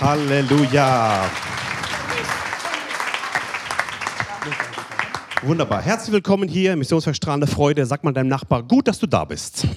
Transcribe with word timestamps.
Halleluja. 0.00 1.30
Wunderbar. 5.42 5.82
Herzlich 5.82 6.12
willkommen 6.12 6.48
hier 6.48 6.72
im 6.72 6.80
Missionswerk 6.80 7.14
Strahlende 7.14 7.46
Freude. 7.46 7.86
Sag 7.86 8.02
mal 8.02 8.12
deinem 8.12 8.28
Nachbar, 8.28 8.64
gut, 8.64 8.88
dass 8.88 8.98
du 8.98 9.06
da 9.06 9.24
bist. 9.24 9.68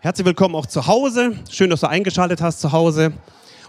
Herzlich 0.00 0.26
willkommen 0.26 0.56
auch 0.56 0.66
zu 0.66 0.88
Hause. 0.88 1.36
Schön, 1.48 1.70
dass 1.70 1.80
du 1.80 1.88
eingeschaltet 1.88 2.40
hast 2.40 2.60
zu 2.60 2.72
Hause. 2.72 3.12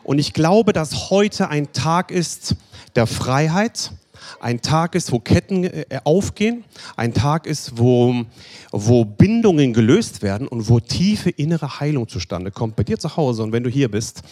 Und 0.04 0.18
ich 0.18 0.34
glaube, 0.34 0.74
dass 0.74 1.12
heute 1.12 1.50
ein 1.50 1.74
Tag 1.74 2.10
ist 2.10 2.56
der 2.96 3.06
Freiheit, 3.06 3.92
ein 4.40 4.62
Tag 4.62 4.96
ist, 4.96 5.12
wo 5.12 5.20
Ketten 5.20 5.64
äh, 5.64 5.86
aufgehen, 6.04 6.64
ein 6.96 7.14
Tag 7.14 7.46
ist, 7.46 7.78
wo, 7.78 8.26
wo 8.72 9.06
Bindungen 9.06 9.74
gelöst 9.74 10.22
werden 10.22 10.48
und 10.48 10.70
wo 10.70 10.80
tiefe 10.80 11.30
innere 11.30 11.80
Heilung 11.80 12.08
zustande 12.08 12.52
kommt 12.52 12.76
bei 12.76 12.84
dir 12.84 12.98
zu 12.98 13.18
Hause 13.18 13.44
und 13.44 13.52
wenn 13.52 13.64
du 13.64 13.70
hier 13.70 13.90
bist, 13.90 14.24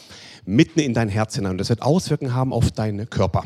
mitten 0.46 0.80
in 0.80 0.94
dein 0.94 1.10
Herz 1.10 1.36
hinein. 1.36 1.54
Und 1.54 1.58
das 1.60 1.70
wird 1.70 1.82
Auswirkungen 1.82 2.34
haben 2.34 2.54
auf 2.54 2.72
deinen 2.72 3.10
Körper. 3.10 3.44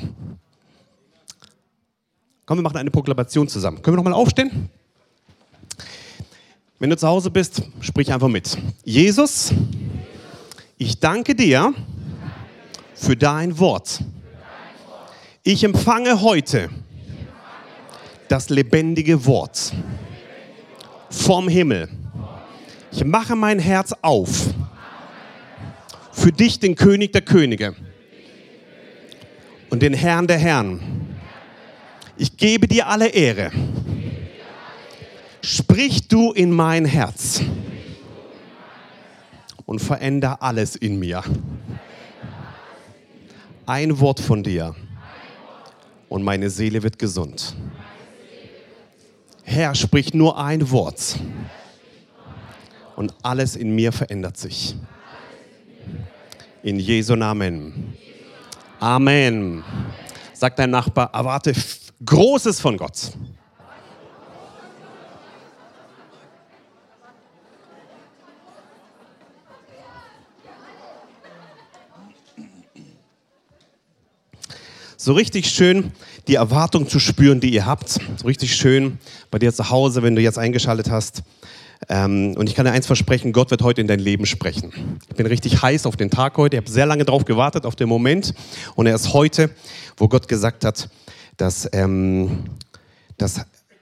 Komm, 2.46 2.58
wir 2.58 2.64
machen 2.64 2.78
eine 2.78 2.92
Proklamation 2.92 3.48
zusammen. 3.48 3.82
Können 3.82 3.96
wir 3.96 4.04
nochmal 4.04 4.14
aufstehen? 4.14 4.70
Wenn 6.80 6.90
du 6.90 6.98
zu 6.98 7.08
Hause 7.08 7.32
bist, 7.32 7.62
sprich 7.80 8.12
einfach 8.12 8.28
mit. 8.28 8.58
Jesus, 8.84 9.54
ich 10.78 11.00
danke 11.00 11.36
dir 11.36 11.74
für 12.94 13.16
dein 13.16 13.58
Wort. 13.58 14.02
Ich 15.44 15.64
empfange 15.64 16.22
heute 16.22 16.70
das 18.30 18.50
lebendige 18.50 19.26
Wort 19.26 19.74
vom 21.10 21.48
Himmel. 21.50 21.90
Ich 22.92 23.04
mache 23.04 23.36
mein 23.36 23.60
Herz 23.60 23.94
auf 24.02 24.48
für 26.12 26.32
dich, 26.32 26.60
den 26.60 26.76
König 26.76 27.12
der 27.12 27.22
Könige 27.22 27.76
und 29.70 29.82
den 29.82 29.94
Herrn 29.94 30.28
der 30.28 30.38
Herren. 30.38 30.80
Ich 32.18 32.38
gebe 32.38 32.68
dir 32.68 32.88
alle 32.88 33.10
Ehre 33.10 33.52
Sprich 35.46 36.08
du 36.08 36.32
in 36.32 36.52
mein 36.52 36.86
Herz 36.86 37.42
und 39.66 39.82
veränder 39.82 40.42
alles 40.42 40.78
in 40.78 40.98
mir. 41.00 41.22
Ein 43.66 44.00
Wort 44.00 44.22
von 44.22 44.42
dir 44.42 44.74
und 46.14 46.22
meine 46.22 46.52
Seele 46.52 46.84
wird 46.84 47.00
gesund. 47.00 47.56
Herr, 49.42 49.74
sprich 49.74 50.14
nur 50.14 50.38
ein 50.38 50.70
Wort 50.70 51.16
und 52.96 53.16
alles 53.24 53.56
in 53.56 53.74
mir 53.74 53.92
verändert 53.92 54.38
sich. 54.38 54.76
In 56.62 56.78
Jesu 56.78 57.16
Namen. 57.16 57.96
Amen. 58.80 59.64
Sagt 60.34 60.60
dein 60.60 60.70
Nachbar, 60.70 61.10
erwarte 61.12 61.52
Großes 62.06 62.62
von 62.62 62.78
Gott. 62.78 63.12
So 75.04 75.12
richtig 75.12 75.50
schön 75.50 75.92
die 76.30 76.36
Erwartung 76.36 76.88
zu 76.88 76.98
spüren, 76.98 77.42
die 77.42 77.54
ihr 77.54 77.66
habt. 77.66 77.90
So 77.90 78.26
richtig 78.26 78.56
schön 78.56 79.00
bei 79.32 79.40
dir 79.40 79.54
zu 79.54 79.70
Hause, 79.70 80.02
wenn 80.02 80.16
du 80.16 80.22
jetzt 80.22 80.40
eingeschaltet 80.40 80.90
hast. 80.90 81.24
Ähm, 81.90 82.36
und 82.38 82.48
ich 82.48 82.56
kann 82.56 82.66
dir 82.66 82.72
eins 82.72 82.88
versprechen, 82.88 83.34
Gott 83.34 83.52
wird 83.52 83.62
heute 83.64 83.82
in 83.82 83.88
dein 83.88 84.00
Leben 84.00 84.26
sprechen. 84.26 85.00
Ich 85.10 85.16
bin 85.16 85.26
richtig 85.26 85.62
heiß 85.62 85.86
auf 85.86 85.98
den 85.98 86.10
Tag 86.10 86.38
heute. 86.38 86.56
Ich 86.56 86.62
habe 86.62 86.72
sehr 86.72 86.86
lange 86.86 87.04
darauf 87.04 87.26
gewartet, 87.26 87.66
auf 87.66 87.76
den 87.76 87.90
Moment. 87.90 88.34
Und 88.76 88.88
er 88.88 88.96
ist 88.96 89.12
heute, 89.12 89.50
wo 89.98 90.08
Gott 90.08 90.30
gesagt 90.30 90.64
hat, 90.64 90.90
dass, 91.36 91.68
ähm, 91.74 92.46
dass 93.18 93.42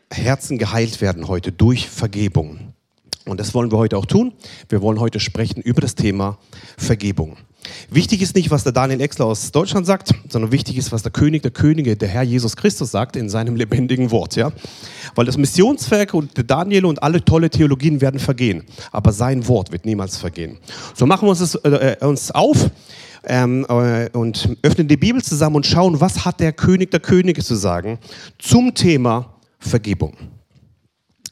Herzen 0.09 0.57
geheilt 0.57 1.01
werden 1.01 1.28
heute 1.28 1.51
durch 1.51 1.88
Vergebung. 1.88 2.74
Und 3.25 3.40
das 3.40 3.53
wollen 3.53 3.72
wir 3.72 3.78
heute 3.78 3.97
auch 3.97 4.07
tun. 4.07 4.34
Wir 4.69 4.81
wollen 4.81 5.00
heute 5.00 5.19
sprechen 5.19 5.62
über 5.62 5.81
das 5.81 5.94
Thema 5.94 6.40
Vergebung. 6.78 7.38
Wichtig 7.89 8.22
ist 8.22 8.35
nicht, 8.35 8.51
was 8.51 8.63
der 8.63 8.72
Daniel 8.72 9.01
Exler 9.01 9.25
aus 9.25 9.51
Deutschland 9.51 9.85
sagt, 9.85 10.13
sondern 10.29 10.51
wichtig 10.51 10.77
ist, 10.77 10.91
was 10.91 11.03
der 11.03 11.11
König 11.11 11.44
der 11.44 11.51
Könige, 11.51 11.95
der 11.95 12.09
Herr 12.09 12.23
Jesus 12.23 12.55
Christus 12.55 12.91
sagt 12.91 13.16
in 13.16 13.29
seinem 13.29 13.55
lebendigen 13.55 14.11
Wort. 14.11 14.35
Ja? 14.35 14.51
Weil 15.16 15.25
das 15.25 15.38
Missionswerk 15.38 16.13
und 16.13 16.35
der 16.38 16.44
Daniel 16.44 16.85
und 16.85 17.03
alle 17.03 17.23
tolle 17.23 17.50
Theologien 17.50 18.01
werden 18.01 18.19
vergehen, 18.19 18.63
aber 18.91 19.11
sein 19.11 19.47
Wort 19.47 19.71
wird 19.71 19.85
niemals 19.85 20.17
vergehen. 20.17 20.57
So 20.95 21.05
machen 21.05 21.27
wir 21.27 21.31
uns, 21.31 21.55
äh, 21.55 21.97
uns 22.01 22.31
auf 22.31 22.69
ähm, 23.23 23.66
äh, 23.69 24.09
und 24.13 24.57
öffnen 24.63 24.88
die 24.88 24.97
Bibel 24.97 25.21
zusammen 25.21 25.57
und 25.57 25.66
schauen, 25.66 26.00
was 26.00 26.25
hat 26.25 26.39
der 26.39 26.53
König 26.53 26.91
der 26.91 27.00
Könige 27.00 27.44
zu 27.44 27.55
sagen 27.55 28.00
zum 28.39 28.73
Thema 28.73 29.35
Vergebung. 29.59 30.17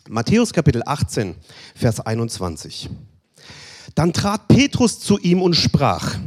Matthäus 0.08 0.54
Kapitel 0.54 0.82
18, 0.86 1.36
Vers 1.76 2.00
21. 2.00 2.90
Dann 4.00 4.14
trat 4.14 4.48
Petrus 4.48 5.02
zu 5.02 5.20
ihm 5.20 5.42
und 5.42 5.56
sprach, 5.56 6.18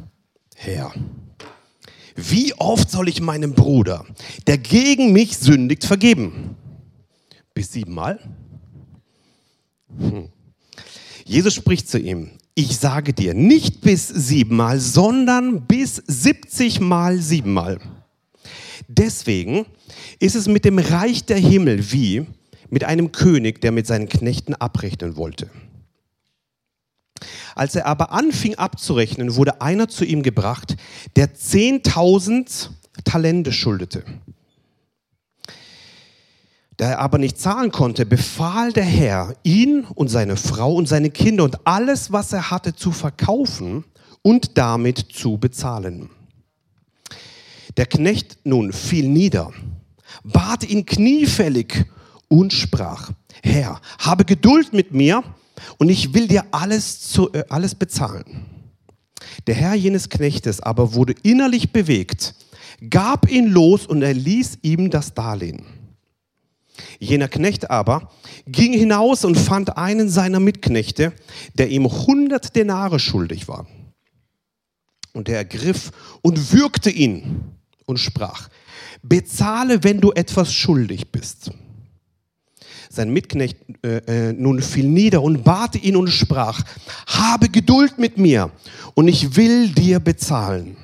Herr, 0.56 0.93
wie 2.15 2.53
oft 2.59 2.91
soll 2.91 3.09
ich 3.09 3.22
meinem 3.22 3.55
Bruder, 3.55 4.05
der 4.47 4.59
gegen 4.59 5.15
mich 5.15 5.38
sündigt, 5.38 5.87
vergeben? 5.87 6.55
Bis 7.55 7.72
siebenmal? 7.72 8.19
Hm. 9.99 10.28
Jesus 11.25 11.55
spricht 11.55 11.88
zu 11.88 11.99
ihm, 11.99 12.33
ich 12.55 12.77
sage 12.77 13.15
dir, 13.15 13.33
nicht 13.33 13.81
bis 13.81 14.06
siebenmal, 14.06 14.78
sondern 14.78 15.66
bis 15.66 15.97
siebzigmal 16.06 17.22
siebenmal. 17.22 17.78
Deswegen 18.87 19.65
ist 20.19 20.37
es 20.37 20.47
mit 20.47 20.66
dem 20.66 20.78
Reich 20.78 21.25
der 21.25 21.39
Himmel 21.39 21.91
wie 21.91 22.27
mit 22.69 22.84
einem 22.84 23.12
König, 23.12 23.62
der 23.62 23.72
mit 23.72 23.87
seinen 23.87 24.10
Knechten 24.10 24.54
abrechnen 24.54 25.16
wollte. 25.16 25.49
Als 27.54 27.74
er 27.74 27.86
aber 27.86 28.12
anfing 28.12 28.54
abzurechnen, 28.56 29.36
wurde 29.36 29.60
einer 29.60 29.88
zu 29.88 30.04
ihm 30.04 30.22
gebracht, 30.22 30.76
der 31.16 31.34
10.000 31.34 32.70
Talente 33.04 33.52
schuldete. 33.52 34.04
Da 36.76 36.91
er 36.91 36.98
aber 36.98 37.18
nicht 37.18 37.38
zahlen 37.38 37.70
konnte, 37.70 38.06
befahl 38.06 38.72
der 38.72 38.84
Herr, 38.84 39.36
ihn 39.42 39.84
und 39.84 40.08
seine 40.08 40.36
Frau 40.36 40.74
und 40.74 40.88
seine 40.88 41.10
Kinder 41.10 41.44
und 41.44 41.66
alles, 41.66 42.12
was 42.12 42.32
er 42.32 42.50
hatte, 42.50 42.74
zu 42.74 42.92
verkaufen 42.92 43.84
und 44.22 44.56
damit 44.58 44.98
zu 44.98 45.38
bezahlen. 45.38 46.10
Der 47.76 47.86
Knecht 47.86 48.38
nun 48.44 48.72
fiel 48.72 49.08
nieder, 49.08 49.52
bat 50.24 50.68
ihn 50.68 50.84
kniefällig 50.84 51.86
und 52.28 52.52
sprach, 52.52 53.10
Herr, 53.42 53.80
habe 53.98 54.24
Geduld 54.24 54.72
mit 54.72 54.92
mir 54.92 55.22
und 55.78 55.88
ich 55.88 56.14
will 56.14 56.28
dir 56.28 56.44
alles, 56.50 57.00
zu, 57.00 57.32
äh, 57.32 57.44
alles 57.48 57.74
bezahlen. 57.74 58.46
Der 59.46 59.54
Herr 59.54 59.74
jenes 59.74 60.08
Knechtes 60.08 60.60
aber 60.60 60.94
wurde 60.94 61.14
innerlich 61.22 61.72
bewegt, 61.72 62.34
gab 62.90 63.30
ihn 63.30 63.46
los 63.46 63.86
und 63.86 64.02
er 64.02 64.14
ließ 64.14 64.58
ihm 64.62 64.91
das 64.91 65.14
Darlehen. 65.14 65.64
Jener 66.98 67.28
Knecht 67.28 67.70
aber 67.70 68.10
ging 68.46 68.72
hinaus 68.72 69.24
und 69.24 69.36
fand 69.36 69.76
einen 69.76 70.08
seiner 70.08 70.41
Mitknechte, 70.41 71.12
der 71.54 71.68
ihm 71.68 71.86
hundert 71.86 72.56
Denare 72.56 72.98
schuldig 72.98 73.48
war. 73.48 73.66
Und 75.12 75.28
er 75.28 75.36
ergriff 75.36 75.91
und 76.22 76.52
würgte 76.52 76.91
ihn 76.91 77.42
und 77.84 77.98
sprach, 77.98 78.48
bezahle, 79.02 79.84
wenn 79.84 80.00
du 80.00 80.12
etwas 80.12 80.54
schuldig 80.54 81.12
bist. 81.12 81.50
Sein 82.94 83.10
Mitknecht 83.10 83.56
äh, 83.82 84.28
äh, 84.28 84.32
nun 84.34 84.60
fiel 84.60 84.86
nieder 84.86 85.22
und 85.22 85.44
bat 85.44 85.83
ihn 85.83 85.97
und 85.97 86.09
sprach, 86.09 86.62
habe 87.06 87.48
Geduld 87.48 87.97
mit 87.97 88.18
mir 88.18 88.50
und 88.92 89.09
ich 89.09 89.34
will 89.34 89.71
dir 89.71 89.98
bezahlen. 89.98 90.77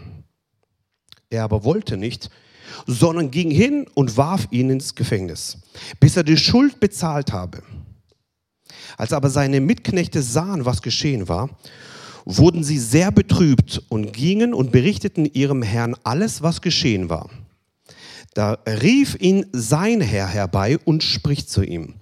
Er 1.28 1.44
aber 1.44 1.64
wollte 1.64 1.98
nicht, 1.98 2.30
sondern 2.86 3.30
ging 3.30 3.50
hin 3.50 3.84
und 3.92 4.16
warf 4.16 4.48
ihn 4.50 4.70
ins 4.70 4.94
Gefängnis, 4.94 5.58
bis 6.00 6.16
er 6.16 6.22
die 6.24 6.38
Schuld 6.38 6.80
bezahlt 6.80 7.34
habe. 7.34 7.62
Als 8.96 9.12
aber 9.12 9.28
seine 9.28 9.60
Mitknechte 9.60 10.22
sahen, 10.22 10.64
was 10.64 10.80
geschehen 10.80 11.28
war, 11.28 11.50
wurden 12.24 12.64
sie 12.64 12.78
sehr 12.78 13.12
betrübt 13.12 13.82
und 13.90 14.14
gingen 14.14 14.54
und 14.54 14.72
berichteten 14.72 15.26
ihrem 15.26 15.60
Herrn 15.60 15.94
alles, 16.04 16.40
was 16.40 16.62
geschehen 16.62 17.10
war. 17.10 17.28
Da 18.34 18.58
rief 18.66 19.16
ihn 19.20 19.46
sein 19.52 20.00
Herr 20.00 20.28
herbei 20.28 20.78
und 20.84 21.02
spricht 21.02 21.50
zu 21.50 21.62
ihm, 21.62 21.94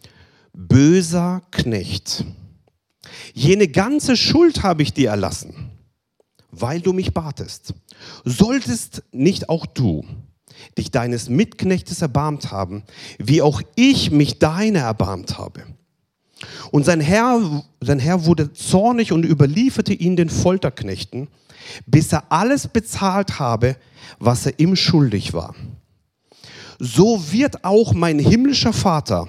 böser 0.53 1.43
Knecht, 1.51 2.25
jene 3.35 3.69
ganze 3.69 4.17
Schuld 4.17 4.63
habe 4.63 4.83
ich 4.83 4.93
dir 4.93 5.11
erlassen, 5.11 5.71
weil 6.51 6.81
du 6.81 6.93
mich 6.93 7.15
batest. 7.15 7.75
Solltest 8.25 9.03
nicht 9.13 9.49
auch 9.49 9.67
du 9.67 10.05
dich 10.77 10.91
deines 10.91 11.29
Mitknechtes 11.29 12.03
erbarmt 12.03 12.51
haben, 12.51 12.83
wie 13.19 13.43
auch 13.43 13.63
ich 13.75 14.11
mich 14.11 14.39
deiner 14.39 14.81
erbarmt 14.81 15.39
habe. 15.39 15.65
Und 16.71 16.85
sein 16.85 17.01
Herr, 17.01 17.65
sein 17.81 17.99
Herr 17.99 18.25
wurde 18.27 18.53
zornig 18.53 19.13
und 19.13 19.25
überlieferte 19.25 19.95
ihn 19.95 20.17
den 20.17 20.29
Folterknechten, 20.29 21.29
bis 21.87 22.13
er 22.13 22.31
alles 22.31 22.69
bezahlt 22.69 23.39
habe, 23.39 23.77
was 24.19 24.47
er 24.47 24.59
ihm 24.59 24.77
schuldig 24.77 25.33
war. 25.33 25.55
So 26.79 27.33
wird 27.33 27.65
auch 27.65 27.95
mein 27.95 28.19
himmlischer 28.19 28.73
Vater 28.73 29.29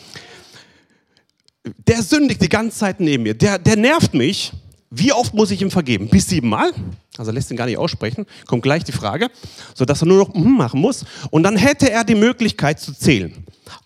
Der 1.87 2.01
sündigt 2.01 2.41
die 2.41 2.49
ganze 2.49 2.77
Zeit 2.77 2.99
neben 2.99 3.23
mir. 3.23 3.33
Der, 3.33 3.59
der 3.59 3.75
nervt 3.75 4.13
mich. 4.13 4.53
Wie 4.89 5.11
oft 5.11 5.33
muss 5.33 5.51
ich 5.51 5.61
ihm 5.61 5.71
vergeben? 5.71 6.07
Bis 6.07 6.27
siebenmal? 6.27 6.71
Also 7.17 7.31
er 7.31 7.33
lässt 7.33 7.51
ihn 7.51 7.57
gar 7.57 7.65
nicht 7.65 7.77
aussprechen. 7.77 8.25
Kommt 8.45 8.63
gleich 8.63 8.83
die 8.83 8.93
Frage, 8.93 9.29
sodass 9.73 10.01
er 10.01 10.07
nur 10.07 10.17
noch 10.17 10.33
mm 10.33 10.57
machen 10.57 10.79
muss. 10.79 11.05
Und 11.29 11.43
dann 11.43 11.57
hätte 11.57 11.91
er 11.91 12.03
die 12.03 12.15
Möglichkeit 12.15 12.79
zu 12.79 12.93
zählen. 12.93 13.33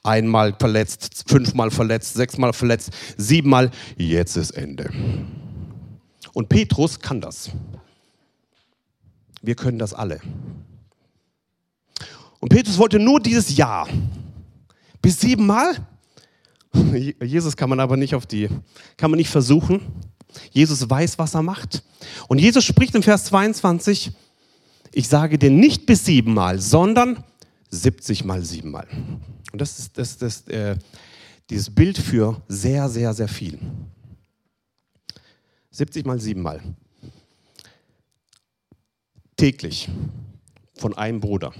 Einmal 0.03 0.55
verletzt, 0.59 1.23
fünfmal 1.27 1.71
verletzt, 1.71 2.13
sechsmal 2.13 2.53
verletzt, 2.53 2.91
siebenmal. 3.17 3.71
Jetzt 3.97 4.35
ist 4.35 4.51
Ende. 4.51 4.91
Und 6.33 6.49
Petrus 6.49 6.99
kann 6.99 7.19
das. 7.19 7.49
Wir 9.41 9.55
können 9.55 9.79
das 9.79 9.93
alle. 9.93 10.19
Und 12.39 12.49
Petrus 12.49 12.77
wollte 12.77 12.99
nur 12.99 13.19
dieses 13.19 13.55
Ja. 13.55 13.87
Bis 15.01 15.19
siebenmal? 15.19 15.87
Jesus 17.23 17.57
kann 17.57 17.69
man 17.69 17.79
aber 17.79 17.97
nicht 17.97 18.15
auf 18.15 18.25
die, 18.25 18.49
kann 18.97 19.11
man 19.11 19.17
nicht 19.17 19.29
versuchen. 19.29 19.81
Jesus 20.51 20.89
weiß, 20.89 21.19
was 21.19 21.33
er 21.33 21.43
macht. 21.43 21.83
Und 22.27 22.39
Jesus 22.39 22.63
spricht 22.63 22.95
im 22.95 23.03
Vers 23.03 23.25
22, 23.25 24.11
ich 24.93 25.07
sage 25.07 25.37
dir 25.37 25.51
nicht 25.51 25.85
bis 25.85 26.05
siebenmal, 26.05 26.59
sondern 26.59 27.23
70 27.69 28.25
mal 28.25 28.43
siebenmal. 28.43 28.87
Und 29.51 29.59
das 29.59 29.79
ist, 29.79 29.97
das, 29.97 30.17
das, 30.17 30.47
äh, 30.47 30.77
dieses 31.49 31.69
Bild 31.69 31.97
für 31.97 32.41
sehr, 32.47 32.89
sehr, 32.89 33.13
sehr 33.13 33.27
viel. 33.27 33.59
70 35.71 36.05
mal 36.05 36.19
siebenmal. 36.19 36.61
Täglich 39.35 39.89
von 40.75 40.97
einem 40.97 41.19
Bruder. 41.19 41.53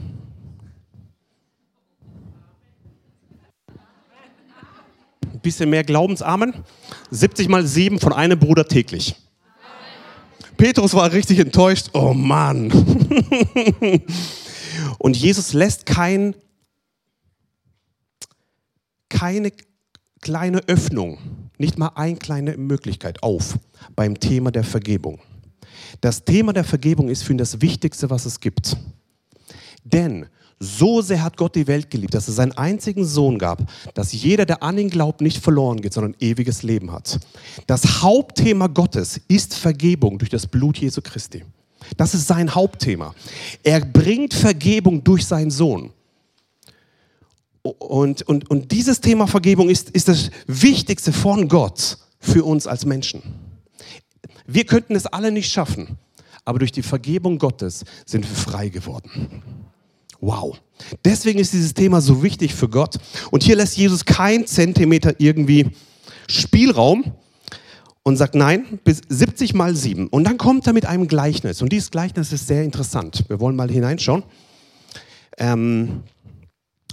Bisschen 5.41 5.69
mehr 5.69 5.83
Glaubensarmen. 5.83 6.53
70 7.11 7.49
mal 7.49 7.65
7 7.65 7.99
von 7.99 8.13
einem 8.13 8.39
Bruder 8.39 8.67
täglich. 8.67 9.15
Petrus 10.57 10.93
war 10.93 11.11
richtig 11.11 11.39
enttäuscht. 11.39 11.89
Oh 11.93 12.13
Mann. 12.13 12.71
Und 14.99 15.17
Jesus 15.17 15.53
lässt 15.53 15.85
kein, 15.85 16.35
keine 19.09 19.51
kleine 20.21 20.59
Öffnung, 20.67 21.17
nicht 21.57 21.77
mal 21.77 21.91
eine 21.95 22.17
kleine 22.17 22.57
Möglichkeit 22.57 23.23
auf 23.23 23.57
beim 23.95 24.19
Thema 24.19 24.51
der 24.51 24.63
Vergebung. 24.63 25.19
Das 25.99 26.23
Thema 26.23 26.53
der 26.53 26.63
Vergebung 26.63 27.09
ist 27.09 27.23
für 27.23 27.33
ihn 27.33 27.37
das 27.37 27.61
Wichtigste, 27.61 28.09
was 28.09 28.25
es 28.25 28.39
gibt. 28.39 28.77
Denn 29.83 30.27
so 30.61 31.01
sehr 31.01 31.23
hat 31.23 31.37
Gott 31.37 31.55
die 31.55 31.65
Welt 31.65 31.89
geliebt, 31.89 32.13
dass 32.13 32.27
er 32.27 32.35
seinen 32.35 32.51
einzigen 32.51 33.03
Sohn 33.03 33.39
gab, 33.39 33.67
dass 33.95 34.13
jeder, 34.13 34.45
der 34.45 34.61
an 34.61 34.77
ihn 34.77 34.91
glaubt, 34.91 35.19
nicht 35.19 35.43
verloren 35.43 35.81
geht, 35.81 35.93
sondern 35.93 36.15
ewiges 36.19 36.61
Leben 36.61 36.91
hat. 36.91 37.19
Das 37.65 38.03
Hauptthema 38.03 38.67
Gottes 38.67 39.19
ist 39.27 39.55
Vergebung 39.55 40.19
durch 40.19 40.29
das 40.29 40.45
Blut 40.45 40.77
Jesu 40.77 41.01
Christi. 41.01 41.43
Das 41.97 42.13
ist 42.13 42.27
sein 42.27 42.53
Hauptthema. 42.53 43.15
Er 43.63 43.83
bringt 43.83 44.35
Vergebung 44.35 45.03
durch 45.03 45.25
seinen 45.25 45.49
Sohn. 45.49 45.91
Und, 47.63 48.21
und, 48.23 48.49
und 48.49 48.71
dieses 48.71 49.01
Thema 49.01 49.25
Vergebung 49.25 49.67
ist, 49.67 49.89
ist 49.89 50.07
das 50.07 50.29
Wichtigste 50.45 51.11
von 51.11 51.47
Gott 51.47 51.97
für 52.19 52.43
uns 52.43 52.67
als 52.67 52.85
Menschen. 52.85 53.23
Wir 54.45 54.65
könnten 54.65 54.95
es 54.95 55.07
alle 55.07 55.31
nicht 55.31 55.51
schaffen, 55.51 55.97
aber 56.45 56.59
durch 56.59 56.71
die 56.71 56.83
Vergebung 56.83 57.39
Gottes 57.39 57.83
sind 58.05 58.29
wir 58.29 58.35
frei 58.35 58.69
geworden. 58.69 59.60
Wow. 60.21 60.61
Deswegen 61.03 61.39
ist 61.39 61.51
dieses 61.51 61.73
Thema 61.73 61.99
so 61.99 62.23
wichtig 62.23 62.53
für 62.53 62.69
Gott. 62.69 62.97
Und 63.31 63.43
hier 63.43 63.55
lässt 63.55 63.75
Jesus 63.75 64.05
kein 64.05 64.45
Zentimeter 64.45 65.15
irgendwie 65.17 65.71
Spielraum 66.29 67.13
und 68.03 68.17
sagt 68.17 68.35
nein, 68.35 68.79
bis 68.83 69.01
70 69.09 69.55
mal 69.55 69.75
7. 69.75 70.07
Und 70.07 70.23
dann 70.23 70.37
kommt 70.37 70.67
er 70.67 70.73
mit 70.73 70.85
einem 70.85 71.07
Gleichnis. 71.07 71.61
Und 71.61 71.71
dieses 71.71 71.91
Gleichnis 71.91 72.31
ist 72.31 72.47
sehr 72.47 72.63
interessant. 72.63 73.25
Wir 73.27 73.39
wollen 73.39 73.55
mal 73.55 73.69
hineinschauen. 73.69 74.23
Ähm, 75.37 76.03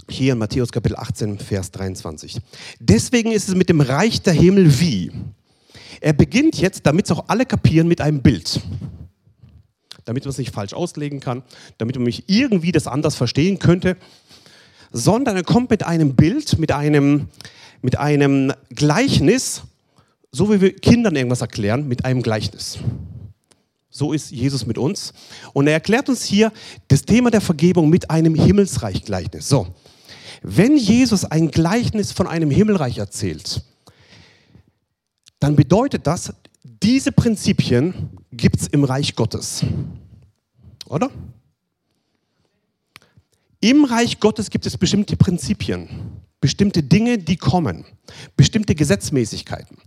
hier 0.09 0.33
in 0.33 0.39
Matthäus 0.39 0.71
Kapitel 0.71 0.97
18, 0.97 1.37
Vers 1.37 1.71
23. 1.71 2.39
Deswegen 2.79 3.31
ist 3.31 3.47
es 3.47 3.55
mit 3.55 3.69
dem 3.69 3.81
Reich 3.81 4.21
der 4.23 4.33
Himmel 4.33 4.79
wie. 4.79 5.11
Er 6.01 6.13
beginnt 6.13 6.59
jetzt, 6.59 6.85
damit 6.85 7.05
es 7.05 7.11
auch 7.11 7.25
alle 7.27 7.45
kapieren, 7.45 7.87
mit 7.87 8.01
einem 8.01 8.21
Bild 8.21 8.59
damit 10.05 10.23
man 10.23 10.29
es 10.29 10.37
nicht 10.37 10.53
falsch 10.53 10.73
auslegen 10.73 11.19
kann, 11.19 11.43
damit 11.77 11.95
man 11.95 12.03
mich 12.03 12.23
irgendwie 12.27 12.71
das 12.71 12.87
anders 12.87 13.15
verstehen 13.15 13.59
könnte, 13.59 13.97
sondern 14.91 15.35
er 15.35 15.43
kommt 15.43 15.69
mit 15.69 15.83
einem 15.83 16.15
Bild, 16.15 16.57
mit 16.59 16.71
einem, 16.71 17.27
mit 17.81 17.97
einem 17.97 18.53
Gleichnis, 18.69 19.63
so 20.31 20.51
wie 20.51 20.61
wir 20.61 20.75
Kindern 20.75 21.15
irgendwas 21.15 21.41
erklären, 21.41 21.87
mit 21.87 22.05
einem 22.05 22.21
Gleichnis. 22.21 22.79
So 23.89 24.13
ist 24.13 24.31
Jesus 24.31 24.65
mit 24.65 24.77
uns. 24.77 25.13
Und 25.53 25.67
er 25.67 25.73
erklärt 25.73 26.09
uns 26.09 26.23
hier 26.23 26.51
das 26.87 27.01
Thema 27.01 27.31
der 27.31 27.41
Vergebung 27.41 27.89
mit 27.89 28.09
einem 28.09 28.35
Himmelsreich-Gleichnis. 28.35 29.49
So, 29.49 29.67
wenn 30.41 30.77
Jesus 30.77 31.25
ein 31.25 31.51
Gleichnis 31.51 32.11
von 32.11 32.27
einem 32.27 32.51
Himmelreich 32.51 32.97
erzählt, 32.99 33.61
dann 35.39 35.55
bedeutet 35.55 36.05
das, 36.05 36.33
diese 36.63 37.11
Prinzipien 37.11 38.09
gibt 38.31 38.61
es 38.61 38.67
im 38.67 38.83
Reich 38.83 39.15
Gottes. 39.15 39.65
Oder? 40.87 41.09
Im 43.61 43.83
Reich 43.85 44.19
Gottes 44.19 44.49
gibt 44.49 44.65
es 44.65 44.77
bestimmte 44.77 45.17
Prinzipien, 45.17 45.89
bestimmte 46.39 46.81
Dinge, 46.81 47.17
die 47.17 47.35
kommen, 47.35 47.85
bestimmte 48.37 48.73
Gesetzmäßigkeiten, 48.73 49.77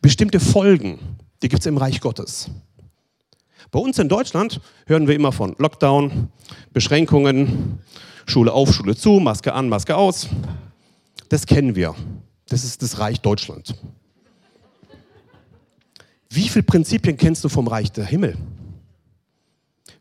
bestimmte 0.00 0.40
Folgen, 0.40 0.98
die 1.42 1.48
gibt 1.48 1.60
es 1.60 1.66
im 1.66 1.76
Reich 1.76 2.00
Gottes. 2.00 2.50
Bei 3.70 3.78
uns 3.78 3.98
in 3.98 4.08
Deutschland 4.08 4.60
hören 4.86 5.06
wir 5.06 5.14
immer 5.14 5.30
von 5.30 5.54
Lockdown, 5.58 6.28
Beschränkungen, 6.72 7.80
Schule 8.24 8.52
auf, 8.52 8.72
Schule 8.72 8.96
zu, 8.96 9.20
Maske 9.20 9.52
an, 9.52 9.68
Maske 9.68 9.94
aus. 9.94 10.28
Das 11.28 11.44
kennen 11.44 11.76
wir. 11.76 11.94
Das 12.48 12.64
ist 12.64 12.82
das 12.82 12.98
Reich 12.98 13.20
Deutschland. 13.20 13.74
Wie 16.30 16.48
viele 16.48 16.62
Prinzipien 16.62 17.16
kennst 17.16 17.42
du 17.44 17.48
vom 17.48 17.66
Reich 17.68 17.90
der 17.92 18.04
Himmel? 18.04 18.36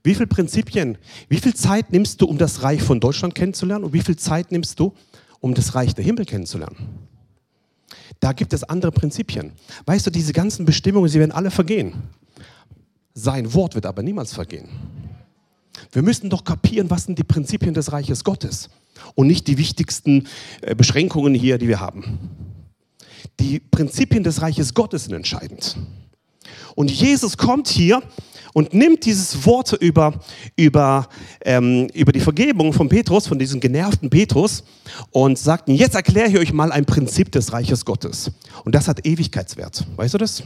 Wie 0.03 0.13
viele 0.13 0.27
Prinzipien, 0.27 0.97
wie 1.27 1.39
viel 1.39 1.53
Zeit 1.53 1.91
nimmst 1.91 2.21
du, 2.21 2.27
um 2.27 2.37
das 2.37 2.63
Reich 2.63 2.81
von 2.81 2.99
Deutschland 2.99 3.35
kennenzulernen 3.35 3.85
und 3.85 3.93
wie 3.93 4.01
viel 4.01 4.15
Zeit 4.15 4.51
nimmst 4.51 4.79
du, 4.79 4.93
um 5.39 5.53
das 5.53 5.75
Reich 5.75 5.95
der 5.95 6.05
Himmel 6.05 6.25
kennenzulernen? 6.25 7.07
Da 8.19 8.33
gibt 8.33 8.53
es 8.53 8.63
andere 8.63 8.91
Prinzipien. 8.91 9.51
Weißt 9.85 10.07
du, 10.07 10.11
diese 10.11 10.33
ganzen 10.33 10.65
Bestimmungen, 10.65 11.09
sie 11.09 11.19
werden 11.19 11.31
alle 11.31 11.51
vergehen. 11.51 11.93
Sein 13.13 13.53
Wort 13.53 13.75
wird 13.75 13.85
aber 13.85 14.03
niemals 14.03 14.33
vergehen. 14.33 14.69
Wir 15.91 16.01
müssen 16.01 16.29
doch 16.29 16.43
kapieren, 16.43 16.89
was 16.89 17.03
sind 17.03 17.19
die 17.19 17.23
Prinzipien 17.23 17.73
des 17.73 17.91
Reiches 17.91 18.23
Gottes 18.23 18.69
und 19.15 19.27
nicht 19.27 19.47
die 19.47 19.57
wichtigsten 19.57 20.27
äh, 20.61 20.75
Beschränkungen 20.75 21.33
hier, 21.33 21.57
die 21.57 21.67
wir 21.67 21.79
haben. 21.79 22.19
Die 23.39 23.59
Prinzipien 23.59 24.23
des 24.23 24.41
Reiches 24.41 24.73
Gottes 24.73 25.05
sind 25.05 25.13
entscheidend. 25.13 25.77
Und 26.75 26.91
Jesus 26.91 27.37
kommt 27.37 27.67
hier 27.67 28.01
und 28.53 28.73
nimmt 28.73 29.05
dieses 29.05 29.45
Wort 29.45 29.73
über, 29.73 30.19
über, 30.55 31.07
ähm, 31.45 31.87
über 31.93 32.11
die 32.11 32.19
Vergebung 32.19 32.73
von 32.73 32.89
Petrus, 32.89 33.27
von 33.27 33.37
diesem 33.37 33.59
genervten 33.59 34.09
Petrus, 34.09 34.63
und 35.11 35.37
sagt, 35.37 35.69
jetzt 35.69 35.93
erkläre 35.93 36.29
ich 36.29 36.37
euch 36.39 36.53
mal 36.53 36.71
ein 36.71 36.85
Prinzip 36.85 37.31
des 37.31 37.53
Reiches 37.53 37.85
Gottes. 37.85 38.31
Und 38.65 38.73
das 38.73 38.87
hat 38.87 39.05
Ewigkeitswert. 39.05 39.85
Weißt 39.95 40.15
du 40.15 40.17
das? 40.17 40.41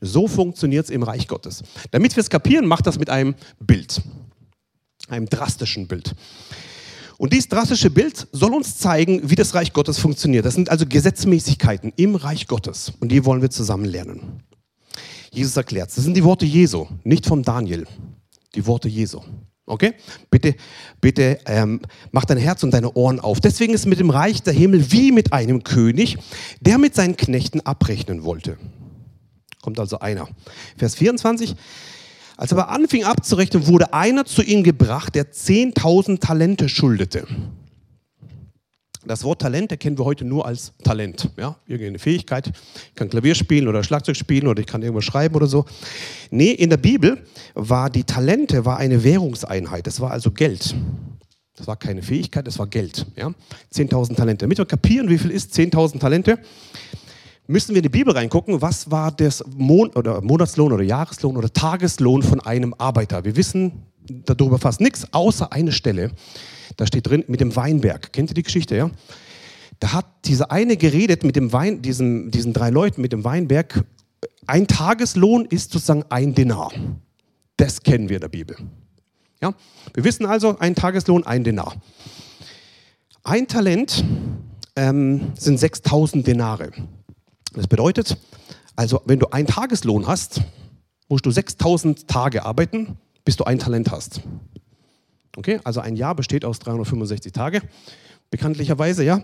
So 0.00 0.28
funktioniert 0.28 0.84
es 0.84 0.90
im 0.90 1.02
Reich 1.02 1.26
Gottes. 1.26 1.62
Damit 1.90 2.14
wir 2.14 2.20
es 2.20 2.30
kapieren, 2.30 2.66
macht 2.66 2.86
das 2.86 2.98
mit 2.98 3.10
einem 3.10 3.34
Bild, 3.58 4.02
einem 5.08 5.30
drastischen 5.30 5.88
Bild. 5.88 6.14
Und 7.16 7.32
dieses 7.32 7.48
drastische 7.48 7.90
Bild 7.90 8.28
soll 8.32 8.54
uns 8.54 8.76
zeigen, 8.76 9.28
wie 9.28 9.34
das 9.34 9.54
Reich 9.54 9.72
Gottes 9.72 9.98
funktioniert. 9.98 10.44
Das 10.44 10.54
sind 10.54 10.68
also 10.68 10.86
Gesetzmäßigkeiten 10.86 11.92
im 11.96 12.14
Reich 12.14 12.46
Gottes. 12.46 12.92
Und 13.00 13.10
die 13.10 13.24
wollen 13.24 13.42
wir 13.42 13.50
zusammen 13.50 13.86
lernen. 13.86 14.42
Jesus 15.30 15.56
erklärt 15.56 15.96
Das 15.96 16.04
sind 16.04 16.16
die 16.16 16.24
Worte 16.24 16.46
Jesu, 16.46 16.86
nicht 17.04 17.26
vom 17.26 17.42
Daniel. 17.42 17.86
Die 18.54 18.66
Worte 18.66 18.88
Jesu. 18.88 19.20
Okay? 19.66 19.94
Bitte, 20.30 20.54
bitte 21.00 21.38
ähm, 21.46 21.80
mach 22.10 22.24
dein 22.24 22.38
Herz 22.38 22.62
und 22.62 22.72
deine 22.72 22.92
Ohren 22.94 23.20
auf. 23.20 23.40
Deswegen 23.40 23.74
ist 23.74 23.86
mit 23.86 24.00
dem 24.00 24.10
Reich 24.10 24.42
der 24.42 24.54
Himmel 24.54 24.90
wie 24.90 25.12
mit 25.12 25.32
einem 25.32 25.62
König, 25.62 26.16
der 26.60 26.78
mit 26.78 26.94
seinen 26.94 27.16
Knechten 27.16 27.60
abrechnen 27.60 28.24
wollte. 28.24 28.56
Kommt 29.60 29.78
also 29.78 29.98
einer. 29.98 30.28
Vers 30.76 30.94
24. 30.94 31.54
Als 32.38 32.52
er 32.52 32.58
aber 32.58 32.70
anfing 32.70 33.04
abzurechnen, 33.04 33.66
wurde 33.66 33.92
einer 33.92 34.24
zu 34.24 34.42
ihm 34.42 34.62
gebracht, 34.62 35.14
der 35.14 35.32
10.000 35.32 36.20
Talente 36.20 36.68
schuldete. 36.68 37.26
Das 39.08 39.24
Wort 39.24 39.40
Talent 39.40 39.72
erkennen 39.72 39.96
wir 39.96 40.04
heute 40.04 40.26
nur 40.26 40.44
als 40.44 40.74
Talent. 40.84 41.30
Ja? 41.38 41.56
Irgendeine 41.66 41.98
Fähigkeit. 41.98 42.46
Ich 42.48 42.94
kann 42.94 43.08
Klavier 43.08 43.34
spielen 43.34 43.66
oder 43.66 43.82
Schlagzeug 43.82 44.16
spielen 44.16 44.46
oder 44.46 44.60
ich 44.60 44.66
kann 44.66 44.82
irgendwas 44.82 45.06
schreiben 45.06 45.34
oder 45.34 45.46
so. 45.46 45.64
Nee, 46.30 46.50
in 46.50 46.68
der 46.68 46.76
Bibel 46.76 47.24
war 47.54 47.88
die 47.88 48.04
Talente 48.04 48.66
war 48.66 48.76
eine 48.76 49.02
Währungseinheit. 49.02 49.86
Das 49.86 50.00
war 50.00 50.10
also 50.10 50.30
Geld. 50.30 50.74
Das 51.56 51.66
war 51.66 51.76
keine 51.76 52.02
Fähigkeit, 52.02 52.46
das 52.46 52.58
war 52.58 52.66
Geld. 52.66 53.06
Ja? 53.16 53.32
10.000 53.74 54.14
Talente. 54.14 54.44
Damit 54.44 54.58
wir 54.58 54.66
kapieren, 54.66 55.08
wie 55.08 55.18
viel 55.18 55.30
ist 55.30 55.54
10.000 55.54 55.98
Talente, 55.98 56.38
müssen 57.48 57.70
wir 57.70 57.78
in 57.78 57.82
die 57.82 57.88
Bibel 57.88 58.12
reingucken, 58.12 58.60
was 58.62 58.90
war 58.90 59.10
das 59.10 59.42
Mon 59.56 59.88
oder 59.90 60.20
Monatslohn 60.20 60.70
oder 60.70 60.84
Jahreslohn 60.84 61.36
oder 61.36 61.52
Tageslohn 61.52 62.22
von 62.22 62.40
einem 62.40 62.74
Arbeiter. 62.76 63.24
Wir 63.24 63.36
wissen 63.36 63.82
darüber 64.06 64.58
fast 64.58 64.80
nichts, 64.80 65.12
außer 65.12 65.50
eine 65.52 65.72
Stelle. 65.72 66.12
Da 66.76 66.86
steht 66.86 67.08
drin 67.08 67.24
mit 67.26 67.40
dem 67.40 67.56
Weinberg. 67.56 68.12
Kennt 68.12 68.30
ihr 68.30 68.34
die 68.34 68.42
Geschichte, 68.42 68.76
ja? 68.76 68.90
Da 69.80 69.92
hat 69.92 70.06
dieser 70.26 70.50
eine 70.50 70.76
geredet 70.76 71.24
mit 71.24 71.36
dem 71.36 71.52
Wein, 71.52 71.82
diesen, 71.82 72.30
diesen 72.30 72.52
drei 72.52 72.70
Leuten 72.70 73.00
mit 73.00 73.12
dem 73.12 73.24
Weinberg. 73.24 73.84
Ein 74.46 74.66
Tageslohn 74.66 75.46
ist 75.46 75.72
sozusagen 75.72 76.04
ein 76.10 76.34
Dinar. 76.34 76.72
Das 77.56 77.82
kennen 77.82 78.08
wir 78.08 78.16
in 78.16 78.22
der 78.22 78.28
Bibel. 78.28 78.56
Ja? 79.40 79.54
Wir 79.94 80.04
wissen 80.04 80.26
also, 80.26 80.58
ein 80.58 80.74
Tageslohn, 80.74 81.24
ein 81.24 81.44
Dinar. 81.44 81.76
Ein 83.22 83.46
Talent 83.46 84.04
ähm, 84.74 85.32
sind 85.38 85.58
6000 85.58 86.26
Denare. 86.26 86.72
Das 87.54 87.66
bedeutet, 87.66 88.16
also 88.76 89.00
wenn 89.06 89.18
du 89.18 89.28
einen 89.28 89.46
Tageslohn 89.46 90.06
hast, 90.06 90.40
musst 91.08 91.26
du 91.26 91.30
6000 91.30 92.06
Tage 92.08 92.44
arbeiten, 92.44 92.98
bis 93.24 93.36
du 93.36 93.44
ein 93.44 93.58
Talent 93.58 93.90
hast. 93.90 94.20
Okay, 95.36 95.60
also 95.64 95.80
ein 95.80 95.96
Jahr 95.96 96.14
besteht 96.14 96.44
aus 96.44 96.58
365 96.58 97.32
Tage, 97.32 97.62
bekanntlicherweise, 98.30 99.04
ja. 99.04 99.22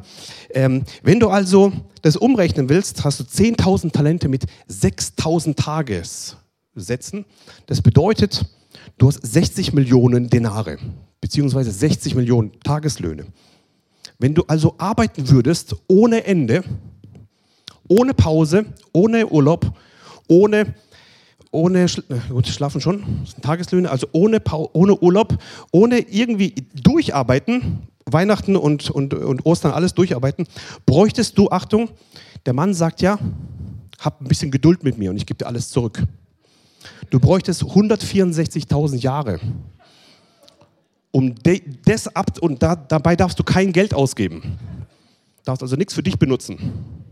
Ähm, 0.51 0.85
wenn 1.03 1.21
du 1.21 1.29
also 1.29 1.73
das 2.03 2.17
umrechnen 2.17 2.69
willst, 2.69 3.05
hast 3.05 3.21
du 3.21 3.25
10.000 3.25 3.93
Talente 3.93 4.29
mit 4.29 4.45
6.000 4.71 5.57
Tagessätzen. 5.57 7.25
Das 7.67 7.83
bedeutet, 7.83 8.47
du 8.99 9.09
hast 9.09 9.21
60 9.27 9.73
Millionen 9.73 10.31
Denare, 10.31 10.79
beziehungsweise 11.21 11.71
60 11.71 12.15
Millionen 12.15 12.53
Tageslöhne. 12.61 13.27
Wenn 14.19 14.35
du 14.35 14.45
also 14.47 14.77
arbeiten 14.79 15.29
würdest 15.29 15.75
ohne 15.89 16.25
Ende, 16.25 16.63
ohne 17.89 18.15
Pause, 18.15 18.67
ohne 18.93 19.27
Urlaub, 19.27 19.73
ohne 20.29 20.75
ohne, 21.55 21.87
gut, 22.29 22.49
schlafen 22.49 22.81
schon, 22.81 23.05
das 23.23 23.33
sind 23.33 23.45
Tageslöhne, 23.45 23.89
also 23.89 24.09
ohne, 24.11 24.43
ohne 24.73 24.99
Urlaub, 25.01 25.39
ohne 25.71 26.01
irgendwie 26.01 26.53
durcharbeiten, 26.75 27.87
Weihnachten 28.07 28.57
und, 28.57 28.91
und, 28.91 29.15
und 29.15 29.47
Ostern 29.47 29.73
alles 29.73 29.95
durcharbeiten, 29.95 30.47
bräuchtest 30.85 31.39
du, 31.39 31.51
Achtung, 31.51 31.91
der 32.45 32.55
Mann 32.55 32.75
sagt 32.75 33.03
ja, 33.03 33.19
hab 34.01 34.21
ein 34.21 34.27
bisschen 34.27 34.51
Geduld 34.51 34.83
mit 34.83 34.99
mir 34.99 35.11
und 35.11 35.17
ich 35.17 35.27
gebe 35.27 35.39
dir 35.39 35.47
alles 35.47 35.71
zurück. 35.71 36.03
Du 37.11 37.21
bräuchtest 37.21 37.63
164.000 37.63 38.97
Jahre, 38.97 39.39
um 41.13 41.35
das 41.85 42.15
ab 42.15 42.39
und 42.41 42.63
da, 42.63 42.75
dabei 42.75 43.15
darfst 43.15 43.39
du 43.39 43.45
kein 43.45 43.73
Geld 43.73 43.95
ausgeben. 43.95 44.59
Darfst 45.45 45.63
also 45.63 45.77
nichts 45.77 45.95
für 45.95 46.03
dich 46.03 46.19
benutzen. 46.19 47.04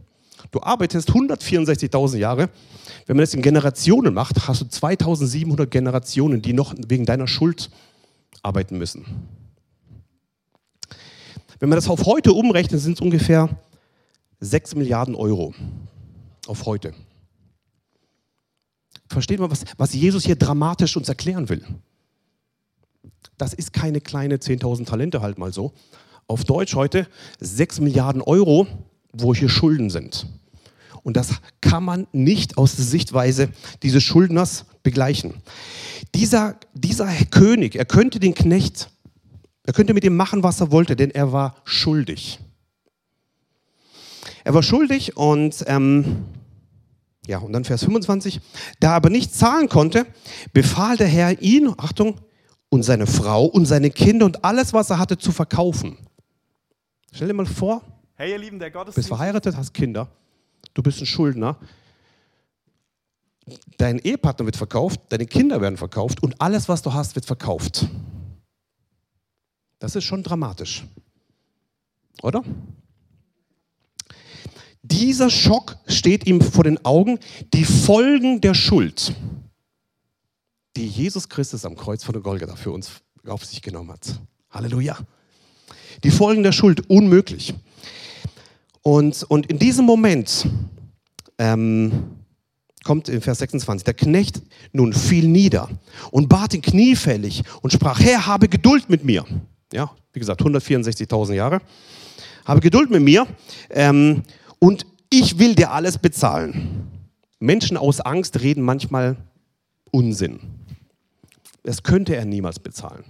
Du 0.53 0.61
arbeitest 0.63 1.11
164.000 1.11 2.19
Jahre. 2.19 2.51
Wenn 3.07 3.17
man 3.17 3.23
das 3.23 3.33
in 3.33 3.41
Generationen 3.41 4.13
macht, 4.13 4.47
hast 4.47 4.61
du 4.61 4.69
2700 4.69 5.71
Generationen, 5.71 6.43
die 6.43 6.53
noch 6.53 6.75
wegen 6.87 7.07
deiner 7.07 7.27
Schuld 7.27 7.71
arbeiten 8.43 8.77
müssen. 8.77 9.07
Wenn 11.59 11.71
man 11.71 11.77
das 11.77 11.89
auf 11.89 12.05
heute 12.05 12.35
umrechnet, 12.35 12.81
sind 12.83 12.95
es 12.95 13.01
ungefähr 13.01 13.49
6 14.41 14.75
Milliarden 14.75 15.15
Euro. 15.15 15.55
Auf 16.47 16.67
heute. 16.67 16.93
Versteht 19.09 19.41
man, 19.41 19.51
was, 19.51 19.65
was 19.79 19.95
Jesus 19.95 20.25
hier 20.25 20.37
dramatisch 20.37 20.97
uns 20.97 21.09
erklären 21.09 21.49
will? 21.49 21.65
Das 23.39 23.55
ist 23.55 23.73
keine 23.73 24.03
kleine 24.03 24.37
10.000 24.37 24.85
Talente 24.85 25.23
halt 25.23 25.39
mal 25.39 25.53
so. 25.53 25.73
Auf 26.27 26.45
Deutsch 26.45 26.75
heute 26.75 27.09
6 27.41 27.81
Milliarden 27.81 28.21
Euro, 28.21 28.67
wo 29.13 29.35
hier 29.35 29.49
Schulden 29.49 29.89
sind. 29.89 30.27
Und 31.03 31.17
das 31.17 31.41
kann 31.61 31.85
man 31.85 32.07
nicht 32.13 32.59
aus 32.59 32.77
der 32.77 32.85
Sichtweise 32.85 33.49
dieses 33.83 34.03
Schuldners 34.03 34.67
begleichen. 34.83 35.35
Dieser, 36.15 36.57
dieser 36.75 37.13
König, 37.31 37.77
er 37.77 37.85
könnte 37.85 38.21
den 38.21 38.35
Knecht, 38.35 38.91
er 39.65 39.73
könnte 39.73 39.95
mit 39.95 40.05
ihm 40.05 40.17
machen, 40.17 40.43
was 40.43 40.61
er 40.61 40.71
wollte, 40.71 40.97
denn 40.97 41.11
er 41.11 41.33
war 41.33 41.57
schuldig. 41.65 42.39
Er 44.45 44.55
war 44.55 44.63
schuldig 44.63 45.17
und 45.17 45.65
ähm, 45.67 46.25
ja, 47.27 47.39
und 47.39 47.53
dann 47.53 47.65
Vers 47.65 47.85
25, 47.85 48.41
da 48.81 48.91
er 48.91 48.95
aber 48.95 49.11
nicht 49.11 49.33
zahlen 49.33 49.69
konnte, 49.69 50.07
befahl 50.53 50.97
der 50.97 51.07
Herr 51.07 51.41
ihn, 51.41 51.73
Achtung, 51.79 52.21
und 52.69 52.83
seine 52.83 53.07
Frau 53.07 53.45
und 53.45 53.67
seine 53.67 53.91
Kinder 53.91 54.25
und 54.25 54.45
alles, 54.45 54.73
was 54.73 54.91
er 54.91 54.99
hatte, 54.99 55.19
zu 55.19 55.31
verkaufen. 55.31 55.99
Stell 57.13 57.29
dir 57.29 57.35
mal 57.35 57.47
vor, 57.47 57.83
hey, 58.15 58.31
ihr 58.31 58.39
Lieben, 58.39 58.59
der 58.59 58.71
Gottesdienst. 58.71 58.97
bist 58.97 59.09
verheiratet, 59.09 59.57
hast 59.57 59.75
Kinder 59.75 60.09
du 60.75 60.83
bist 60.83 61.01
ein 61.01 61.07
Schuldner. 61.07 61.57
Dein 63.77 63.99
Ehepartner 63.99 64.47
wird 64.47 64.57
verkauft, 64.57 65.01
deine 65.09 65.27
Kinder 65.27 65.61
werden 65.61 65.77
verkauft 65.77 66.23
und 66.23 66.41
alles, 66.41 66.69
was 66.69 66.83
du 66.83 66.93
hast, 66.93 67.15
wird 67.17 67.27
verkauft. 67.27 67.89
Das 69.79 69.97
ist 69.97 70.05
schon 70.05 70.23
dramatisch. 70.23 70.85
Oder? 72.23 72.45
Dieser 74.83 75.31
Schock 75.31 75.77
steht 75.87 76.27
ihm 76.27 76.41
vor 76.41 76.65
den 76.65 76.85
Augen, 76.85 77.19
die 77.53 77.65
Folgen 77.65 78.41
der 78.41 78.55
Schuld, 78.55 79.15
die 80.77 80.87
Jesus 80.87 81.29
Christus 81.29 81.65
am 81.65 81.77
Kreuz 81.77 82.05
von 82.05 82.13
der 82.13 82.23
Golgatha 82.23 82.57
für 82.57 82.71
uns 82.71 82.91
auf 83.27 83.45
sich 83.45 83.63
genommen 83.63 83.91
hat. 83.91 84.21
Halleluja. 84.51 84.99
Die 86.05 86.11
Folgen 86.11 86.43
der 86.43 86.53
Schuld, 86.53 86.89
unmöglich. 86.91 87.55
Und, 88.83 89.23
und 89.25 89.47
in 89.47 89.59
diesem 89.59 89.85
Moment 89.85 90.49
ähm, 91.39 92.17
kommt 92.85 93.09
in 93.09 93.21
Vers 93.21 93.39
26, 93.39 93.85
der 93.85 93.95
Knecht 93.95 94.43
nun 94.73 94.93
fiel 94.93 95.29
nieder 95.29 95.69
und 96.11 96.29
bat 96.29 96.55
ihn 96.55 96.63
kniefällig 96.63 97.43
und 97.63 97.73
sprach, 97.73 98.01
Herr, 98.01 98.27
habe 98.27 98.49
Geduld 98.49 98.91
mit 98.91 99.05
mir. 99.05 99.25
Ja, 99.73 99.91
wie 100.13 100.19
gesagt, 100.19 100.43
164.000 100.43 101.35
Jahre. 101.35 101.61
Habe 102.45 102.61
Geduld 102.61 102.91
mit 102.91 103.03
mir 103.03 103.27
ähm, 103.71 104.23
und 104.59 104.85
ich 105.11 105.39
will 105.39 105.55
dir 105.55 105.71
alles 105.71 105.99
bezahlen. 105.99 106.89
Menschen 107.39 107.77
aus 107.77 108.01
Angst 108.01 108.41
reden 108.41 108.63
manchmal 108.63 109.17
Unsinn. 109.91 110.41
Das 111.63 111.83
könnte 111.83 112.17
er 112.17 112.25
niemals 112.25 112.59
bezahlen. 112.59 113.05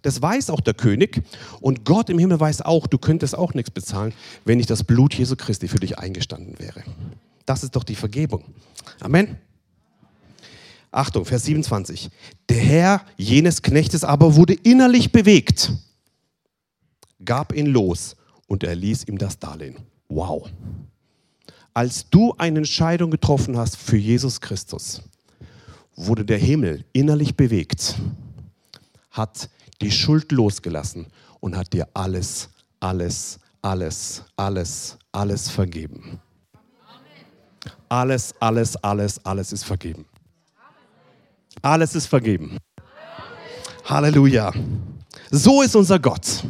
Das 0.00 0.22
weiß 0.22 0.50
auch 0.50 0.60
der 0.60 0.74
König 0.74 1.22
und 1.60 1.84
Gott 1.84 2.08
im 2.08 2.18
Himmel 2.18 2.40
weiß 2.40 2.62
auch, 2.62 2.86
du 2.86 2.98
könntest 2.98 3.36
auch 3.36 3.54
nichts 3.54 3.70
bezahlen, 3.70 4.14
wenn 4.44 4.56
nicht 4.56 4.70
das 4.70 4.84
Blut 4.84 5.14
Jesu 5.14 5.36
Christi 5.36 5.68
für 5.68 5.78
dich 5.78 5.98
eingestanden 5.98 6.58
wäre. 6.58 6.82
Das 7.44 7.62
ist 7.62 7.76
doch 7.76 7.84
die 7.84 7.94
Vergebung. 7.94 8.44
Amen. 9.00 9.36
Achtung, 10.90 11.24
Vers 11.24 11.44
27. 11.44 12.10
Der 12.48 12.58
Herr 12.58 13.06
jenes 13.16 13.62
Knechtes 13.62 14.04
aber 14.04 14.36
wurde 14.36 14.52
innerlich 14.54 15.10
bewegt, 15.10 15.72
gab 17.24 17.54
ihn 17.54 17.66
los 17.66 18.16
und 18.46 18.62
er 18.62 18.74
ließ 18.74 19.04
ihm 19.04 19.16
das 19.16 19.38
Darlehen. 19.38 19.76
Wow. 20.08 20.50
Als 21.72 22.10
du 22.10 22.34
eine 22.36 22.58
Entscheidung 22.58 23.10
getroffen 23.10 23.56
hast 23.56 23.78
für 23.78 23.96
Jesus 23.96 24.42
Christus, 24.42 25.00
wurde 25.96 26.24
der 26.24 26.38
Himmel 26.38 26.84
innerlich 26.92 27.34
bewegt, 27.34 27.96
hat 29.10 29.48
die 29.82 29.90
Schuld 29.90 30.32
losgelassen 30.32 31.06
und 31.40 31.56
hat 31.56 31.72
dir 31.72 31.88
alles, 31.92 32.48
alles, 32.80 33.38
alles, 33.60 34.22
alles, 34.36 34.96
alles 35.10 35.50
vergeben. 35.50 36.20
Alles, 37.88 38.34
alles, 38.40 38.76
alles, 38.76 39.24
alles 39.26 39.52
ist 39.52 39.64
vergeben. 39.64 40.06
Alles 41.60 41.94
ist 41.94 42.06
vergeben. 42.06 42.56
Halleluja. 43.84 44.52
So 45.30 45.62
ist 45.62 45.76
unser 45.76 45.98
Gott. 45.98 46.44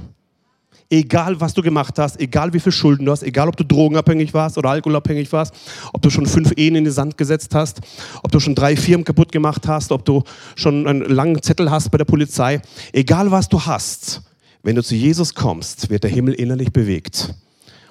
Egal, 0.92 1.40
was 1.40 1.54
du 1.54 1.62
gemacht 1.62 1.98
hast, 1.98 2.20
egal 2.20 2.52
wie 2.52 2.60
viel 2.60 2.70
Schulden 2.70 3.06
du 3.06 3.12
hast, 3.12 3.22
egal, 3.22 3.48
ob 3.48 3.56
du 3.56 3.64
drogenabhängig 3.64 4.34
warst 4.34 4.58
oder 4.58 4.68
alkoholabhängig 4.68 5.32
warst, 5.32 5.54
ob 5.94 6.02
du 6.02 6.10
schon 6.10 6.26
fünf 6.26 6.52
Ehen 6.54 6.74
in 6.74 6.84
den 6.84 6.92
Sand 6.92 7.16
gesetzt 7.16 7.54
hast, 7.54 7.80
ob 8.22 8.30
du 8.30 8.40
schon 8.40 8.54
drei 8.54 8.76
Firmen 8.76 9.02
kaputt 9.02 9.32
gemacht 9.32 9.66
hast, 9.66 9.90
ob 9.90 10.04
du 10.04 10.22
schon 10.54 10.86
einen 10.86 11.00
langen 11.00 11.40
Zettel 11.40 11.70
hast 11.70 11.90
bei 11.90 11.96
der 11.96 12.04
Polizei, 12.04 12.60
egal, 12.92 13.30
was 13.30 13.48
du 13.48 13.62
hast, 13.62 14.20
wenn 14.62 14.76
du 14.76 14.82
zu 14.82 14.94
Jesus 14.94 15.34
kommst, 15.34 15.88
wird 15.88 16.04
der 16.04 16.10
Himmel 16.10 16.34
innerlich 16.34 16.74
bewegt 16.74 17.34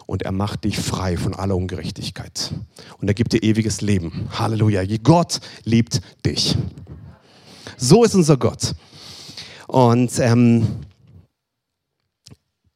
und 0.05 0.21
er 0.21 0.31
macht 0.31 0.65
dich 0.65 0.77
frei 0.77 1.17
von 1.17 1.33
aller 1.33 1.55
Ungerechtigkeit. 1.55 2.53
Und 2.99 3.07
er 3.07 3.15
gibt 3.15 3.33
dir 3.33 3.41
ewiges 3.41 3.81
Leben. 3.81 4.29
Halleluja. 4.37 4.83
Gott 5.01 5.39
liebt 5.63 6.01
dich. 6.23 6.55
So 7.77 8.03
ist 8.03 8.13
unser 8.13 8.37
Gott. 8.37 8.75
Und 9.67 10.19
ähm, 10.19 10.67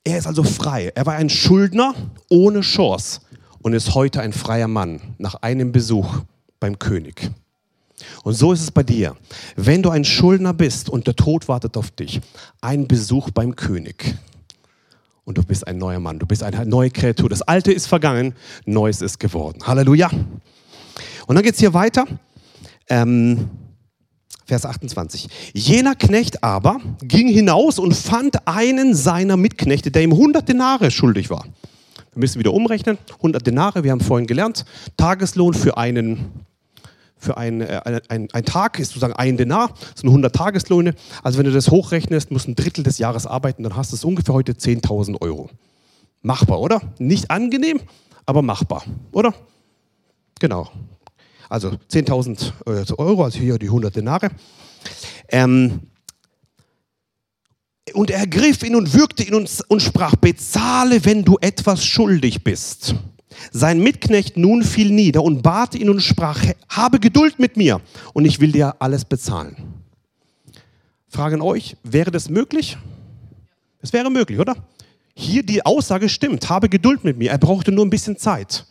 er 0.06 0.20
ist 0.20 0.28
also 0.28 0.44
frei. 0.44 0.92
Er 0.96 1.06
war 1.06 1.16
ein 1.16 1.30
Schuldner 1.30 1.94
ohne 2.30 2.62
Chance 2.62 3.22
und 3.62 3.74
ist 3.74 3.96
heute 3.96 4.22
ein 4.22 4.32
freier 4.32 4.68
Mann 4.68 5.02
nach 5.18 5.36
einem 5.42 5.72
Besuch 5.72 6.22
beim 6.60 6.80
König. 6.80 7.32
Und 8.24 8.34
so 8.34 8.54
ist 8.54 8.62
es 8.62 8.72
bei 8.72 8.84
dir. 8.84 9.16
Wenn 9.56 9.82
du 9.82 9.90
ein 9.90 10.06
Schuldner 10.06 10.54
bist 10.54 10.90
und 10.90 11.08
der 11.08 11.16
Tod 11.16 11.48
wartet 11.48 11.76
auf 11.76 11.92
dich, 11.92 12.22
ein 12.62 12.88
Besuch 12.88 13.32
beim 13.32 13.56
König. 13.56 14.16
Und 15.24 15.40
du 15.40 15.44
bist 15.44 15.66
ein 15.68 15.80
neuer 15.80 16.00
Mann, 16.00 16.20
du 16.20 16.28
bist 16.28 16.44
eine 16.44 16.66
neue 16.68 16.92
Kreatur. 16.92 17.30
Das 17.30 17.42
Alte 17.42 17.72
ist 17.72 17.88
vergangen, 17.88 18.36
Neues 18.66 19.02
ist 19.02 19.20
geworden. 19.20 19.60
Halleluja. 19.66 20.12
Und 21.26 21.36
dann 21.36 21.44
geht 21.44 21.56
es 21.56 21.60
hier 21.60 21.74
weiter. 21.74 22.06
Ähm, 22.88 23.50
Vers 24.46 24.66
28. 24.66 25.28
Jener 25.54 25.96
Knecht 25.96 26.44
aber 26.44 26.80
ging 27.02 27.28
hinaus 27.28 27.80
und 27.80 27.96
fand 27.96 28.48
einen 28.48 28.93
seiner 28.93 29.38
Mitknechte, 29.38 29.89
der 29.89 30.04
ihm 30.04 30.12
100 30.12 30.48
Denare 30.48 30.91
schuldig 30.91 31.32
war. 31.32 31.46
Wir 32.13 32.19
müssen 32.19 32.38
wieder 32.38 32.54
umrechnen. 32.54 33.00
100 33.17 33.46
Denare, 33.46 33.84
wir 33.84 33.91
haben 33.91 34.02
vorhin 34.02 34.28
gelernt, 34.28 34.65
Tageslohn 34.98 35.54
für 35.54 35.78
einen 35.78 36.46
für 37.17 37.38
einen, 37.38 37.62
äh, 37.62 38.02
ein, 38.10 38.28
ein, 38.32 38.46
Tag 38.46 38.78
ist 38.78 38.89
sozusagen 38.89 39.13
ein 39.13 39.36
Denar, 39.36 39.69
das 39.69 40.02
sind 40.02 40.10
100 40.10 40.36
Tageslöhne. 40.36 40.93
Also 41.24 41.39
wenn 41.39 41.46
du 41.46 41.52
das 41.52 41.72
hochrechnest, 41.72 42.30
musst 42.30 42.48
ein 42.48 42.54
Drittel 42.54 42.84
des 42.84 43.00
Jahres 43.00 43.26
arbeiten, 43.26 43.63
dann 43.63 43.76
hast 43.76 43.91
du 43.91 44.08
ungefähr 44.08 44.36
heute 44.36 44.52
10.000 44.52 45.19
Euro. 45.22 45.50
Machbar, 46.22 46.60
oder? 46.60 46.82
Nicht 47.00 47.32
angenehm, 47.32 47.80
aber 48.28 48.43
machbar, 48.43 48.84
oder? 49.12 49.34
Genau, 50.39 50.69
also 51.49 51.69
10.000 51.91 52.51
äh, 52.65 52.93
Euro, 52.97 53.23
also 53.23 53.39
hier 53.39 53.58
die 53.58 53.67
100 53.67 53.95
Denare. 53.95 54.29
Ähm, 55.29 55.81
und 57.93 58.10
er 58.10 58.19
ergriff 58.19 58.63
ihn 58.63 58.75
und 58.75 58.93
würgte 58.93 59.23
ihn 59.23 59.36
und, 59.36 59.49
und 59.67 59.81
sprach, 59.81 60.15
bezahle, 60.15 61.05
wenn 61.05 61.23
du 61.23 61.38
etwas 61.39 61.86
schuldig 61.86 62.43
bist. 62.43 62.95
Sein 63.51 63.79
Mitknecht 63.79 64.38
nun 64.38 64.63
fiel 64.63 64.91
nieder 64.91 65.23
und 65.23 65.43
bat 65.43 65.75
ihn 65.75 65.89
und 65.89 66.01
sprach, 66.01 66.43
habe 66.69 66.99
Geduld 66.99 67.38
mit 67.38 67.58
mir 67.58 67.81
und 68.13 68.25
ich 68.25 68.39
will 68.39 68.51
dir 68.51 68.75
alles 68.79 69.05
bezahlen. 69.05 69.55
Fragen 71.08 71.41
euch, 71.41 71.77
wäre 71.84 72.12
das 72.12 72.29
möglich? 72.29 72.77
Es 73.81 73.93
wäre 73.93 74.10
möglich, 74.10 74.39
oder? 74.39 74.55
Hier 75.13 75.43
die 75.43 75.65
Aussage 75.65 76.10
stimmt, 76.10 76.49
habe 76.49 76.69
Geduld 76.69 77.03
mit 77.03 77.17
mir. 77.17 77.31
Er 77.31 77.38
brauchte 77.38 77.71
nur 77.71 77.86
ein 77.86 77.89
bisschen 77.89 78.17
Zeit 78.17 78.65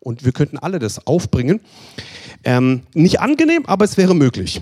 und 0.00 0.24
wir 0.24 0.32
könnten 0.32 0.58
alle 0.58 0.78
das 0.78 1.06
aufbringen. 1.06 1.60
Ähm, 2.42 2.82
nicht 2.94 3.20
angenehm, 3.20 3.64
aber 3.66 3.84
es 3.84 3.96
wäre 3.96 4.14
möglich. 4.14 4.60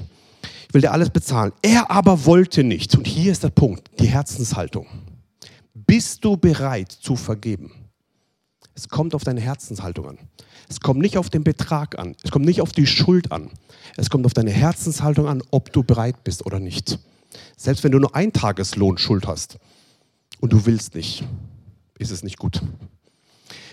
Ich 0.68 0.74
will 0.74 0.82
dir 0.82 0.92
alles 0.92 1.10
bezahlen. 1.10 1.52
Er 1.62 1.90
aber 1.90 2.26
wollte 2.26 2.62
nicht. 2.62 2.94
Und 2.94 3.06
hier 3.06 3.32
ist 3.32 3.42
der 3.42 3.50
Punkt, 3.50 3.88
die 4.00 4.08
Herzenshaltung. 4.08 4.86
Bist 5.74 6.24
du 6.24 6.36
bereit 6.36 6.92
zu 6.92 7.16
vergeben? 7.16 7.72
Es 8.74 8.88
kommt 8.88 9.14
auf 9.14 9.24
deine 9.24 9.40
Herzenshaltung 9.40 10.08
an. 10.10 10.18
Es 10.68 10.80
kommt 10.80 11.00
nicht 11.00 11.16
auf 11.16 11.30
den 11.30 11.42
Betrag 11.42 11.98
an. 11.98 12.14
Es 12.22 12.30
kommt 12.30 12.44
nicht 12.44 12.60
auf 12.60 12.72
die 12.72 12.86
Schuld 12.86 13.32
an. 13.32 13.50
Es 13.96 14.10
kommt 14.10 14.26
auf 14.26 14.34
deine 14.34 14.50
Herzenshaltung 14.50 15.26
an, 15.26 15.42
ob 15.50 15.72
du 15.72 15.82
bereit 15.82 16.22
bist 16.24 16.44
oder 16.44 16.60
nicht. 16.60 16.98
Selbst 17.56 17.82
wenn 17.84 17.92
du 17.92 17.98
nur 17.98 18.14
ein 18.14 18.32
Tageslohn 18.32 18.98
Schuld 18.98 19.26
hast 19.26 19.58
und 20.40 20.52
du 20.52 20.66
willst 20.66 20.94
nicht, 20.94 21.24
ist 21.98 22.10
es 22.10 22.22
nicht 22.22 22.38
gut. 22.38 22.60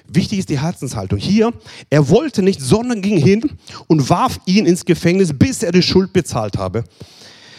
Wichtig 0.07 0.39
ist 0.39 0.49
die 0.49 0.59
Herzenshaltung. 0.59 1.19
Hier, 1.19 1.51
er 1.89 2.09
wollte 2.09 2.41
nicht, 2.41 2.61
sondern 2.61 3.01
ging 3.01 3.17
hin 3.17 3.41
und 3.87 4.09
warf 4.09 4.39
ihn 4.45 4.65
ins 4.65 4.85
Gefängnis, 4.85 5.33
bis 5.33 5.63
er 5.63 5.71
die 5.71 5.81
Schuld 5.81 6.13
bezahlt 6.13 6.57
habe. 6.57 6.83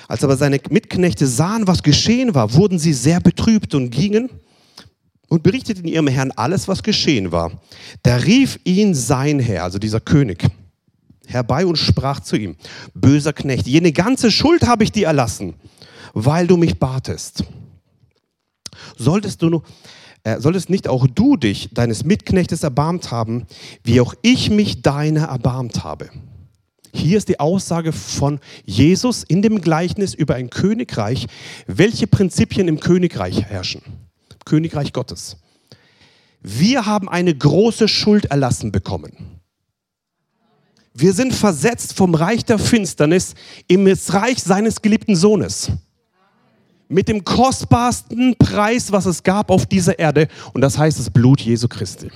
Als 0.08 0.22
aber 0.22 0.36
seine 0.36 0.60
Mitknechte 0.70 1.26
sahen, 1.26 1.66
was 1.66 1.82
geschehen 1.82 2.34
war, 2.34 2.54
wurden 2.54 2.78
sie 2.78 2.92
sehr 2.92 3.20
betrübt 3.20 3.74
und 3.74 3.90
gingen 3.90 4.30
und 5.28 5.42
berichteten 5.42 5.88
ihrem 5.88 6.06
Herrn 6.06 6.30
alles, 6.30 6.68
was 6.68 6.82
geschehen 6.82 7.32
war. 7.32 7.50
Da 8.02 8.16
rief 8.16 8.60
ihn 8.64 8.94
sein 8.94 9.40
Herr, 9.40 9.64
also 9.64 9.78
dieser 9.78 10.00
König, 10.00 10.46
herbei 11.26 11.66
und 11.66 11.76
sprach 11.76 12.20
zu 12.20 12.36
ihm, 12.36 12.56
böser 12.94 13.32
Knecht, 13.32 13.66
jene 13.66 13.90
ganze 13.90 14.30
Schuld 14.30 14.66
habe 14.66 14.84
ich 14.84 14.92
dir 14.92 15.08
erlassen, 15.08 15.54
weil 16.14 16.46
du 16.46 16.56
mich 16.56 16.78
batest. 16.78 17.42
Solltest 18.96 19.42
du 19.42 19.50
nur 19.50 19.62
solltest 20.38 20.70
nicht 20.70 20.88
auch 20.88 21.06
du 21.06 21.36
dich 21.36 21.70
deines 21.72 22.04
Mitknechtes 22.04 22.62
erbarmt 22.62 23.10
haben, 23.10 23.46
wie 23.84 24.00
auch 24.00 24.14
ich 24.22 24.50
mich 24.50 24.82
deiner 24.82 25.26
erbarmt 25.26 25.84
habe? 25.84 26.10
Hier 26.92 27.18
ist 27.18 27.28
die 27.28 27.40
Aussage 27.40 27.92
von 27.92 28.40
Jesus 28.64 29.22
in 29.22 29.42
dem 29.42 29.60
Gleichnis 29.60 30.14
über 30.14 30.34
ein 30.34 30.50
Königreich, 30.50 31.26
welche 31.66 32.06
Prinzipien 32.06 32.68
im 32.68 32.80
Königreich 32.80 33.42
herrschen. 33.42 33.82
Königreich 34.44 34.92
Gottes. 34.92 35.36
Wir 36.40 36.86
haben 36.86 37.08
eine 37.08 37.34
große 37.34 37.86
Schuld 37.86 38.26
erlassen 38.26 38.72
bekommen. 38.72 39.40
Wir 40.94 41.12
sind 41.12 41.34
versetzt 41.34 41.94
vom 41.94 42.14
Reich 42.14 42.44
der 42.44 42.58
Finsternis 42.58 43.34
im 43.68 43.86
Reich 43.86 44.42
seines 44.42 44.80
geliebten 44.80 45.14
Sohnes 45.14 45.70
mit 46.88 47.08
dem 47.08 47.24
kostbarsten 47.24 48.36
Preis, 48.38 48.92
was 48.92 49.06
es 49.06 49.22
gab 49.22 49.50
auf 49.50 49.66
dieser 49.66 49.98
Erde. 49.98 50.28
Und 50.52 50.60
das 50.60 50.78
heißt 50.78 50.98
das 50.98 51.10
Blut 51.10 51.40
Jesu 51.40 51.68
Christi. 51.68 52.10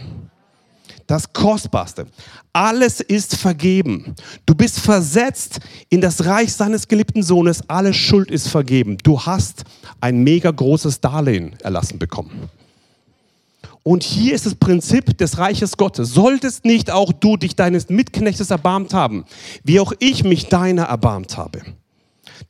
Das 1.06 1.32
Kostbarste. 1.32 2.06
Alles 2.52 3.00
ist 3.00 3.36
vergeben. 3.36 4.14
Du 4.46 4.54
bist 4.54 4.78
versetzt 4.78 5.58
in 5.88 6.00
das 6.00 6.24
Reich 6.24 6.52
seines 6.52 6.86
geliebten 6.86 7.24
Sohnes. 7.24 7.68
Alle 7.68 7.92
Schuld 7.92 8.30
ist 8.30 8.46
vergeben. 8.46 8.96
Du 9.02 9.20
hast 9.20 9.64
ein 10.00 10.22
mega 10.22 10.52
großes 10.52 11.00
Darlehen 11.00 11.56
erlassen 11.62 11.98
bekommen. 11.98 12.48
Und 13.82 14.02
hier 14.04 14.34
ist 14.34 14.46
das 14.46 14.54
Prinzip 14.54 15.16
des 15.18 15.38
Reiches 15.38 15.76
Gottes. 15.76 16.10
Solltest 16.10 16.64
nicht 16.64 16.90
auch 16.90 17.12
du 17.12 17.36
dich 17.36 17.56
deines 17.56 17.88
Mitknechtes 17.88 18.50
erbarmt 18.50 18.94
haben, 18.94 19.24
wie 19.64 19.80
auch 19.80 19.92
ich 19.98 20.22
mich 20.22 20.46
deiner 20.46 20.84
erbarmt 20.84 21.36
habe. 21.36 21.62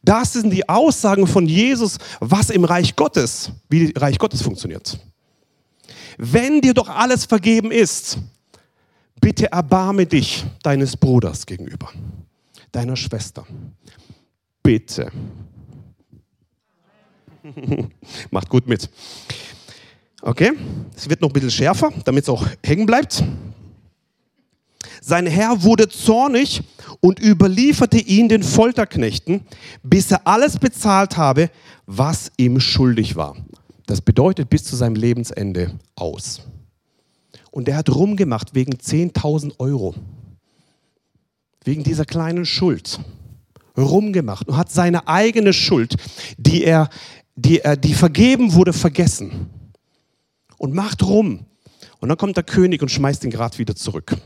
Das 0.03 0.33
sind 0.33 0.51
die 0.51 0.69
Aussagen 0.69 1.27
von 1.27 1.47
Jesus, 1.47 1.99
was 2.21 2.51
im 2.51 2.65
Reich 2.65 2.97
Gottes, 2.97 3.53
wie 3.69 3.93
Reich 3.97 4.19
Gottes 4.19 4.43
funktioniert. 4.43 4.99
Wenn 6.17 6.61
dir 6.61 6.75
doch 6.75 6.89
alles 6.89 7.25
vergeben 7.25 7.71
ist, 7.71 8.19
bitte 9.21 9.53
erbarme 9.53 10.07
dich 10.07 10.45
deines 10.63 10.97
Bruders 10.97 11.45
gegenüber, 11.45 11.91
deiner 12.73 12.97
Schwester. 12.97 13.47
Bitte. 14.63 15.11
Macht 18.31 18.49
gut 18.49 18.67
mit. 18.67 18.89
Okay, 20.23 20.53
es 20.95 21.09
wird 21.09 21.21
noch 21.23 21.31
ein 21.31 21.33
bisschen 21.33 21.51
schärfer, 21.51 21.91
damit 22.05 22.25
es 22.25 22.29
auch 22.29 22.47
hängen 22.63 22.85
bleibt. 22.85 23.25
Sein 25.01 25.27
Herr 25.27 25.63
wurde 25.63 25.89
zornig 25.89 26.63
und 27.01 27.19
überlieferte 27.19 27.99
ihn 27.99 28.29
den 28.29 28.43
Folterknechten, 28.43 29.43
bis 29.83 30.11
er 30.11 30.27
alles 30.27 30.59
bezahlt 30.59 31.17
habe, 31.17 31.51
was 31.87 32.31
ihm 32.37 32.61
schuldig 32.61 33.17
war. 33.17 33.37
Das 33.87 34.01
bedeutet 34.01 34.51
bis 34.51 34.65
zu 34.65 34.77
seinem 34.77 34.95
Lebensende 34.95 35.79
aus. 35.97 36.43
Und 37.51 37.69
er 37.69 37.77
hat 37.77 37.91
rumgemacht 37.91 38.55
wegen 38.55 38.75
10.000 38.75 39.59
Euro. 39.59 39.95
Wegen 41.65 41.83
dieser 41.83 42.05
kleinen 42.05 42.47
Schuld. 42.47 43.01
Rumgemacht 43.77 44.49
und 44.49 44.57
hat 44.57 44.71
seine 44.71 45.09
eigene 45.09 45.53
Schuld, 45.53 45.97
die 46.37 46.65
er, 46.65 46.89
die 47.35 47.61
er, 47.61 47.77
die 47.77 47.95
vergeben 47.95 48.53
wurde, 48.53 48.73
vergessen. 48.73 49.49
Und 50.59 50.75
macht 50.75 51.03
rum. 51.03 51.47
Und 52.01 52.09
dann 52.09 52.19
kommt 52.19 52.37
der 52.37 52.45
König 52.45 52.83
und 52.83 52.91
schmeißt 52.91 53.25
ihn 53.25 53.31
gerade 53.31 53.59
wieder 53.59 53.75
zurück. 53.75 54.17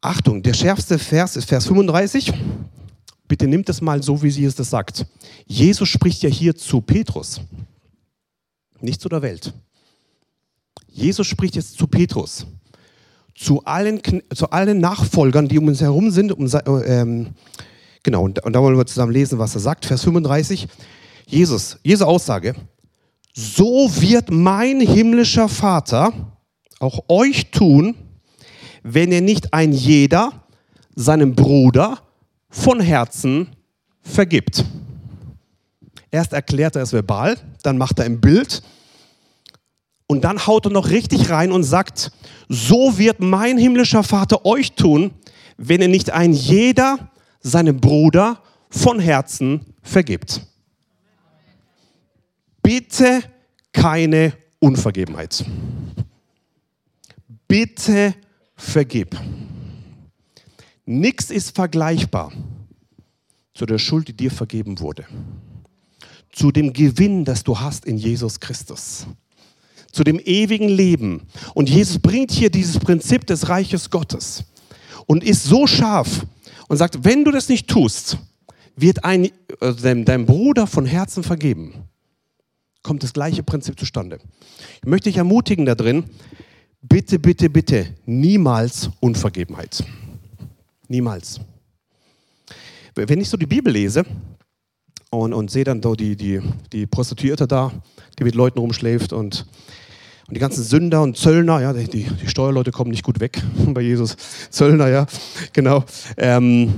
Achtung, 0.00 0.42
der 0.42 0.54
schärfste 0.54 0.98
Vers 0.98 1.36
ist 1.36 1.48
Vers 1.48 1.66
35. 1.66 2.32
Bitte 3.28 3.46
nimmt 3.46 3.68
es 3.68 3.80
mal 3.80 4.02
so, 4.02 4.22
wie 4.22 4.30
sie 4.30 4.44
es 4.44 4.54
das 4.54 4.70
sagt. 4.70 5.06
Jesus 5.46 5.88
spricht 5.88 6.22
ja 6.22 6.30
hier 6.30 6.56
zu 6.56 6.80
Petrus, 6.80 7.40
nicht 8.80 9.00
zu 9.00 9.08
der 9.08 9.20
Welt. 9.22 9.52
Jesus 10.88 11.26
spricht 11.26 11.54
jetzt 11.54 11.76
zu 11.76 11.86
Petrus, 11.86 12.46
zu 13.34 13.62
allen, 13.64 14.00
zu 14.34 14.50
allen 14.50 14.80
Nachfolgern, 14.80 15.48
die 15.48 15.58
um 15.58 15.68
uns 15.68 15.80
herum 15.82 16.10
sind. 16.10 16.32
Um, 16.32 16.48
ähm, 16.84 17.28
genau, 18.02 18.24
und, 18.24 18.42
und 18.42 18.52
da 18.54 18.62
wollen 18.62 18.76
wir 18.76 18.86
zusammen 18.86 19.12
lesen, 19.12 19.38
was 19.38 19.54
er 19.54 19.60
sagt. 19.60 19.84
Vers 19.84 20.02
35. 20.02 20.66
Jesus, 21.26 21.78
Jesu 21.82 22.06
Aussage. 22.06 22.54
So 23.34 23.88
wird 24.00 24.30
mein 24.30 24.80
himmlischer 24.80 25.48
Vater 25.48 26.12
auch 26.80 27.04
euch 27.08 27.50
tun, 27.50 27.94
wenn 28.82 29.12
er 29.12 29.20
nicht 29.20 29.52
ein 29.52 29.72
jeder 29.72 30.44
seinem 30.94 31.34
Bruder 31.34 31.98
von 32.48 32.80
Herzen 32.80 33.48
vergibt. 34.02 34.64
Erst 36.10 36.32
erklärt 36.32 36.76
er 36.76 36.82
es 36.82 36.92
verbal, 36.92 37.36
dann 37.62 37.78
macht 37.78 37.98
er 37.98 38.04
ein 38.04 38.20
Bild 38.20 38.62
und 40.06 40.24
dann 40.24 40.46
haut 40.46 40.66
er 40.66 40.72
noch 40.72 40.90
richtig 40.90 41.30
rein 41.30 41.52
und 41.52 41.62
sagt, 41.62 42.10
so 42.48 42.98
wird 42.98 43.20
mein 43.20 43.58
himmlischer 43.58 44.02
Vater 44.02 44.44
euch 44.44 44.72
tun, 44.72 45.12
wenn 45.56 45.80
er 45.80 45.88
nicht 45.88 46.10
ein 46.10 46.32
jeder 46.32 47.10
seinem 47.40 47.80
Bruder 47.80 48.42
von 48.70 48.98
Herzen 48.98 49.66
vergibt. 49.82 50.42
Bitte 52.62 53.22
keine 53.72 54.32
Unvergebenheit. 54.58 55.44
Bitte 57.46 58.14
vergib. 58.60 59.18
Nichts 60.86 61.30
ist 61.30 61.54
vergleichbar 61.54 62.32
zu 63.54 63.66
der 63.66 63.78
Schuld, 63.78 64.08
die 64.08 64.16
dir 64.16 64.30
vergeben 64.30 64.80
wurde. 64.80 65.06
Zu 66.32 66.52
dem 66.52 66.72
Gewinn, 66.72 67.24
das 67.24 67.42
du 67.42 67.58
hast 67.58 67.84
in 67.84 67.96
Jesus 67.96 68.40
Christus. 68.40 69.06
Zu 69.92 70.04
dem 70.04 70.20
ewigen 70.20 70.68
Leben. 70.68 71.26
Und 71.54 71.68
Jesus 71.68 71.98
bringt 71.98 72.30
hier 72.30 72.50
dieses 72.50 72.78
Prinzip 72.78 73.26
des 73.26 73.48
Reiches 73.48 73.90
Gottes 73.90 74.44
und 75.06 75.24
ist 75.24 75.44
so 75.44 75.66
scharf 75.66 76.26
und 76.68 76.76
sagt, 76.76 77.04
wenn 77.04 77.24
du 77.24 77.32
das 77.32 77.48
nicht 77.48 77.68
tust, 77.68 78.18
wird 78.76 79.04
ein, 79.04 79.30
dein, 79.82 80.04
dein 80.04 80.26
Bruder 80.26 80.66
von 80.66 80.86
Herzen 80.86 81.22
vergeben. 81.22 81.74
Kommt 82.82 83.02
das 83.02 83.12
gleiche 83.12 83.42
Prinzip 83.42 83.78
zustande. 83.78 84.18
Ich 84.80 84.88
möchte 84.88 85.10
dich 85.10 85.16
ermutigen 85.16 85.66
da 85.66 85.74
drin, 85.74 86.04
bitte, 86.82 87.18
bitte, 87.18 87.50
bitte, 87.50 87.94
niemals 88.06 88.90
Unvergebenheit. 89.00 89.84
Niemals. 90.88 91.40
Wenn 92.94 93.20
ich 93.20 93.28
so 93.28 93.36
die 93.36 93.46
Bibel 93.46 93.72
lese 93.72 94.04
und, 95.10 95.32
und 95.32 95.50
sehe 95.50 95.64
dann 95.64 95.82
so 95.82 95.94
die, 95.94 96.16
die, 96.16 96.40
die 96.72 96.86
Prostituierte 96.86 97.46
da, 97.46 97.72
die 98.18 98.24
mit 98.24 98.34
Leuten 98.34 98.58
rumschläft 98.58 99.12
und, 99.12 99.46
und 100.26 100.34
die 100.34 100.40
ganzen 100.40 100.64
Sünder 100.64 101.02
und 101.02 101.16
Zöllner, 101.16 101.60
ja, 101.60 101.72
die, 101.72 102.04
die 102.04 102.28
Steuerleute 102.28 102.72
kommen 102.72 102.90
nicht 102.90 103.04
gut 103.04 103.20
weg 103.20 103.42
bei 103.68 103.80
Jesus. 103.80 104.16
Zöllner, 104.50 104.88
ja, 104.88 105.06
genau. 105.52 105.84
Ähm, 106.16 106.74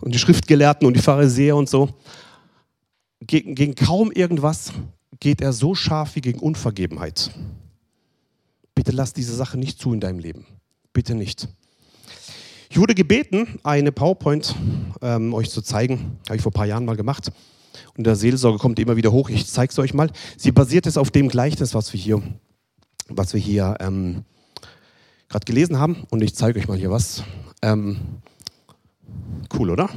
und 0.00 0.14
die 0.14 0.18
Schriftgelehrten 0.18 0.86
und 0.86 0.94
die 0.94 1.02
Pharisäer 1.02 1.56
und 1.56 1.68
so. 1.68 1.88
Gegen, 3.20 3.54
gegen 3.54 3.74
kaum 3.74 4.12
irgendwas 4.12 4.72
geht 5.18 5.40
er 5.40 5.52
so 5.52 5.74
scharf 5.74 6.14
wie 6.16 6.20
gegen 6.20 6.38
Unvergebenheit. 6.38 7.30
Bitte 8.76 8.92
lass 8.92 9.14
diese 9.14 9.34
Sache 9.34 9.58
nicht 9.58 9.80
zu 9.80 9.92
in 9.92 10.00
deinem 10.00 10.20
Leben. 10.20 10.46
Bitte 10.92 11.14
nicht. 11.14 11.48
Ich 12.68 12.78
wurde 12.78 12.94
gebeten, 12.94 13.58
eine 13.64 13.90
PowerPoint 13.90 14.54
ähm, 15.00 15.32
euch 15.32 15.50
zu 15.50 15.62
zeigen. 15.62 16.18
Habe 16.26 16.36
ich 16.36 16.42
vor 16.42 16.50
ein 16.50 16.54
paar 16.54 16.66
Jahren 16.66 16.84
mal 16.84 16.94
gemacht. 16.94 17.32
Und 17.96 18.06
der 18.06 18.16
Seelsorge 18.16 18.58
kommt 18.58 18.78
immer 18.78 18.96
wieder 18.96 19.12
hoch. 19.12 19.30
Ich 19.30 19.46
zeige 19.46 19.70
es 19.70 19.78
euch 19.78 19.94
mal. 19.94 20.10
Sie 20.36 20.52
basiert 20.52 20.84
jetzt 20.84 20.98
auf 20.98 21.10
dem 21.10 21.28
Gleichnis, 21.28 21.74
was 21.74 21.92
wir 21.94 22.00
hier, 22.00 22.22
was 23.08 23.32
wir 23.32 23.40
hier 23.40 23.76
ähm, 23.80 24.24
gerade 25.28 25.46
gelesen 25.46 25.78
haben. 25.78 26.06
Und 26.10 26.22
ich 26.22 26.34
zeige 26.34 26.58
euch 26.58 26.68
mal 26.68 26.76
hier 26.76 26.90
was. 26.90 27.22
Ähm, 27.62 27.98
cool, 29.54 29.70
oder? 29.70 29.88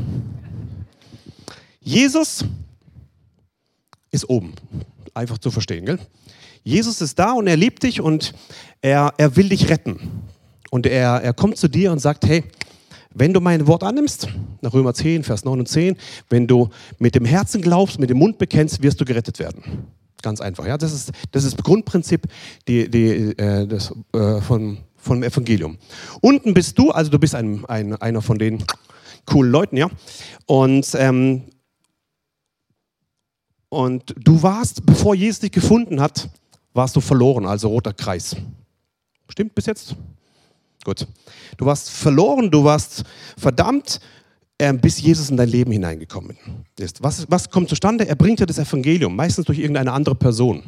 Jesus 1.82 2.46
ist 4.10 4.30
oben. 4.30 4.54
Einfach 5.14 5.38
zu 5.38 5.52
verstehen, 5.52 5.86
gell? 5.86 6.00
Jesus 6.70 7.02
ist 7.02 7.18
da 7.18 7.34
und 7.34 7.48
er 7.48 7.58
liebt 7.58 7.84
dich 7.84 8.00
und 8.00 8.34
er, 8.82 9.14
er 9.18 9.36
will 9.36 9.50
dich 9.50 9.70
retten. 9.70 10.00
Und 10.70 10.86
er, 10.86 11.22
er 11.22 11.34
kommt 11.34 11.58
zu 11.58 11.68
dir 11.68 11.92
und 11.92 12.00
sagt, 12.00 12.28
hey, 12.28 12.44
wenn 13.14 13.34
du 13.34 13.42
mein 13.42 13.66
Wort 13.66 13.84
annimmst, 13.84 14.28
nach 14.62 14.74
Römer 14.74 14.94
10, 14.94 15.24
Vers 15.24 15.44
9 15.44 15.60
und 15.60 15.68
10, 15.68 15.98
wenn 16.30 16.46
du 16.46 16.70
mit 17.00 17.16
dem 17.16 17.26
Herzen 17.26 17.62
glaubst, 17.62 18.00
mit 18.00 18.12
dem 18.12 18.20
Mund 18.20 18.38
bekennst, 18.38 18.84
wirst 18.84 19.02
du 19.02 19.06
gerettet 19.06 19.40
werden. 19.40 19.88
Ganz 20.22 20.42
einfach. 20.42 20.68
Ja? 20.68 20.78
Das, 20.78 20.94
ist, 20.94 21.12
das 21.32 21.44
ist 21.44 21.64
Grundprinzip 21.64 22.28
die, 22.68 22.90
die, 22.90 23.38
äh, 23.38 23.66
das, 23.66 23.92
äh, 24.14 24.40
von, 24.42 24.78
vom 24.96 25.24
Evangelium. 25.24 25.78
Unten 26.22 26.54
bist 26.54 26.78
du, 26.78 26.92
also 26.92 27.10
du 27.10 27.18
bist 27.18 27.34
ein, 27.34 27.66
ein, 27.66 27.96
einer 27.96 28.22
von 28.22 28.38
den 28.38 28.64
coolen 29.26 29.52
Leuten, 29.52 29.78
ja. 29.78 29.90
Und, 30.46 30.88
ähm, 30.96 31.46
und 33.70 34.14
du 34.18 34.44
warst, 34.44 34.86
bevor 34.86 35.16
Jesus 35.16 35.40
dich 35.40 35.52
gefunden 35.52 36.00
hat, 36.00 36.30
warst 36.74 36.96
du 36.96 37.02
verloren, 37.02 37.46
also 37.46 37.70
roter 37.70 37.94
Kreis. 37.94 38.36
Stimmt 39.30 39.56
bis 39.56 39.66
jetzt? 39.66 39.96
Gut. 40.84 41.06
Du 41.58 41.66
warst 41.66 41.90
verloren, 41.90 42.50
du 42.50 42.64
warst 42.64 43.04
verdammt, 43.38 44.00
äh, 44.58 44.74
bis 44.74 45.02
Jesus 45.02 45.30
in 45.30 45.38
dein 45.38 45.50
Leben 45.50 45.72
hineingekommen 45.72 46.38
ist. 46.78 47.04
Was, 47.04 47.30
was 47.30 47.50
kommt 47.50 47.70
zustande? 47.70 48.08
Er 48.08 48.16
bringt 48.16 48.40
dir 48.40 48.46
das 48.46 48.58
Evangelium, 48.58 49.16
meistens 49.16 49.46
durch 49.46 49.60
irgendeine 49.60 49.92
andere 49.92 50.16
Person 50.16 50.64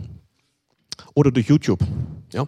oder 1.14 1.32
durch 1.32 1.48
YouTube. 1.48 1.80
Ja? 2.34 2.48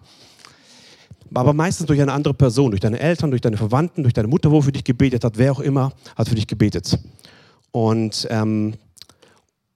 Aber 1.34 1.54
meistens 1.54 1.88
durch 1.88 2.02
eine 2.02 2.12
andere 2.12 2.34
Person, 2.34 2.72
durch 2.72 2.82
deine 2.82 3.00
Eltern, 3.00 3.32
durch 3.32 3.42
deine 3.42 3.58
Verwandten, 3.58 4.04
durch 4.04 4.14
deine 4.14 4.28
Mutter, 4.28 4.52
wo 4.52 4.62
für 4.62 4.72
dich 4.72 4.84
gebetet 4.84 5.24
hat, 5.24 5.38
wer 5.38 5.52
auch 5.52 5.60
immer, 5.60 5.92
hat 6.16 6.30
für 6.30 6.36
dich 6.36 6.48
gebetet. 6.48 7.00
Und, 7.72 8.28
ähm, 8.30 8.76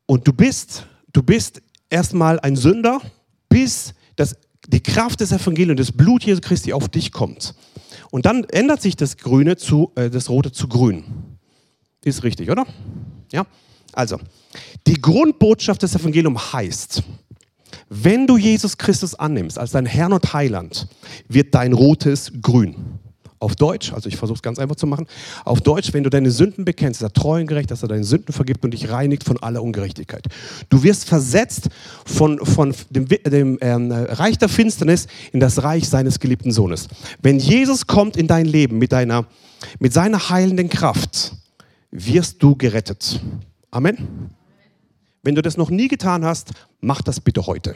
und 0.06 0.28
du 0.28 0.34
bist, 0.34 0.86
du 1.13 1.24
bist 1.24 1.62
erstmal 1.90 2.40
ein 2.42 2.56
Sünder, 2.56 3.02
bis 3.50 3.94
das, 4.16 4.36
die 4.68 4.82
Kraft 4.82 5.22
des 5.22 5.32
Evangeliums, 5.32 5.80
das 5.80 5.92
Blut 5.92 6.24
Jesu 6.24 6.42
Christi 6.42 6.74
auf 6.74 6.90
dich 6.90 7.12
kommt. 7.12 7.56
Und 8.12 8.26
dann 8.26 8.44
ändert 8.46 8.82
sich 8.82 8.96
das 8.96 9.18
Grüne 9.18 9.58
zu, 9.58 9.92
äh, 9.96 10.10
das 10.10 10.30
Rote 10.30 10.52
zu 10.52 10.68
Grün. 10.68 11.04
Ist 12.04 12.24
richtig, 12.24 12.50
oder? 12.50 12.66
Ja? 13.32 13.46
Also, 13.94 14.20
die 14.86 15.02
Grundbotschaft 15.02 15.84
des 15.84 15.96
Evangeliums 15.96 16.54
heißt, 16.54 17.04
wenn 17.90 18.28
du 18.28 18.38
Jesus 18.38 18.78
Christus 18.78 19.16
annimmst 19.16 19.58
als 19.58 19.72
dein 19.72 19.86
Herrn 19.86 20.14
und 20.14 20.34
Heiland, 20.34 20.88
wird 21.28 21.54
dein 21.54 21.74
Rotes 21.74 22.32
grün. 22.42 23.00
Auf 23.39 23.56
Deutsch, 23.56 23.93
also 23.93 24.10
ich 24.10 24.17
versuche 24.17 24.38
es 24.38 24.41
ganz 24.41 24.58
einfach 24.58 24.76
zu 24.76 24.88
machen, 24.88 25.08
auf 25.45 25.62
Deutsch, 25.62 25.93
wenn 25.93 26.04
du 26.04 26.10
deine 26.10 26.32
Sünden 26.32 26.65
bekennst, 26.65 27.02
ist 27.02 27.06
er 27.06 27.13
treu 27.13 27.39
und 27.39 27.47
gerecht, 27.47 27.69
dass 27.69 27.84
er 27.84 27.88
deine 27.88 28.04
Sünden 28.04 28.34
vergibt 28.34 28.63
und 28.65 28.71
dich 28.71 28.89
reinigt 28.89 29.23
von 29.23 29.38
aller 29.38 29.62
Ungerechtigkeit. 29.62 30.26
Du 30.69 30.82
wirst 30.82 31.06
versetzt 31.06 31.69
von, 32.06 32.43
von 32.43 32.73
dem, 32.89 33.08
dem 33.08 33.58
ähm, 33.62 33.91
Reich 33.91 34.38
der 34.38 34.50
Finsternis 34.50 35.08
in 35.32 35.39
das 35.39 35.62
Reich 35.62 35.88
seines 35.88 36.19
geliebten 36.19 36.52
Sohnes. 36.52 36.88
Wenn 37.21 37.38
Jesus 37.38 37.86
kommt 37.86 38.17
in 38.17 38.28
dein 38.28 38.45
Leben 38.45 38.80
mit, 38.80 38.91
deiner, 38.91 39.26
mit 39.80 39.93
seiner 39.93 40.30
heilenden 40.30 40.69
Kraft, 40.69 41.34
wirst 41.91 42.41
du 42.41 42.56
gerettet. 42.56 43.21
Amen. 43.69 44.32
Wenn 45.21 45.36
du 45.36 45.41
das 45.41 45.58
noch 45.58 45.69
nie 45.69 45.88
getan 45.88 46.26
hast, 46.26 46.52
mach 46.80 47.02
das 47.02 47.19
bitte 47.19 47.45
heute. 47.45 47.76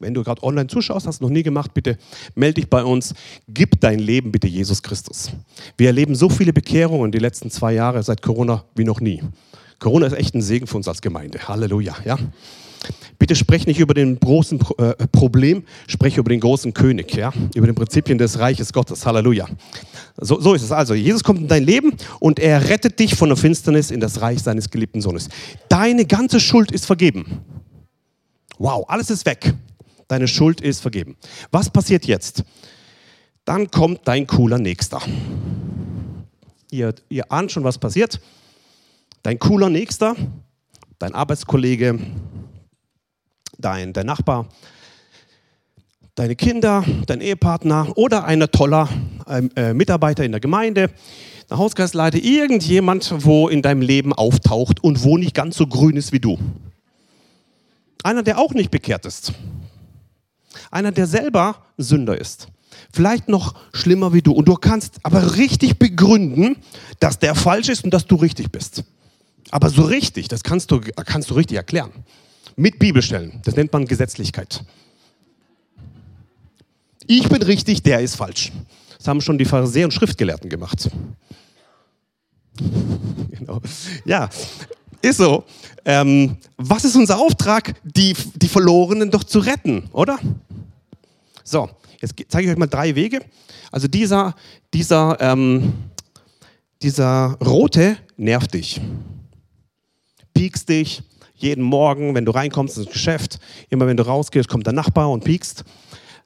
Wenn 0.00 0.14
du 0.14 0.24
gerade 0.24 0.42
online 0.42 0.66
zuschaust, 0.66 1.06
hast 1.06 1.20
du 1.20 1.26
noch 1.26 1.30
nie 1.30 1.42
gemacht, 1.42 1.74
bitte 1.74 1.98
melde 2.34 2.54
dich 2.54 2.70
bei 2.70 2.82
uns. 2.82 3.14
Gib 3.48 3.80
dein 3.80 3.98
Leben 3.98 4.32
bitte 4.32 4.48
Jesus 4.48 4.82
Christus. 4.82 5.30
Wir 5.76 5.88
erleben 5.88 6.14
so 6.14 6.30
viele 6.30 6.54
Bekehrungen 6.54 7.12
die 7.12 7.18
letzten 7.18 7.50
zwei 7.50 7.74
Jahre 7.74 8.02
seit 8.02 8.22
Corona 8.22 8.64
wie 8.74 8.84
noch 8.84 9.00
nie. 9.02 9.22
Corona 9.78 10.06
ist 10.06 10.14
echt 10.14 10.34
ein 10.34 10.40
Segen 10.40 10.66
für 10.66 10.78
uns 10.78 10.88
als 10.88 11.02
Gemeinde. 11.02 11.46
Halleluja. 11.46 11.94
Ja? 12.06 12.18
Bitte 13.18 13.36
sprech 13.36 13.66
nicht 13.66 13.78
über 13.78 13.92
den 13.92 14.18
großen 14.18 14.58
äh, 14.78 15.06
Problem, 15.12 15.64
sprech 15.86 16.16
über 16.16 16.30
den 16.30 16.40
großen 16.40 16.72
König, 16.72 17.14
ja? 17.14 17.30
über 17.54 17.66
den 17.66 17.74
Prinzipien 17.74 18.16
des 18.16 18.38
Reiches 18.38 18.72
Gottes. 18.72 19.04
Halleluja. 19.04 19.46
So, 20.16 20.40
so 20.40 20.54
ist 20.54 20.62
es 20.62 20.72
also. 20.72 20.94
Jesus 20.94 21.22
kommt 21.22 21.40
in 21.40 21.48
dein 21.48 21.64
Leben 21.64 21.92
und 22.20 22.38
er 22.38 22.70
rettet 22.70 22.98
dich 22.98 23.16
von 23.16 23.28
der 23.28 23.36
Finsternis 23.36 23.90
in 23.90 24.00
das 24.00 24.22
Reich 24.22 24.42
seines 24.42 24.70
geliebten 24.70 25.02
Sohnes. 25.02 25.28
Deine 25.68 26.06
ganze 26.06 26.40
Schuld 26.40 26.72
ist 26.72 26.86
vergeben. 26.86 27.42
Wow, 28.58 28.86
alles 28.88 29.10
ist 29.10 29.26
weg. 29.26 29.54
Deine 30.10 30.26
Schuld 30.26 30.60
ist 30.60 30.80
vergeben. 30.80 31.16
Was 31.52 31.70
passiert 31.70 32.04
jetzt? 32.04 32.42
Dann 33.44 33.70
kommt 33.70 34.08
dein 34.08 34.26
cooler 34.26 34.58
Nächster. 34.58 35.00
Ihr, 36.72 36.96
ihr 37.08 37.30
ahnt 37.30 37.52
schon, 37.52 37.62
was 37.62 37.78
passiert. 37.78 38.20
Dein 39.22 39.38
cooler 39.38 39.70
Nächster, 39.70 40.16
dein 40.98 41.14
Arbeitskollege, 41.14 42.00
dein, 43.56 43.92
dein 43.92 44.06
Nachbar, 44.06 44.48
deine 46.16 46.34
Kinder, 46.34 46.84
dein 47.06 47.20
Ehepartner 47.20 47.92
oder 47.94 48.24
ein 48.24 48.40
toller 48.50 48.88
ähm, 49.28 49.52
äh, 49.54 49.72
Mitarbeiter 49.74 50.24
in 50.24 50.32
der 50.32 50.40
Gemeinde, 50.40 50.90
der 51.48 51.58
Hauskreisleiter, 51.58 52.18
irgendjemand, 52.18 53.14
wo 53.24 53.48
in 53.48 53.62
deinem 53.62 53.82
Leben 53.82 54.12
auftaucht 54.12 54.82
und 54.82 55.04
wo 55.04 55.16
nicht 55.18 55.36
ganz 55.36 55.56
so 55.56 55.68
grün 55.68 55.96
ist 55.96 56.10
wie 56.10 56.18
du. 56.18 56.36
Einer, 58.02 58.24
der 58.24 58.38
auch 58.38 58.54
nicht 58.54 58.72
bekehrt 58.72 59.06
ist. 59.06 59.34
Einer, 60.70 60.92
der 60.92 61.06
selber 61.06 61.56
Sünder 61.76 62.18
ist. 62.18 62.48
Vielleicht 62.92 63.28
noch 63.28 63.54
schlimmer 63.72 64.12
wie 64.12 64.22
du. 64.22 64.32
Und 64.32 64.46
du 64.46 64.54
kannst 64.54 64.98
aber 65.02 65.36
richtig 65.36 65.78
begründen, 65.78 66.56
dass 66.98 67.18
der 67.18 67.34
falsch 67.34 67.68
ist 67.68 67.84
und 67.84 67.92
dass 67.92 68.06
du 68.06 68.16
richtig 68.16 68.50
bist. 68.50 68.84
Aber 69.50 69.70
so 69.70 69.82
richtig, 69.82 70.28
das 70.28 70.42
kannst 70.42 70.70
du, 70.70 70.80
kannst 70.80 71.30
du 71.30 71.34
richtig 71.34 71.56
erklären. 71.56 71.90
Mit 72.56 72.78
Bibelstellen. 72.78 73.40
Das 73.44 73.56
nennt 73.56 73.72
man 73.72 73.86
Gesetzlichkeit. 73.86 74.62
Ich 77.06 77.28
bin 77.28 77.42
richtig, 77.42 77.82
der 77.82 78.00
ist 78.00 78.16
falsch. 78.16 78.52
Das 78.98 79.08
haben 79.08 79.20
schon 79.20 79.38
die 79.38 79.44
Pharisäer 79.44 79.86
und 79.86 79.92
Schriftgelehrten 79.92 80.48
gemacht. 80.50 80.90
genau. 83.30 83.60
Ja, 84.04 84.28
ist 85.02 85.16
so. 85.16 85.44
Ähm, 85.84 86.36
was 86.56 86.84
ist 86.84 86.94
unser 86.96 87.18
Auftrag? 87.18 87.74
Die, 87.82 88.14
die 88.36 88.48
Verlorenen 88.48 89.10
doch 89.10 89.24
zu 89.24 89.38
retten, 89.38 89.88
oder? 89.92 90.18
So, 91.50 91.68
jetzt 92.00 92.14
zeige 92.28 92.46
ich 92.46 92.52
euch 92.52 92.58
mal 92.58 92.68
drei 92.68 92.94
Wege. 92.94 93.18
Also 93.72 93.88
dieser, 93.88 94.36
dieser, 94.72 95.20
ähm, 95.20 95.72
dieser 96.80 97.36
rote 97.44 97.96
nervt 98.16 98.54
dich, 98.54 98.80
piekst 100.32 100.68
dich, 100.68 101.02
jeden 101.34 101.64
Morgen, 101.64 102.14
wenn 102.14 102.24
du 102.24 102.30
reinkommst 102.30 102.78
ins 102.78 102.90
Geschäft, 102.90 103.40
immer 103.68 103.88
wenn 103.88 103.96
du 103.96 104.06
rausgehst, 104.06 104.48
kommt 104.48 104.64
der 104.64 104.74
Nachbar 104.74 105.10
und 105.10 105.24
piekst. 105.24 105.64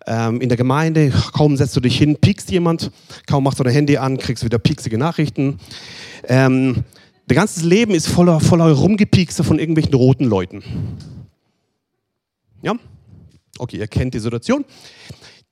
Ähm, 0.07 0.43
in 0.43 0.51
der 0.51 0.59
Gemeinde, 0.59 1.11
kaum 1.33 1.57
setzt 1.57 1.75
du 1.75 1.81
dich 1.81 1.97
hin, 1.97 2.19
piekst 2.21 2.51
jemand, 2.51 2.91
kaum 3.27 3.45
machst 3.45 3.59
du 3.59 3.65
dein 3.65 3.73
Handy 3.73 3.97
an, 3.97 4.19
kriegst 4.19 4.45
wieder 4.45 4.59
pieksige 4.59 4.99
Nachrichten. 4.99 5.59
Ähm, 6.25 6.85
dein 7.29 7.37
ganzes 7.37 7.63
Leben 7.63 7.95
ist 7.95 8.09
voller, 8.09 8.41
voller 8.41 8.71
Rumgepiekste 8.71 9.43
von 9.43 9.59
irgendwelchen 9.59 9.95
roten 9.95 10.27
Leuten. 10.27 10.63
Ja? 12.61 12.75
Okay, 13.59 13.79
ihr 13.79 13.87
kennt 13.87 14.15
die 14.15 14.21
Situation. 14.21 14.65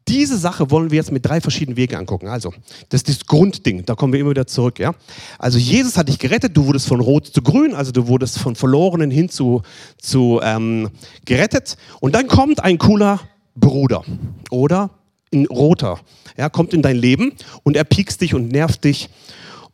Diese 0.09 0.37
Sache 0.37 0.71
wollen 0.71 0.91
wir 0.91 0.97
jetzt 0.97 1.13
mit 1.13 1.25
drei 1.25 1.41
verschiedenen 1.41 1.77
Wegen 1.77 1.95
angucken. 1.95 2.27
Also, 2.27 2.53
das 2.89 3.03
ist 3.03 3.09
das 3.09 3.27
Grundding, 3.27 3.85
da 3.85 3.95
kommen 3.95 4.13
wir 4.13 4.21
immer 4.21 4.31
wieder 4.31 4.47
zurück. 4.47 4.79
Ja? 4.81 4.95
Also, 5.39 5.59
Jesus 5.59 5.97
hat 5.97 6.09
dich 6.09 6.19
gerettet, 6.19 6.57
du 6.57 6.67
wurdest 6.67 6.89
von 6.89 7.01
Rot 7.01 7.29
zu 7.29 7.41
Grün, 7.41 7.75
also 7.75 7.93
du 7.93 8.09
wurdest 8.09 8.39
von 8.39 8.57
Verlorenen 8.57 9.11
hin 9.11 9.29
zu, 9.29 9.63
zu 9.99 10.41
ähm, 10.43 10.91
gerettet. 11.25 11.77
Und 12.01 12.15
dann 12.15 12.27
kommt 12.27 12.65
ein 12.65 12.79
cooler 12.79 13.21
Bruder 13.55 14.05
oder 14.51 14.91
ein 15.33 15.47
Roter, 15.47 16.01
ja, 16.37 16.49
kommt 16.49 16.75
in 16.75 16.83
dein 16.83 16.97
Leben 16.97 17.33
und 17.63 17.77
er 17.77 17.85
piekst 17.85 18.21
dich 18.21 18.35
und 18.35 18.49
nervt 18.49 18.85
dich 18.85 19.09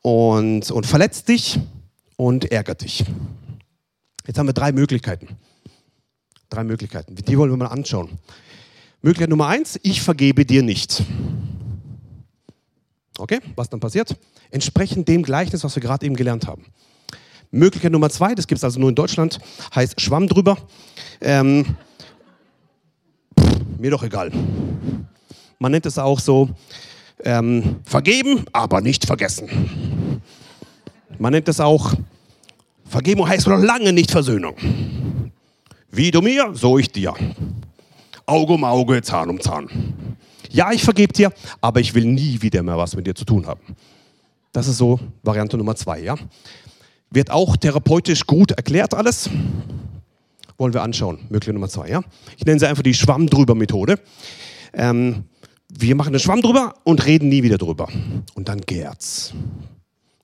und, 0.02 0.70
und 0.70 0.86
verletzt 0.86 1.28
dich 1.28 1.58
und 2.16 2.50
ärgert 2.50 2.82
dich. 2.82 3.04
Jetzt 4.26 4.38
haben 4.38 4.46
wir 4.46 4.52
drei 4.52 4.72
Möglichkeiten. 4.72 5.38
Drei 6.50 6.64
Möglichkeiten. 6.64 7.14
Die 7.14 7.38
wollen 7.38 7.50
wir 7.50 7.56
mal 7.56 7.66
anschauen. 7.66 8.18
Möglichkeit 9.02 9.30
Nummer 9.30 9.48
eins, 9.48 9.78
ich 9.82 10.02
vergebe 10.02 10.44
dir 10.44 10.62
nicht. 10.62 11.02
Okay, 13.18 13.40
was 13.54 13.68
dann 13.68 13.80
passiert? 13.80 14.16
Entsprechend 14.50 15.08
dem 15.08 15.22
Gleichnis, 15.22 15.62
was 15.62 15.74
wir 15.76 15.82
gerade 15.82 16.06
eben 16.06 16.16
gelernt 16.16 16.46
haben. 16.46 16.64
Möglichkeit 17.50 17.92
Nummer 17.92 18.10
zwei, 18.10 18.34
das 18.34 18.46
gibt 18.46 18.58
es 18.58 18.64
also 18.64 18.80
nur 18.80 18.88
in 18.88 18.94
Deutschland, 18.94 19.38
heißt 19.74 20.00
Schwamm 20.00 20.26
drüber. 20.26 20.56
Ähm, 21.20 21.76
pff, 23.38 23.58
mir 23.78 23.90
doch 23.90 24.02
egal. 24.02 24.30
Man 25.58 25.72
nennt 25.72 25.86
es 25.86 25.98
auch 25.98 26.20
so, 26.20 26.50
ähm, 27.24 27.76
vergeben, 27.84 28.44
aber 28.52 28.80
nicht 28.80 29.04
vergessen. 29.04 30.20
Man 31.18 31.32
nennt 31.32 31.48
es 31.48 31.60
auch, 31.60 31.94
Vergebung 32.84 33.28
heißt 33.28 33.46
noch 33.48 33.58
lange 33.58 33.92
nicht 33.92 34.10
Versöhnung. 34.10 34.54
Wie 35.90 36.10
du 36.10 36.20
mir, 36.20 36.50
so 36.52 36.78
ich 36.78 36.90
dir. 36.90 37.14
Auge 38.26 38.52
um 38.52 38.64
Auge, 38.64 39.00
Zahn 39.00 39.30
um 39.30 39.40
Zahn. 39.40 39.68
Ja, 40.50 40.70
ich 40.70 40.82
vergebe 40.82 41.12
dir, 41.12 41.32
aber 41.62 41.80
ich 41.80 41.94
will 41.94 42.04
nie 42.04 42.42
wieder 42.42 42.62
mehr 42.62 42.76
was 42.76 42.94
mit 42.94 43.06
dir 43.06 43.14
zu 43.14 43.24
tun 43.24 43.46
haben. 43.46 43.60
Das 44.52 44.68
ist 44.68 44.76
so 44.76 45.00
Variante 45.22 45.56
Nummer 45.56 45.76
zwei, 45.76 46.00
ja. 46.00 46.16
Wird 47.10 47.30
auch 47.30 47.56
therapeutisch 47.56 48.26
gut 48.26 48.50
erklärt 48.50 48.92
alles. 48.92 49.30
Wollen 50.58 50.74
wir 50.74 50.82
anschauen, 50.82 51.20
Möglichkeit 51.30 51.54
Nummer 51.54 51.68
zwei, 51.68 51.88
ja. 51.88 52.02
Ich 52.36 52.44
nenne 52.44 52.58
sie 52.58 52.68
einfach 52.68 52.82
die 52.82 52.94
Schwamm 52.94 53.26
drüber 53.26 53.54
Methode. 53.54 53.98
Ähm, 54.74 55.24
wir 55.70 55.94
machen 55.94 56.08
einen 56.08 56.20
Schwamm 56.20 56.42
drüber 56.42 56.74
und 56.84 57.06
reden 57.06 57.30
nie 57.30 57.42
wieder 57.42 57.56
drüber. 57.56 57.88
Und 58.34 58.48
dann 58.48 58.60
gärt's. 58.60 59.32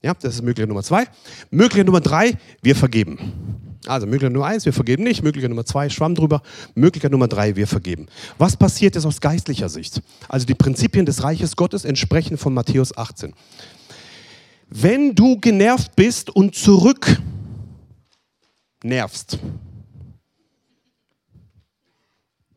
Ja, 0.03 0.13
das 0.13 0.35
ist 0.35 0.41
Möglichkeit 0.43 0.69
Nummer 0.69 0.83
zwei. 0.83 1.05
Möglichkeit 1.49 1.87
Nummer 1.87 2.01
drei, 2.01 2.37
wir 2.61 2.75
vergeben. 2.75 3.63
Also 3.87 4.07
Möglichkeit 4.07 4.33
Nummer 4.33 4.47
eins, 4.47 4.65
wir 4.65 4.73
vergeben 4.73 5.03
nicht. 5.03 5.23
Möglichkeit 5.23 5.49
Nummer 5.49 5.65
zwei, 5.65 5.89
Schwamm 5.89 6.15
drüber. 6.15 6.41
Möglichkeit 6.73 7.11
Nummer 7.11 7.27
drei, 7.27 7.55
wir 7.55 7.67
vergeben. 7.67 8.07
Was 8.37 8.57
passiert 8.57 8.95
jetzt 8.95 9.05
aus 9.05 9.21
geistlicher 9.21 9.69
Sicht? 9.69 10.01
Also 10.27 10.45
die 10.45 10.55
Prinzipien 10.55 11.05
des 11.05 11.23
Reiches 11.23 11.55
Gottes 11.55 11.85
entsprechen 11.85 12.37
von 12.37 12.53
Matthäus 12.53 12.97
18. 12.97 13.33
Wenn 14.69 15.13
du 15.13 15.39
genervt 15.39 15.95
bist 15.95 16.29
und 16.29 16.55
zurück 16.55 17.21
nervst, 18.83 19.39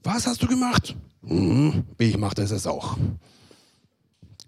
was 0.03 0.27
hast 0.27 0.43
du 0.43 0.47
gemacht? 0.47 0.97
Hm, 1.27 1.85
ich 1.99 2.17
mache 2.17 2.37
das 2.37 2.51
jetzt 2.51 2.67
auch. 2.67 2.97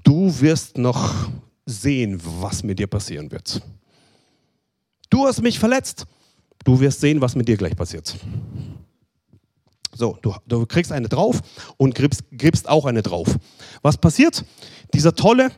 Du 0.03 0.41
wirst 0.41 0.79
noch 0.79 1.29
sehen, 1.67 2.21
was 2.23 2.63
mit 2.63 2.79
dir 2.79 2.87
passieren 2.87 3.31
wird. 3.31 3.61
Du 5.11 5.27
hast 5.27 5.43
mich 5.43 5.59
verletzt. 5.59 6.07
Du 6.65 6.79
wirst 6.81 7.01
sehen, 7.01 7.21
was 7.21 7.35
mit 7.35 7.49
dir 7.49 7.57
gleich 7.57 7.75
passiert. 7.75 8.15
So, 9.95 10.17
du, 10.23 10.35
du 10.47 10.67
kriegst 10.67 10.93
eine 10.93 11.09
drauf 11.09 11.41
und 11.77 11.95
gibst, 11.95 12.23
gibst, 12.31 12.69
auch 12.69 12.85
eine 12.85 13.03
drauf. 13.03 13.37
Was 13.83 13.97
passiert? 13.97 14.45
Dieser 14.95 15.15
Tolle, 15.15 15.51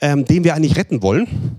ähm, 0.00 0.24
den 0.24 0.44
wir 0.44 0.54
eigentlich 0.54 0.76
retten 0.76 1.02
wollen, 1.02 1.58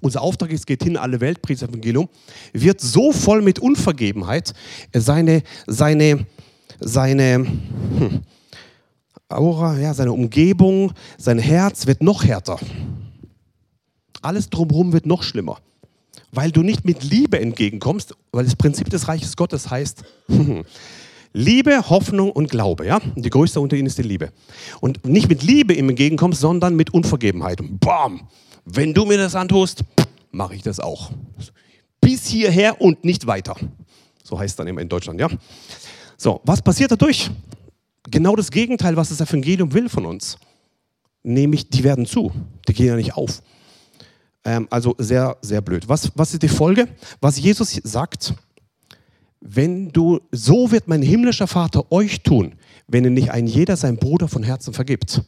unser 0.00 0.20
Auftrag 0.20 0.52
ist, 0.52 0.66
geht 0.66 0.82
hin, 0.82 0.96
alle 0.96 1.20
Welt, 1.20 1.38
Evangelium, 1.48 2.08
wird 2.52 2.80
so 2.80 3.12
voll 3.12 3.40
mit 3.40 3.58
Unvergebenheit, 3.58 4.52
seine, 4.92 5.42
seine, 5.66 6.26
seine 6.78 7.34
hm, 7.34 8.20
Aura, 9.28 9.78
ja, 9.78 9.94
seine 9.94 10.12
Umgebung, 10.12 10.92
sein 11.16 11.38
Herz 11.38 11.86
wird 11.86 12.02
noch 12.02 12.24
härter. 12.24 12.58
Alles 14.20 14.50
drumherum 14.50 14.92
wird 14.92 15.06
noch 15.06 15.22
schlimmer 15.22 15.58
weil 16.34 16.50
du 16.50 16.62
nicht 16.62 16.84
mit 16.84 17.02
Liebe 17.02 17.40
entgegenkommst, 17.40 18.14
weil 18.32 18.44
das 18.44 18.56
Prinzip 18.56 18.90
des 18.90 19.08
Reiches 19.08 19.36
Gottes 19.36 19.70
heißt 19.70 20.04
Liebe, 21.32 21.90
Hoffnung 21.90 22.30
und 22.30 22.48
Glaube. 22.48 22.86
Ja? 22.86 22.98
Und 22.98 23.24
die 23.24 23.30
größte 23.30 23.60
unter 23.60 23.76
ihnen 23.76 23.86
ist 23.86 23.98
die 23.98 24.02
Liebe. 24.02 24.30
Und 24.80 25.04
nicht 25.04 25.28
mit 25.28 25.42
Liebe 25.42 25.74
ihm 25.74 25.88
entgegenkommst, 25.88 26.40
sondern 26.40 26.76
mit 26.76 26.94
Unvergebenheit. 26.94 27.60
Bam, 27.80 28.28
wenn 28.64 28.94
du 28.94 29.04
mir 29.04 29.18
das 29.18 29.34
antust, 29.34 29.82
mache 30.30 30.54
ich 30.54 30.62
das 30.62 30.78
auch. 30.78 31.10
Bis 32.00 32.26
hierher 32.26 32.80
und 32.80 33.04
nicht 33.04 33.26
weiter. 33.26 33.56
So 34.22 34.38
heißt 34.38 34.52
es 34.52 34.56
dann 34.56 34.68
immer 34.68 34.80
in 34.80 34.88
Deutschland. 34.88 35.20
Ja? 35.20 35.28
So, 36.16 36.40
was 36.44 36.62
passiert 36.62 36.92
dadurch? 36.92 37.30
Genau 38.10 38.36
das 38.36 38.50
Gegenteil, 38.50 38.96
was 38.96 39.08
das 39.08 39.20
Evangelium 39.20 39.72
will 39.72 39.88
von 39.88 40.06
uns. 40.06 40.38
Nämlich, 41.24 41.68
die 41.68 41.82
werden 41.82 42.06
zu. 42.06 42.30
Die 42.68 42.74
gehen 42.74 42.86
ja 42.86 42.96
nicht 42.96 43.16
auf. 43.16 43.42
Ähm, 44.44 44.68
also 44.70 44.94
sehr, 44.98 45.36
sehr 45.40 45.60
blöd. 45.60 45.88
Was, 45.88 46.12
was 46.14 46.32
ist 46.32 46.42
die 46.42 46.48
Folge? 46.48 46.88
Was 47.20 47.38
Jesus 47.38 47.80
sagt, 47.82 48.34
wenn 49.40 49.90
du, 49.90 50.20
so 50.32 50.70
wird 50.70 50.88
mein 50.88 51.02
himmlischer 51.02 51.46
Vater 51.46 51.90
euch 51.92 52.22
tun, 52.22 52.54
wenn 52.86 53.04
ihr 53.04 53.10
nicht 53.10 53.30
ein 53.30 53.46
jeder 53.46 53.76
sein 53.76 53.96
Bruder 53.96 54.28
von 54.28 54.42
Herzen 54.42 54.72
vergibt. 54.72 55.22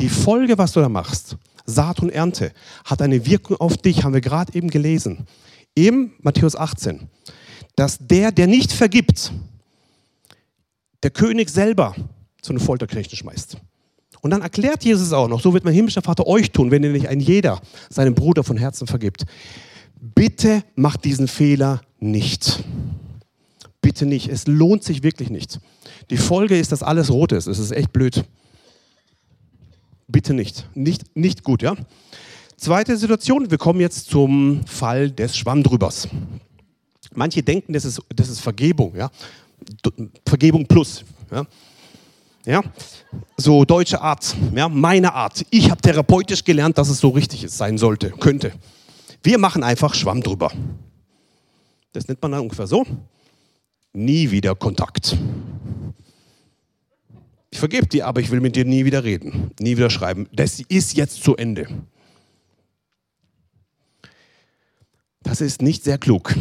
Die 0.00 0.08
Folge, 0.08 0.58
was 0.58 0.72
du 0.72 0.80
da 0.80 0.88
machst, 0.88 1.36
Saat 1.64 2.00
und 2.00 2.10
Ernte, 2.10 2.52
hat 2.84 3.02
eine 3.02 3.26
Wirkung 3.26 3.56
auf 3.56 3.76
dich, 3.76 4.02
haben 4.02 4.14
wir 4.14 4.20
gerade 4.20 4.54
eben 4.54 4.70
gelesen. 4.70 5.26
Im 5.74 6.12
Matthäus 6.20 6.56
18, 6.56 7.08
dass 7.76 7.98
der, 8.00 8.32
der 8.32 8.46
nicht 8.46 8.72
vergibt, 8.72 9.32
der 11.02 11.10
König 11.10 11.50
selber 11.50 11.94
zu 12.42 12.52
einem 12.52 12.60
Folterknechten 12.60 13.16
schmeißt. 13.16 13.58
Und 14.20 14.30
dann 14.30 14.42
erklärt 14.42 14.84
Jesus 14.84 15.12
auch 15.12 15.28
noch, 15.28 15.40
so 15.40 15.54
wird 15.54 15.64
mein 15.64 15.74
himmlischer 15.74 16.02
Vater 16.02 16.26
euch 16.26 16.50
tun, 16.50 16.70
wenn 16.70 16.82
ihr 16.82 16.90
nicht 16.90 17.08
ein 17.08 17.20
jeder 17.20 17.60
seinem 17.88 18.14
Bruder 18.14 18.44
von 18.44 18.56
Herzen 18.56 18.86
vergibt. 18.86 19.24
Bitte 20.00 20.62
macht 20.74 21.04
diesen 21.04 21.28
Fehler 21.28 21.80
nicht. 22.00 22.62
Bitte 23.80 24.06
nicht. 24.06 24.28
Es 24.28 24.46
lohnt 24.46 24.84
sich 24.84 25.02
wirklich 25.02 25.30
nicht. 25.30 25.60
Die 26.10 26.16
Folge 26.16 26.58
ist, 26.58 26.72
dass 26.72 26.82
alles 26.82 27.10
rot 27.10 27.32
ist. 27.32 27.46
Es 27.46 27.58
ist 27.58 27.70
echt 27.70 27.92
blöd. 27.92 28.24
Bitte 30.08 30.34
nicht. 30.34 30.68
Nicht, 30.74 31.16
nicht 31.16 31.44
gut, 31.44 31.62
ja? 31.62 31.76
Zweite 32.56 32.96
Situation, 32.96 33.50
wir 33.50 33.58
kommen 33.58 33.80
jetzt 33.80 34.10
zum 34.10 34.66
Fall 34.66 35.10
des 35.10 35.36
Schwammdrübers. 35.36 36.08
Manche 37.14 37.42
denken, 37.42 37.72
das 37.72 37.84
ist, 37.84 38.02
das 38.14 38.28
ist 38.28 38.40
Vergebung, 38.40 38.96
ja? 38.96 39.10
Vergebung 40.26 40.66
plus. 40.66 41.04
Ja? 41.30 41.46
Ja? 42.48 42.62
So 43.36 43.66
deutsche 43.66 44.00
Art, 44.00 44.34
ja? 44.54 44.70
meine 44.70 45.12
Art. 45.12 45.44
Ich 45.50 45.70
habe 45.70 45.82
therapeutisch 45.82 46.42
gelernt, 46.42 46.78
dass 46.78 46.88
es 46.88 46.98
so 46.98 47.10
richtig 47.10 47.44
ist, 47.44 47.58
sein 47.58 47.76
sollte, 47.76 48.10
könnte. 48.10 48.52
Wir 49.22 49.36
machen 49.36 49.62
einfach 49.62 49.94
Schwamm 49.94 50.22
drüber. 50.22 50.50
Das 51.92 52.08
nennt 52.08 52.22
man 52.22 52.32
dann 52.32 52.40
ungefähr 52.40 52.66
so. 52.66 52.86
Nie 53.92 54.30
wieder 54.30 54.54
Kontakt. 54.54 55.14
Ich 57.50 57.58
vergebe 57.58 57.86
dir, 57.86 58.06
aber 58.06 58.22
ich 58.22 58.30
will 58.30 58.40
mit 58.40 58.56
dir 58.56 58.64
nie 58.64 58.86
wieder 58.86 59.04
reden, 59.04 59.50
nie 59.60 59.76
wieder 59.76 59.90
schreiben. 59.90 60.26
Das 60.32 60.58
ist 60.58 60.96
jetzt 60.96 61.22
zu 61.22 61.36
Ende. 61.36 61.68
Das 65.22 65.42
ist 65.42 65.60
nicht 65.60 65.84
sehr 65.84 65.98
klug. 65.98 66.34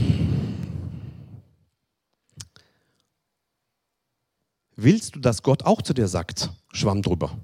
Willst 4.80 5.16
du, 5.16 5.20
dass 5.20 5.42
Gott 5.42 5.64
auch 5.64 5.82
zu 5.82 5.96
dir 5.96 6.08
sagt, 6.08 6.52
schwamm 6.72 7.02
drüber? 7.02 7.36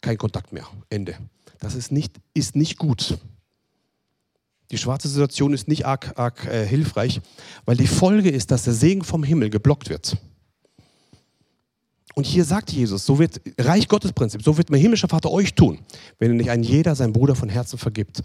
Kein 0.00 0.16
Kontakt 0.16 0.54
mehr, 0.54 0.66
Ende. 0.88 1.18
Das 1.58 1.74
ist 1.74 1.92
nicht, 1.92 2.16
ist 2.32 2.56
nicht 2.56 2.78
gut. 2.78 3.18
Die 4.70 4.78
schwarze 4.78 5.08
Situation 5.08 5.52
ist 5.52 5.68
nicht 5.68 5.84
arg, 5.84 6.18
arg 6.18 6.46
äh, 6.46 6.66
hilfreich, 6.66 7.20
weil 7.66 7.76
die 7.76 7.86
Folge 7.86 8.30
ist, 8.30 8.50
dass 8.50 8.64
der 8.64 8.72
Segen 8.72 9.04
vom 9.04 9.22
Himmel 9.22 9.50
geblockt 9.50 9.90
wird. 9.90 10.16
Und 12.18 12.26
hier 12.26 12.44
sagt 12.44 12.72
Jesus, 12.72 13.06
so 13.06 13.20
wird 13.20 13.40
Reich 13.58 13.86
Gottes 13.86 14.12
Prinzip, 14.12 14.42
so 14.42 14.58
wird 14.58 14.70
mein 14.70 14.80
himmlischer 14.80 15.06
Vater 15.06 15.30
euch 15.30 15.54
tun, 15.54 15.78
wenn 16.18 16.36
nicht 16.36 16.50
ein 16.50 16.64
jeder 16.64 16.96
sein 16.96 17.12
Bruder 17.12 17.36
von 17.36 17.48
Herzen 17.48 17.78
vergibt. 17.78 18.24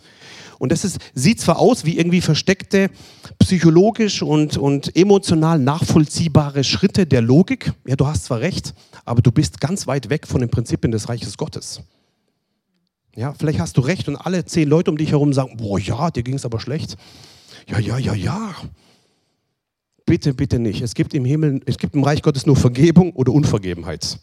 Und 0.58 0.72
das 0.72 0.84
ist, 0.84 0.98
sieht 1.14 1.40
zwar 1.40 1.60
aus 1.60 1.86
wie 1.86 2.00
irgendwie 2.00 2.20
versteckte, 2.20 2.90
psychologisch 3.38 4.24
und, 4.24 4.58
und 4.58 4.96
emotional 4.96 5.60
nachvollziehbare 5.60 6.64
Schritte 6.64 7.06
der 7.06 7.22
Logik. 7.22 7.72
Ja, 7.86 7.96
du 7.96 8.08
hast 8.08 8.26
zwar 8.26 8.40
recht, 8.40 8.74
aber 9.06 9.22
du 9.22 9.32
bist 9.32 9.62
ganz 9.62 9.86
weit 9.86 10.10
weg 10.10 10.26
von 10.26 10.42
den 10.42 10.50
Prinzipien 10.50 10.92
des 10.92 11.08
Reiches 11.08 11.38
Gottes. 11.38 11.84
Ja, 13.16 13.36
vielleicht 13.38 13.60
hast 13.60 13.78
du 13.78 13.82
recht 13.82 14.08
und 14.08 14.16
alle 14.16 14.44
zehn 14.44 14.68
Leute 14.68 14.90
um 14.90 14.98
dich 14.98 15.12
herum 15.12 15.34
sagen, 15.34 15.56
boah, 15.58 15.78
ja, 15.78 16.10
dir 16.10 16.24
ging 16.24 16.34
es 16.34 16.46
aber 16.46 16.60
schlecht. 16.60 16.98
Ja, 17.70 17.78
ja, 17.78 18.00
ja, 18.00 18.16
ja. 18.16 18.56
Bitte, 20.06 20.34
bitte 20.34 20.60
nicht. 20.60 20.82
Es 20.82 20.94
gibt 20.94 21.14
im 21.14 21.26
Himmel, 21.26 21.62
es 21.66 21.78
gibt 21.78 21.96
im 21.96 22.04
Reich 22.04 22.22
Gottes 22.22 22.46
nur 22.46 22.56
Vergebung 22.56 23.14
oder 23.14 23.32
Unvergebenheit. 23.32 24.20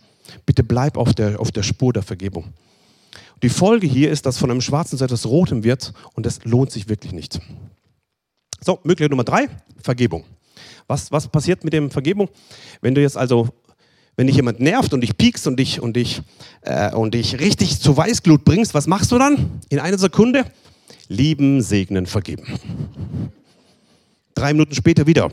Bitte 0.47 0.63
bleib 0.63 0.97
auf 0.97 1.15
der, 1.15 1.41
auf 1.41 1.51
der 1.51 1.63
Spur 1.63 1.93
der 1.93 2.03
Vergebung. 2.03 2.53
Die 3.43 3.49
Folge 3.49 3.87
hier 3.87 4.11
ist, 4.11 4.27
dass 4.27 4.37
von 4.37 4.51
einem 4.51 4.61
Schwarzen 4.61 4.99
zu 4.99 5.05
etwas 5.05 5.27
Rotem 5.27 5.65
wird 5.65 5.95
und 6.15 6.27
das 6.27 6.45
lohnt 6.45 6.71
sich 6.71 6.89
wirklich 6.89 7.13
nicht. 7.13 7.41
So, 8.61 8.79
Möglichkeit 8.85 9.11
Nummer 9.11 9.25
drei, 9.25 9.49
Vergebung. 9.83 10.25
Was, 10.87 11.11
was 11.11 11.29
passiert 11.29 11.65
mit 11.65 11.73
dem 11.73 11.91
Vergebung? 11.91 12.29
Wenn 12.83 12.95
du 12.95 13.01
jetzt 13.01 13.17
also, 13.17 13.49
wenn 14.17 14.27
dich 14.27 14.37
jemand 14.37 14.61
nervt 14.61 14.93
und 14.93 15.01
dich 15.01 15.17
piekst 15.17 15.47
und 15.47 15.59
dich, 15.59 15.81
und 15.81 15.97
dich, 15.97 16.21
äh, 16.63 16.95
und 16.95 17.15
dich 17.15 17.41
richtig 17.41 17.81
zu 17.81 17.97
Weißglut 17.97 18.45
bringst, 18.45 18.75
was 18.75 18.87
machst 18.87 19.11
du 19.13 19.19
dann? 19.19 19.61
In 19.71 19.79
einer 19.79 19.99
Sekunde? 19.99 20.45
Lieben, 21.09 21.63
segnen, 21.63 22.07
vergeben. 22.07 22.45
Drei 24.41 24.55
Minuten 24.55 24.75
später 24.75 25.07
wieder. 25.07 25.31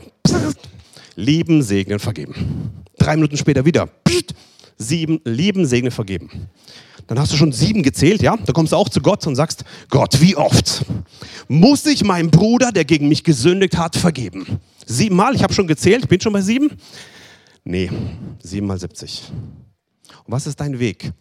Lieben, 1.16 1.62
segnen, 1.62 1.98
vergeben. 1.98 2.84
Drei 2.98 3.16
Minuten 3.16 3.38
später 3.38 3.64
wieder. 3.64 3.88
Sieben, 4.76 5.22
lieben, 5.24 5.64
segnen, 5.64 5.90
vergeben. 5.90 6.28
Dann 7.06 7.18
hast 7.18 7.32
du 7.32 7.38
schon 7.38 7.50
sieben 7.50 7.82
gezählt, 7.82 8.20
ja? 8.20 8.36
Dann 8.36 8.52
kommst 8.52 8.72
du 8.72 8.76
auch 8.76 8.90
zu 8.90 9.00
Gott 9.00 9.26
und 9.26 9.34
sagst, 9.34 9.64
Gott, 9.88 10.20
wie 10.20 10.36
oft 10.36 10.84
muss 11.48 11.86
ich 11.86 12.04
meinem 12.04 12.30
Bruder, 12.30 12.70
der 12.70 12.84
gegen 12.84 13.08
mich 13.08 13.24
gesündigt 13.24 13.78
hat, 13.78 13.96
vergeben? 13.96 14.60
Siebenmal, 14.84 15.34
ich 15.34 15.42
habe 15.42 15.54
schon 15.54 15.66
gezählt, 15.66 16.06
bin 16.10 16.20
schon 16.20 16.34
bei 16.34 16.42
sieben? 16.42 16.72
Nee, 17.64 17.90
siebenmal 18.42 18.78
siebzig. 18.78 19.22
Und 20.26 20.32
was 20.32 20.46
ist 20.46 20.60
dein 20.60 20.78
Weg? 20.78 21.12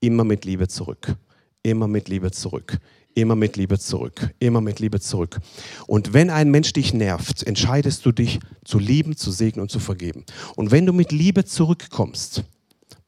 Immer 0.00 0.24
mit 0.24 0.46
Liebe 0.46 0.66
zurück. 0.66 1.14
Immer 1.62 1.88
mit 1.88 2.08
Liebe 2.08 2.30
zurück. 2.30 2.78
Immer 3.14 3.36
mit 3.36 3.56
Liebe 3.56 3.78
zurück, 3.78 4.34
immer 4.40 4.60
mit 4.60 4.80
Liebe 4.80 5.00
zurück. 5.00 5.38
Und 5.86 6.12
wenn 6.12 6.30
ein 6.30 6.50
Mensch 6.50 6.72
dich 6.72 6.92
nervt, 6.92 7.44
entscheidest 7.44 8.04
du 8.04 8.12
dich 8.12 8.40
zu 8.64 8.78
lieben, 8.78 9.16
zu 9.16 9.30
segnen 9.30 9.62
und 9.62 9.70
zu 9.70 9.78
vergeben. 9.78 10.24
Und 10.56 10.72
wenn 10.72 10.84
du 10.84 10.92
mit 10.92 11.12
Liebe 11.12 11.44
zurückkommst, 11.44 12.42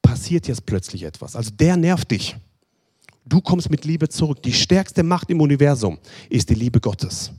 passiert 0.01 0.47
jetzt 0.47 0.65
plötzlich 0.65 1.03
etwas. 1.03 1.35
Also 1.35 1.51
der 1.51 1.75
nervt 1.75 2.11
dich. 2.11 2.37
Du 3.25 3.41
kommst 3.41 3.69
mit 3.69 3.83
Liebe 3.83 4.07
zurück. 4.07 4.41
Die 4.43 4.53
stärkste 4.53 5.03
Macht 5.03 5.29
im 5.29 5.41
Universum 5.41 5.97
ist 6.29 6.49
die 6.49 6.55
Liebe 6.55 6.79
Gottes, 6.79 7.31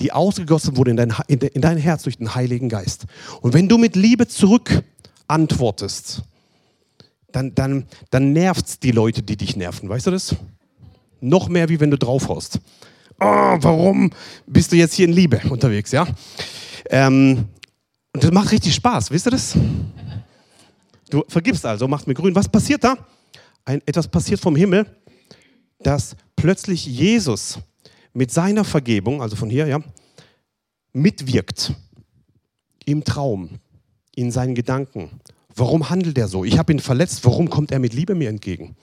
die 0.00 0.12
ausgegossen 0.12 0.76
wurde 0.76 0.90
in 0.90 0.98
dein, 0.98 1.14
in 1.28 1.62
dein 1.62 1.78
Herz 1.78 2.02
durch 2.02 2.18
den 2.18 2.34
Heiligen 2.34 2.68
Geist. 2.68 3.06
Und 3.40 3.54
wenn 3.54 3.68
du 3.68 3.78
mit 3.78 3.96
Liebe 3.96 4.28
zurück 4.28 4.82
antwortest, 5.26 6.22
dann, 7.32 7.54
dann, 7.54 7.86
dann 8.10 8.32
nervt 8.32 8.66
es 8.66 8.78
die 8.78 8.90
Leute, 8.90 9.22
die 9.22 9.36
dich 9.36 9.56
nerven. 9.56 9.88
Weißt 9.88 10.06
du 10.06 10.10
das? 10.10 10.36
Noch 11.24 11.48
mehr, 11.48 11.70
wie 11.70 11.80
wenn 11.80 11.90
du 11.90 11.96
draufhaust. 11.96 12.60
Oh, 13.18 13.56
warum 13.60 14.10
bist 14.46 14.72
du 14.72 14.76
jetzt 14.76 14.92
hier 14.92 15.06
in 15.06 15.12
Liebe 15.14 15.40
unterwegs, 15.48 15.90
ja? 15.90 16.06
Ähm, 16.90 17.46
und 18.12 18.22
das 18.22 18.30
macht 18.30 18.52
richtig 18.52 18.74
Spaß, 18.74 19.10
wisst 19.10 19.26
ihr 19.26 19.30
das? 19.30 19.56
Du 21.08 21.24
vergibst 21.28 21.64
also, 21.64 21.88
machst 21.88 22.06
mir 22.06 22.12
grün. 22.12 22.34
Was 22.34 22.46
passiert 22.46 22.84
da? 22.84 22.98
Ein, 23.64 23.80
etwas 23.86 24.06
passiert 24.06 24.38
vom 24.38 24.54
Himmel, 24.54 24.84
dass 25.78 26.14
plötzlich 26.36 26.84
Jesus 26.84 27.58
mit 28.12 28.30
seiner 28.30 28.64
Vergebung, 28.64 29.22
also 29.22 29.34
von 29.34 29.48
hier, 29.48 29.66
ja, 29.66 29.80
mitwirkt 30.92 31.72
im 32.84 33.02
Traum, 33.02 33.60
in 34.14 34.30
seinen 34.30 34.54
Gedanken. 34.54 35.08
Warum 35.56 35.88
handelt 35.88 36.18
er 36.18 36.28
so? 36.28 36.44
Ich 36.44 36.58
habe 36.58 36.72
ihn 36.72 36.80
verletzt. 36.80 37.24
Warum 37.24 37.48
kommt 37.48 37.72
er 37.72 37.78
mit 37.78 37.94
Liebe 37.94 38.14
mir 38.14 38.28
entgegen? 38.28 38.76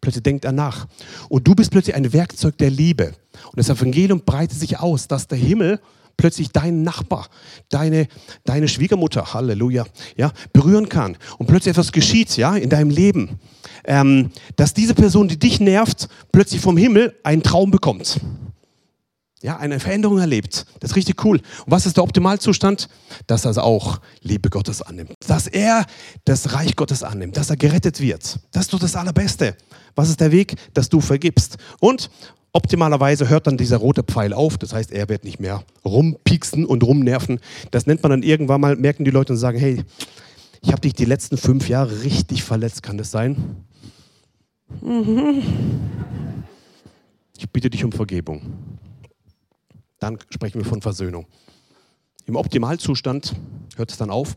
Plötzlich 0.00 0.22
denkt 0.22 0.44
er 0.44 0.52
nach. 0.52 0.86
Und 1.28 1.46
du 1.46 1.54
bist 1.54 1.70
plötzlich 1.70 1.94
ein 1.94 2.12
Werkzeug 2.12 2.58
der 2.58 2.70
Liebe. 2.70 3.12
Und 3.46 3.56
das 3.58 3.68
Evangelium 3.68 4.22
breitet 4.24 4.58
sich 4.58 4.78
aus, 4.78 5.08
dass 5.08 5.28
der 5.28 5.38
Himmel 5.38 5.80
plötzlich 6.16 6.50
deinen 6.50 6.82
Nachbar, 6.82 7.28
deine, 7.70 8.06
deine 8.44 8.68
Schwiegermutter, 8.68 9.34
Halleluja, 9.34 9.84
ja, 10.16 10.32
berühren 10.52 10.88
kann. 10.88 11.16
Und 11.38 11.46
plötzlich 11.46 11.72
etwas 11.72 11.92
geschieht, 11.92 12.36
ja, 12.36 12.56
in 12.56 12.70
deinem 12.70 12.90
Leben. 12.90 13.40
Ähm, 13.84 14.30
dass 14.56 14.74
diese 14.74 14.94
Person, 14.94 15.28
die 15.28 15.38
dich 15.38 15.60
nervt, 15.60 16.08
plötzlich 16.32 16.60
vom 16.60 16.76
Himmel 16.76 17.14
einen 17.22 17.42
Traum 17.42 17.70
bekommt 17.70 18.20
ja, 19.44 19.58
eine 19.58 19.78
Veränderung 19.78 20.18
erlebt. 20.18 20.64
Das 20.80 20.92
ist 20.92 20.96
richtig 20.96 21.22
cool. 21.22 21.36
Und 21.36 21.70
was 21.70 21.84
ist 21.84 21.98
der 21.98 22.04
Optimalzustand? 22.04 22.88
Dass 23.26 23.44
er 23.44 23.62
auch 23.62 24.00
Liebe 24.22 24.48
Gottes 24.48 24.80
annimmt. 24.80 25.12
Dass 25.26 25.48
er 25.48 25.84
das 26.24 26.54
Reich 26.54 26.76
Gottes 26.76 27.02
annimmt. 27.02 27.36
Dass 27.36 27.50
er 27.50 27.58
gerettet 27.58 28.00
wird. 28.00 28.38
Das 28.52 28.62
ist 28.62 28.72
doch 28.72 28.78
das 28.78 28.96
Allerbeste. 28.96 29.54
Was 29.96 30.08
ist 30.08 30.20
der 30.20 30.32
Weg? 30.32 30.54
Dass 30.72 30.88
du 30.88 31.02
vergibst. 31.02 31.58
Und 31.78 32.08
optimalerweise 32.54 33.28
hört 33.28 33.46
dann 33.46 33.58
dieser 33.58 33.76
rote 33.76 34.02
Pfeil 34.02 34.32
auf. 34.32 34.56
Das 34.56 34.72
heißt, 34.72 34.90
er 34.90 35.10
wird 35.10 35.24
nicht 35.24 35.40
mehr 35.40 35.62
rumpieksen 35.84 36.64
und 36.64 36.82
rumnerven. 36.82 37.38
Das 37.70 37.86
nennt 37.86 38.02
man 38.02 38.12
dann 38.12 38.22
irgendwann 38.22 38.62
mal, 38.62 38.76
merken 38.76 39.04
die 39.04 39.10
Leute 39.10 39.34
und 39.34 39.38
sagen, 39.38 39.58
hey, 39.58 39.84
ich 40.62 40.72
habe 40.72 40.80
dich 40.80 40.94
die 40.94 41.04
letzten 41.04 41.36
fünf 41.36 41.68
Jahre 41.68 42.02
richtig 42.02 42.44
verletzt. 42.44 42.82
Kann 42.82 42.96
das 42.96 43.10
sein? 43.10 43.56
Mhm. 44.80 45.42
Ich 47.36 47.50
bitte 47.50 47.68
dich 47.68 47.84
um 47.84 47.92
Vergebung 47.92 48.40
dann 50.04 50.18
sprechen 50.30 50.58
wir 50.58 50.66
von 50.66 50.82
Versöhnung. 50.82 51.26
Im 52.26 52.36
Optimalzustand 52.36 53.34
hört 53.76 53.90
es 53.90 53.96
dann 53.96 54.10
auf. 54.10 54.36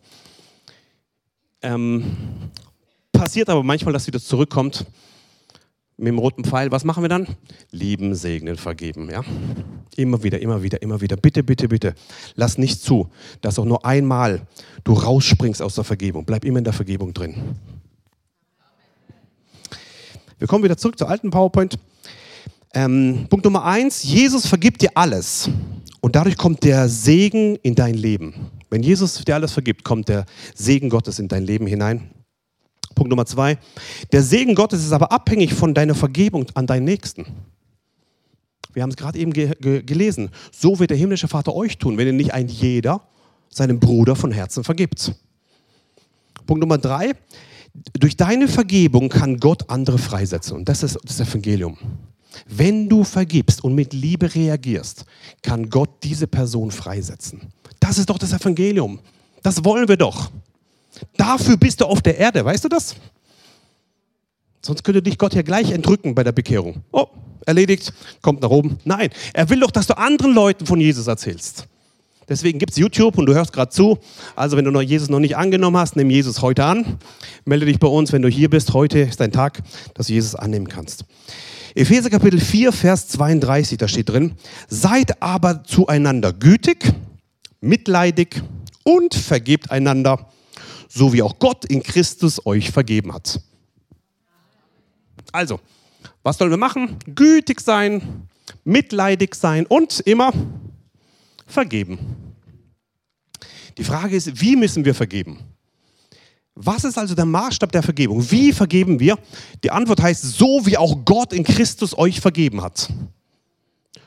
Ähm, 1.61 2.17
passiert 3.11 3.49
aber 3.49 3.63
manchmal, 3.63 3.93
dass 3.93 4.07
wieder 4.07 4.19
zurückkommt, 4.19 4.85
mit 5.97 6.07
dem 6.07 6.19
roten 6.19 6.43
Pfeil, 6.43 6.71
was 6.71 6.83
machen 6.83 7.03
wir 7.03 7.09
dann? 7.09 7.27
Lieben, 7.71 8.13
segnen, 8.13 8.55
vergeben. 8.55 9.09
Ja? 9.09 9.23
Immer 9.95 10.21
wieder, 10.21 10.39
immer 10.39 10.61
wieder, 10.61 10.81
immer 10.81 11.01
wieder. 11.01 11.17
Bitte, 11.17 11.43
bitte, 11.43 11.67
bitte. 11.67 11.95
Lass 12.35 12.59
nicht 12.59 12.81
zu, 12.83 13.09
dass 13.41 13.57
auch 13.57 13.65
nur 13.65 13.83
einmal 13.83 14.45
du 14.83 14.93
rausspringst 14.93 15.61
aus 15.61 15.75
der 15.75 15.83
Vergebung. 15.83 16.23
Bleib 16.23 16.45
immer 16.45 16.59
in 16.59 16.63
der 16.63 16.73
Vergebung 16.73 17.13
drin. 17.13 17.55
Wir 20.37 20.47
kommen 20.47 20.63
wieder 20.63 20.77
zurück 20.77 20.99
zur 20.99 21.09
alten 21.09 21.31
PowerPoint. 21.31 21.79
Ähm, 22.73 23.27
Punkt 23.29 23.45
Nummer 23.45 23.65
eins: 23.65 24.03
Jesus 24.03 24.45
vergibt 24.45 24.81
dir 24.81 24.91
alles. 24.95 25.49
Und 26.01 26.15
dadurch 26.15 26.37
kommt 26.37 26.63
der 26.63 26.87
Segen 26.89 27.55
in 27.57 27.75
dein 27.75 27.95
Leben. 27.95 28.51
Wenn 28.69 28.83
Jesus 28.83 29.23
dir 29.23 29.35
alles 29.35 29.51
vergibt, 29.53 29.83
kommt 29.83 30.09
der 30.09 30.25
Segen 30.55 30.89
Gottes 30.89 31.19
in 31.19 31.27
dein 31.27 31.43
Leben 31.43 31.67
hinein. 31.67 32.11
Punkt 32.95 33.09
Nummer 33.09 33.25
zwei. 33.25 33.57
Der 34.11 34.23
Segen 34.23 34.55
Gottes 34.55 34.83
ist 34.83 34.91
aber 34.91 35.11
abhängig 35.11 35.53
von 35.53 35.73
deiner 35.73 35.95
Vergebung 35.95 36.45
an 36.53 36.67
deinen 36.67 36.85
Nächsten. 36.85 37.25
Wir 38.73 38.83
haben 38.83 38.89
es 38.89 38.97
gerade 38.97 39.17
eben 39.17 39.33
ge 39.33 39.53
ge 39.59 39.81
gelesen. 39.81 40.29
So 40.51 40.79
wird 40.79 40.91
der 40.91 40.97
himmlische 40.97 41.27
Vater 41.27 41.55
euch 41.55 41.77
tun, 41.77 41.97
wenn 41.97 42.07
ihr 42.07 42.13
nicht 42.13 42.33
ein 42.33 42.47
jeder 42.47 43.01
seinem 43.49 43.79
Bruder 43.79 44.15
von 44.15 44.31
Herzen 44.31 44.63
vergibt. 44.63 45.13
Punkt 46.45 46.61
Nummer 46.61 46.77
drei. 46.77 47.13
Durch 47.93 48.17
deine 48.17 48.47
Vergebung 48.47 49.09
kann 49.09 49.37
Gott 49.37 49.69
andere 49.69 49.97
freisetzen. 49.97 50.57
Und 50.57 50.69
das 50.69 50.83
ist 50.83 50.97
das 51.03 51.19
Evangelium. 51.19 51.77
Wenn 52.45 52.89
du 52.89 53.03
vergibst 53.03 53.63
und 53.63 53.75
mit 53.75 53.93
Liebe 53.93 54.33
reagierst, 54.33 55.05
kann 55.41 55.69
Gott 55.69 55.89
diese 56.03 56.27
Person 56.27 56.71
freisetzen. 56.71 57.41
Das 57.79 57.97
ist 57.97 58.09
doch 58.09 58.17
das 58.17 58.33
Evangelium. 58.33 58.99
Das 59.43 59.63
wollen 59.63 59.87
wir 59.87 59.97
doch. 59.97 60.31
Dafür 61.15 61.57
bist 61.57 61.81
du 61.81 61.85
auf 61.85 62.01
der 62.01 62.17
Erde, 62.17 62.43
weißt 62.43 62.65
du 62.65 62.69
das? 62.69 62.95
Sonst 64.61 64.83
könnte 64.83 65.01
dich 65.01 65.17
Gott 65.17 65.33
ja 65.33 65.43
gleich 65.43 65.71
entrücken 65.71 66.15
bei 66.15 66.23
der 66.23 66.31
Bekehrung. 66.31 66.81
Oh, 66.91 67.07
erledigt, 67.45 67.93
kommt 68.21 68.41
nach 68.41 68.49
oben. 68.49 68.79
Nein, 68.83 69.09
er 69.33 69.49
will 69.49 69.59
doch, 69.59 69.71
dass 69.71 69.87
du 69.87 69.97
anderen 69.97 70.33
Leuten 70.33 70.65
von 70.65 70.81
Jesus 70.81 71.07
erzählst. 71.07 71.67
Deswegen 72.29 72.59
gibt 72.59 72.73
es 72.73 72.77
YouTube 72.77 73.17
und 73.17 73.25
du 73.25 73.33
hörst 73.33 73.53
gerade 73.53 73.71
zu. 73.71 73.99
Also 74.35 74.57
wenn 74.57 74.65
du 74.65 74.71
noch 74.71 74.81
Jesus 74.81 75.07
noch 75.07 75.19
nicht 75.19 75.37
angenommen 75.37 75.77
hast, 75.77 75.95
nimm 75.95 76.09
Jesus 76.09 76.41
heute 76.41 76.65
an. 76.65 76.97
Melde 77.45 77.65
dich 77.65 77.79
bei 77.79 77.87
uns, 77.87 78.11
wenn 78.11 78.21
du 78.21 78.27
hier 78.27 78.49
bist. 78.49 78.73
Heute 78.73 78.99
ist 78.99 79.21
dein 79.21 79.31
Tag, 79.31 79.61
dass 79.93 80.07
du 80.07 80.13
Jesus 80.13 80.35
annehmen 80.35 80.67
kannst. 80.67 81.05
Epheser 81.77 82.09
Kapitel 82.09 82.39
4, 82.39 82.71
Vers 82.71 83.07
32, 83.09 83.77
da 83.77 83.87
steht 83.87 84.09
drin, 84.09 84.33
seid 84.67 85.21
aber 85.21 85.63
zueinander 85.63 86.33
gütig, 86.33 86.91
mitleidig 87.61 88.41
und 88.83 89.13
vergebt 89.13 89.69
einander, 89.69 90.27
so 90.89 91.13
wie 91.13 91.21
auch 91.21 91.37
Gott 91.37 91.65
in 91.65 91.83
Christus 91.83 92.43
euch 92.47 92.71
vergeben 92.71 93.13
hat. 93.13 93.39
Also, 95.31 95.59
was 96.23 96.39
sollen 96.39 96.49
wir 96.49 96.57
machen? 96.57 96.97
Gütig 97.13 97.61
sein, 97.61 98.27
mitleidig 98.63 99.35
sein 99.35 99.67
und 99.67 99.99
immer 99.99 100.33
vergeben. 101.45 101.99
Die 103.77 103.83
Frage 103.83 104.15
ist, 104.15 104.41
wie 104.41 104.55
müssen 104.55 104.83
wir 104.83 104.95
vergeben? 104.95 105.41
Was 106.59 106.83
ist 106.83 106.97
also 106.97 107.13
der 107.13 107.25
Maßstab 107.25 107.71
der 107.71 107.83
Vergebung? 107.83 108.31
Wie 108.31 108.51
vergeben 108.51 108.99
wir? 108.99 109.19
Die 109.63 109.69
Antwort 109.69 110.01
heißt, 110.01 110.23
so 110.23 110.65
wie 110.65 110.75
auch 110.75 111.05
Gott 111.05 111.31
in 111.31 111.43
Christus 111.43 111.95
euch 111.95 112.19
vergeben 112.19 112.61
hat. 112.61 112.89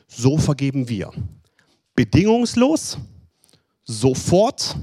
So 0.09 0.37
vergeben 0.37 0.89
wir. 0.89 1.13
Bedingungslos, 1.95 2.99
sofort 3.85 4.77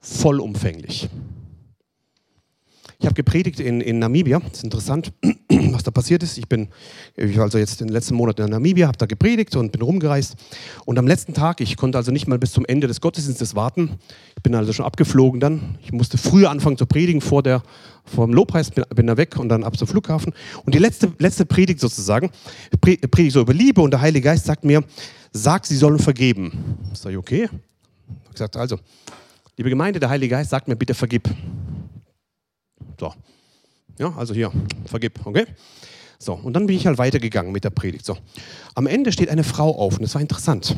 vollumfänglich. 0.00 1.08
Ich 3.04 3.06
habe 3.06 3.16
gepredigt 3.16 3.60
in, 3.60 3.82
in 3.82 3.98
Namibia. 3.98 4.38
Das 4.38 4.52
ist 4.54 4.64
interessant, 4.64 5.12
was 5.50 5.82
da 5.82 5.90
passiert 5.90 6.22
ist. 6.22 6.38
Ich 6.38 6.48
bin 6.48 6.68
ich 7.16 7.36
war 7.36 7.44
also 7.44 7.58
jetzt 7.58 7.82
in 7.82 7.88
den 7.88 7.92
letzten 7.92 8.14
Monaten 8.14 8.40
in 8.40 8.48
Namibia, 8.48 8.86
habe 8.86 8.96
da 8.96 9.04
gepredigt 9.04 9.54
und 9.56 9.72
bin 9.72 9.82
rumgereist. 9.82 10.36
Und 10.86 10.98
am 10.98 11.06
letzten 11.06 11.34
Tag, 11.34 11.60
ich 11.60 11.76
konnte 11.76 11.98
also 11.98 12.12
nicht 12.12 12.28
mal 12.28 12.38
bis 12.38 12.52
zum 12.52 12.64
Ende 12.64 12.86
des 12.86 13.02
Gottesdienstes 13.02 13.54
warten. 13.54 13.98
Ich 14.38 14.42
bin 14.42 14.54
also 14.54 14.72
schon 14.72 14.86
abgeflogen 14.86 15.38
dann. 15.38 15.76
Ich 15.82 15.92
musste 15.92 16.16
früher 16.16 16.48
anfangen 16.48 16.78
zu 16.78 16.86
predigen 16.86 17.20
vor, 17.20 17.42
der, 17.42 17.62
vor 18.06 18.24
dem 18.26 18.32
Lobpreis, 18.32 18.70
bin, 18.70 18.84
bin 18.96 19.06
da 19.06 19.18
weg 19.18 19.36
und 19.36 19.50
dann 19.50 19.64
ab 19.64 19.76
zum 19.76 19.86
Flughafen. 19.86 20.32
Und 20.64 20.74
die 20.74 20.78
letzte, 20.78 21.12
letzte 21.18 21.44
Predigt 21.44 21.80
sozusagen, 21.80 22.30
predige 22.80 23.30
so 23.30 23.42
über 23.42 23.52
Liebe 23.52 23.82
und 23.82 23.90
der 23.90 24.00
Heilige 24.00 24.24
Geist 24.24 24.46
sagt 24.46 24.64
mir, 24.64 24.82
sagt, 25.30 25.66
sie 25.66 25.76
sollen 25.76 25.98
vergeben. 25.98 26.78
Sag 26.94 27.12
ich, 27.12 27.18
okay. 27.18 27.50
Ich 28.28 28.32
gesagt, 28.32 28.56
also, 28.56 28.78
Liebe 29.56 29.70
Gemeinde, 29.70 30.00
der 30.00 30.08
Heilige 30.08 30.30
Geist 30.30 30.50
sagt 30.50 30.66
mir, 30.66 30.74
bitte 30.74 30.94
vergib. 30.94 31.28
So. 32.98 33.12
Ja, 33.98 34.14
also 34.16 34.34
hier, 34.34 34.50
vergib, 34.86 35.24
okay? 35.24 35.46
So, 36.18 36.34
und 36.34 36.54
dann 36.54 36.66
bin 36.66 36.76
ich 36.76 36.86
halt 36.86 36.98
weitergegangen 36.98 37.52
mit 37.52 37.64
der 37.64 37.70
Predigt. 37.70 38.04
So. 38.04 38.16
Am 38.74 38.86
Ende 38.86 39.12
steht 39.12 39.28
eine 39.28 39.44
Frau 39.44 39.76
auf 39.78 39.96
und 39.96 40.02
das 40.02 40.14
war 40.14 40.22
interessant. 40.22 40.76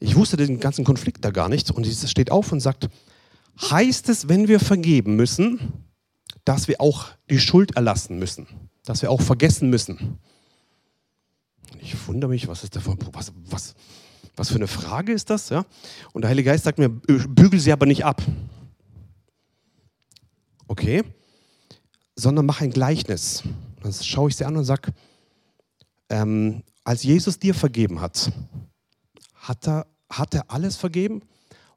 Ich 0.00 0.16
wusste 0.16 0.36
den 0.36 0.60
ganzen 0.60 0.84
Konflikt 0.84 1.24
da 1.24 1.30
gar 1.30 1.48
nicht 1.48 1.70
und 1.70 1.84
sie 1.84 2.08
steht 2.08 2.30
auf 2.30 2.52
und 2.52 2.60
sagt, 2.60 2.88
heißt 3.60 4.08
es, 4.08 4.28
wenn 4.28 4.48
wir 4.48 4.60
vergeben 4.60 5.16
müssen, 5.16 5.84
dass 6.44 6.68
wir 6.68 6.80
auch 6.80 7.06
die 7.30 7.40
Schuld 7.40 7.76
erlassen 7.76 8.18
müssen, 8.18 8.46
dass 8.84 9.02
wir 9.02 9.10
auch 9.10 9.20
vergessen 9.20 9.70
müssen? 9.70 10.18
Ich 11.80 11.94
wundere 12.06 12.30
mich, 12.30 12.48
was 12.48 12.64
ist 12.64 12.76
da 12.76 12.80
für, 12.80 12.96
was, 13.12 13.32
was, 13.46 13.74
was 14.36 14.48
für 14.48 14.56
eine 14.56 14.68
Frage 14.68 15.12
ist 15.12 15.30
das? 15.30 15.50
Ja? 15.50 15.66
Und 16.12 16.22
der 16.22 16.30
Heilige 16.30 16.50
Geist 16.50 16.64
sagt 16.64 16.78
mir, 16.78 16.88
bügel 16.88 17.60
sie 17.60 17.72
aber 17.72 17.86
nicht 17.86 18.04
ab. 18.04 18.22
Okay, 20.66 21.02
sondern 22.18 22.46
mach 22.46 22.60
ein 22.60 22.70
Gleichnis. 22.70 23.44
Dann 23.80 23.92
schaue 23.92 24.28
ich 24.28 24.36
sie 24.36 24.44
an 24.44 24.56
und 24.56 24.64
sage, 24.64 24.92
ähm, 26.10 26.64
als 26.82 27.04
Jesus 27.04 27.38
dir 27.38 27.54
vergeben 27.54 28.00
hat, 28.00 28.32
hat 29.34 29.68
er, 29.68 29.86
hat 30.10 30.34
er 30.34 30.50
alles 30.50 30.76
vergeben? 30.76 31.22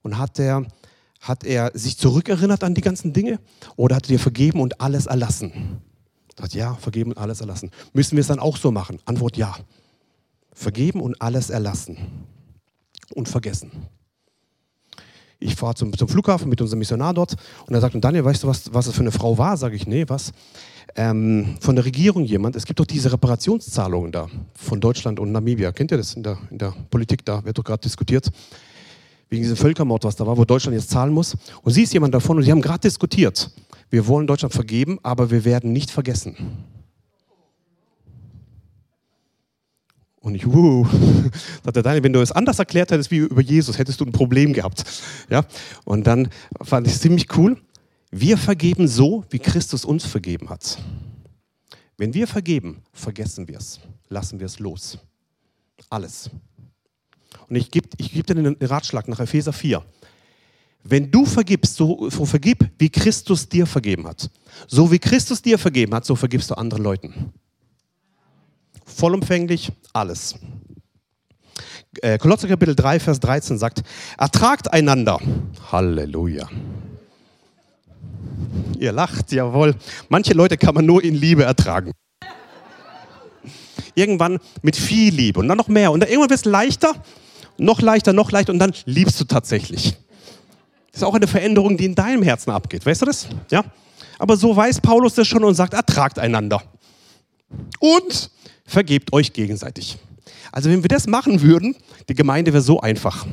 Und 0.02 0.18
hat 0.18 0.40
er, 0.40 0.66
hat 1.20 1.44
er 1.44 1.72
sich 1.76 1.98
zurückerinnert 2.00 2.64
an 2.64 2.74
die 2.74 2.82
ganzen 2.82 3.14
Dinge? 3.14 3.40
Oder 3.76 3.98
hat 3.98 4.06
er 4.06 4.18
dir 4.18 4.20
vergeben 4.20 4.62
und 4.62 4.82
alles 4.82 5.06
erlassen? 5.06 5.80
Sagt, 6.36 6.56
ja, 6.56 6.74
vergeben 6.74 7.12
und 7.12 7.20
alles 7.20 7.42
erlassen. 7.42 7.70
Müssen 7.94 8.16
wir 8.16 8.22
es 8.22 8.28
dann 8.28 8.40
auch 8.40 8.58
so 8.58 8.72
machen? 8.72 9.00
Antwort 9.06 9.38
ja. 9.38 9.56
Vergeben 10.54 11.02
und 11.02 11.22
alles 11.22 11.52
erlassen 11.52 11.98
und 13.14 13.30
vergessen. 13.30 13.72
Ich 15.44 15.56
fahre 15.56 15.76
zum, 15.76 15.98
zum, 15.98 16.08
Flughafen 16.08 16.50
mit 16.50 16.62
unserem 16.62 16.80
Missionar 16.80 17.14
dort 17.14 17.36
und 17.66 17.74
er 17.74 17.82
sagt, 17.82 17.96
und 17.96 18.02
Daniel, 18.02 18.24
weißt 18.24 18.44
du, 18.44 18.48
was, 18.48 18.74
was 18.74 18.86
das 18.86 18.96
für 18.96 19.02
eine 19.02 19.12
Frau 19.12 19.38
war? 19.38 19.58
Sage 19.58 19.76
ich, 19.76 19.88
nee, 19.88 20.06
was? 20.08 20.32
Ähm, 20.96 21.58
von 21.60 21.76
der 21.76 21.84
Regierung 21.84 22.24
jemand, 22.24 22.56
es 22.56 22.66
gibt 22.66 22.80
doch 22.80 22.86
diese 22.86 23.12
Reparationszahlungen 23.12 24.12
da 24.12 24.28
von 24.54 24.80
Deutschland 24.80 25.20
und 25.20 25.32
Namibia. 25.32 25.72
Kennt 25.72 25.92
ihr 25.92 25.98
das 25.98 26.14
in 26.14 26.24
der, 26.24 26.38
in 26.52 26.60
der 26.60 26.74
Politik? 26.90 27.26
Da 27.26 27.44
wird 27.44 27.58
doch 27.58 27.64
gerade 27.64 27.82
diskutiert, 27.82 28.30
wegen 29.30 29.42
diesem 29.42 29.58
Völkermord, 29.58 30.04
was 30.04 30.16
da 30.16 30.28
war, 30.28 30.38
wo 30.38 30.46
Deutschland 30.46 30.76
jetzt 30.76 30.90
zahlen 30.90 31.14
muss. 31.14 31.36
Und 31.64 31.72
sie 31.72 31.84
ist 31.84 31.94
jemand 31.94 32.14
davon 32.14 32.38
und 32.38 32.44
sie 32.44 32.52
haben 32.52 32.62
gerade 32.62 32.82
diskutiert. 32.82 33.50
Wir 33.90 34.06
wollen 34.08 34.28
Deutschland 34.28 34.54
vergeben, 34.54 35.00
aber 35.02 35.32
wir 35.32 35.44
werden 35.44 35.74
nicht 35.74 35.90
vergessen. 35.90 36.36
Und 40.22 40.36
ich, 40.36 40.46
wuh, 40.46 40.86
sagte 41.64 41.82
Daniel, 41.82 42.04
wenn 42.04 42.14
du 42.14 42.22
es 42.22 42.32
anders 42.32 42.60
erklärt 42.60 42.92
hättest 42.92 43.10
wie 43.10 43.18
über 43.18 43.42
Jesus, 43.42 43.78
hättest 43.80 44.00
du 44.00 44.06
ein 44.06 44.12
Problem 44.12 44.54
gehabt. 44.54 44.84
Ja? 45.30 45.46
Und 45.84 46.06
dann 46.06 46.30
fand 46.62 46.88
ich 46.88 46.94
es 46.94 47.02
ziemlich 47.02 47.36
cool. 47.38 47.58
Wir 48.12 48.38
vergeben 48.38 48.88
so, 48.88 49.26
wie 49.32 49.40
Christus 49.40 49.84
uns 49.84 50.06
vergeben 50.06 50.50
hat. 50.50 50.78
Wenn 51.98 52.14
wir 52.14 52.28
vergeben, 52.28 52.84
vergessen 52.94 53.48
wir 53.48 53.58
es, 53.58 53.80
lassen 54.10 54.40
wir 54.40 54.46
es 54.46 54.60
los. 54.60 55.00
Alles. 55.90 56.30
Und 57.50 57.56
ich 57.56 57.72
gebe 57.72 57.90
ich 57.98 58.14
geb 58.14 58.28
dir 58.28 58.38
einen 58.38 58.56
Ratschlag 58.62 59.08
nach 59.08 59.20
Epheser 59.20 59.54
4. 59.54 59.84
Wenn 60.84 61.10
du 61.10 61.26
vergibst, 61.26 61.76
so, 61.76 62.10
so 62.10 62.26
vergib, 62.26 62.70
wie 62.78 62.90
Christus 62.90 63.50
dir 63.50 63.66
vergeben 63.66 64.08
hat. 64.08 64.30
So 64.68 64.92
wie 64.92 65.00
Christus 65.00 65.42
dir 65.42 65.58
vergeben 65.58 65.94
hat, 65.96 66.06
so 66.06 66.16
vergibst 66.16 66.50
du 66.50 66.56
anderen 66.56 66.84
Leuten 66.84 67.34
vollumfänglich 68.92 69.72
alles. 69.94 70.36
Äh, 72.02 72.18
Kolosser 72.18 72.48
Kapitel 72.48 72.76
3, 72.76 73.00
Vers 73.00 73.20
13 73.20 73.58
sagt, 73.58 73.82
ertragt 74.18 74.72
einander. 74.72 75.20
Halleluja. 75.72 76.48
Ihr 78.80 78.92
lacht, 78.92 79.32
jawohl. 79.32 79.76
Manche 80.10 80.34
Leute 80.34 80.58
kann 80.58 80.74
man 80.74 80.86
nur 80.86 81.04
in 81.04 81.16
Liebe 81.16 81.44
ertragen. 81.44 81.92
Irgendwann 83.94 84.40
mit 84.62 84.76
viel 84.78 85.14
Liebe 85.14 85.40
und 85.40 85.48
dann 85.48 85.58
noch 85.58 85.68
mehr. 85.68 85.92
Und 85.92 86.00
dann 86.00 86.10
irgendwann 86.10 86.30
wird 86.30 86.40
es 86.40 86.46
leichter, 86.46 86.94
noch 87.58 87.82
leichter, 87.82 88.14
noch 88.14 88.32
leichter 88.32 88.54
und 88.54 88.60
dann 88.60 88.74
liebst 88.86 89.20
du 89.20 89.26
tatsächlich. 89.26 89.98
Das 90.92 91.02
ist 91.02 91.04
auch 91.04 91.14
eine 91.14 91.28
Veränderung, 91.28 91.78
die 91.78 91.86
in 91.86 91.96
deinem 91.96 92.24
Herzen 92.24 92.52
abgeht. 92.52 92.86
Weißt 92.86 93.02
du 93.02 93.06
das? 93.06 93.28
Ja? 93.50 93.64
Aber 94.18 94.38
so 94.38 94.56
weiß 94.56 94.82
Paulus 94.82 95.16
das 95.16 95.28
schon 95.28 95.44
und 95.44 95.56
sagt, 95.56 95.74
ertragt 95.74 96.20
einander. 96.20 96.62
Und 97.80 98.32
vergebt 98.72 99.14
euch 99.14 99.34
gegenseitig. 99.34 99.98
Also 100.52 100.70
wenn 100.70 100.84
wir 100.84 100.88
das 100.88 101.08
machen 101.08 101.42
würden, 101.42 101.76
die 102.10 102.16
Gemeinde 102.16 102.54
wäre 102.54 102.64
so 102.64 102.82
einfach. 102.82 103.26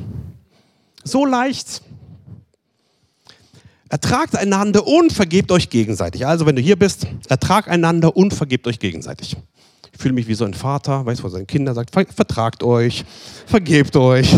So 1.03 1.25
leicht. 1.25 1.81
Ertragt 3.89 4.35
einander 4.35 4.85
und 4.85 5.11
vergebt 5.11 5.51
euch 5.51 5.69
gegenseitig. 5.69 6.27
Also, 6.27 6.45
wenn 6.45 6.55
du 6.55 6.61
hier 6.61 6.77
bist, 6.77 7.07
ertragt 7.27 7.67
einander 7.67 8.15
und 8.15 8.35
vergebt 8.35 8.67
euch 8.67 8.77
gegenseitig. 8.77 9.35
Ich 9.91 9.99
fühle 9.99 10.13
mich 10.13 10.27
wie 10.27 10.35
so 10.35 10.45
ein 10.45 10.53
Vater, 10.53 11.05
weiß, 11.07 11.23
wo 11.23 11.29
seinen 11.29 11.47
Kindern 11.47 11.73
sagt, 11.73 11.89
vertragt 11.91 12.61
euch, 12.61 13.03
vergebt 13.47 13.95
euch. 13.95 14.31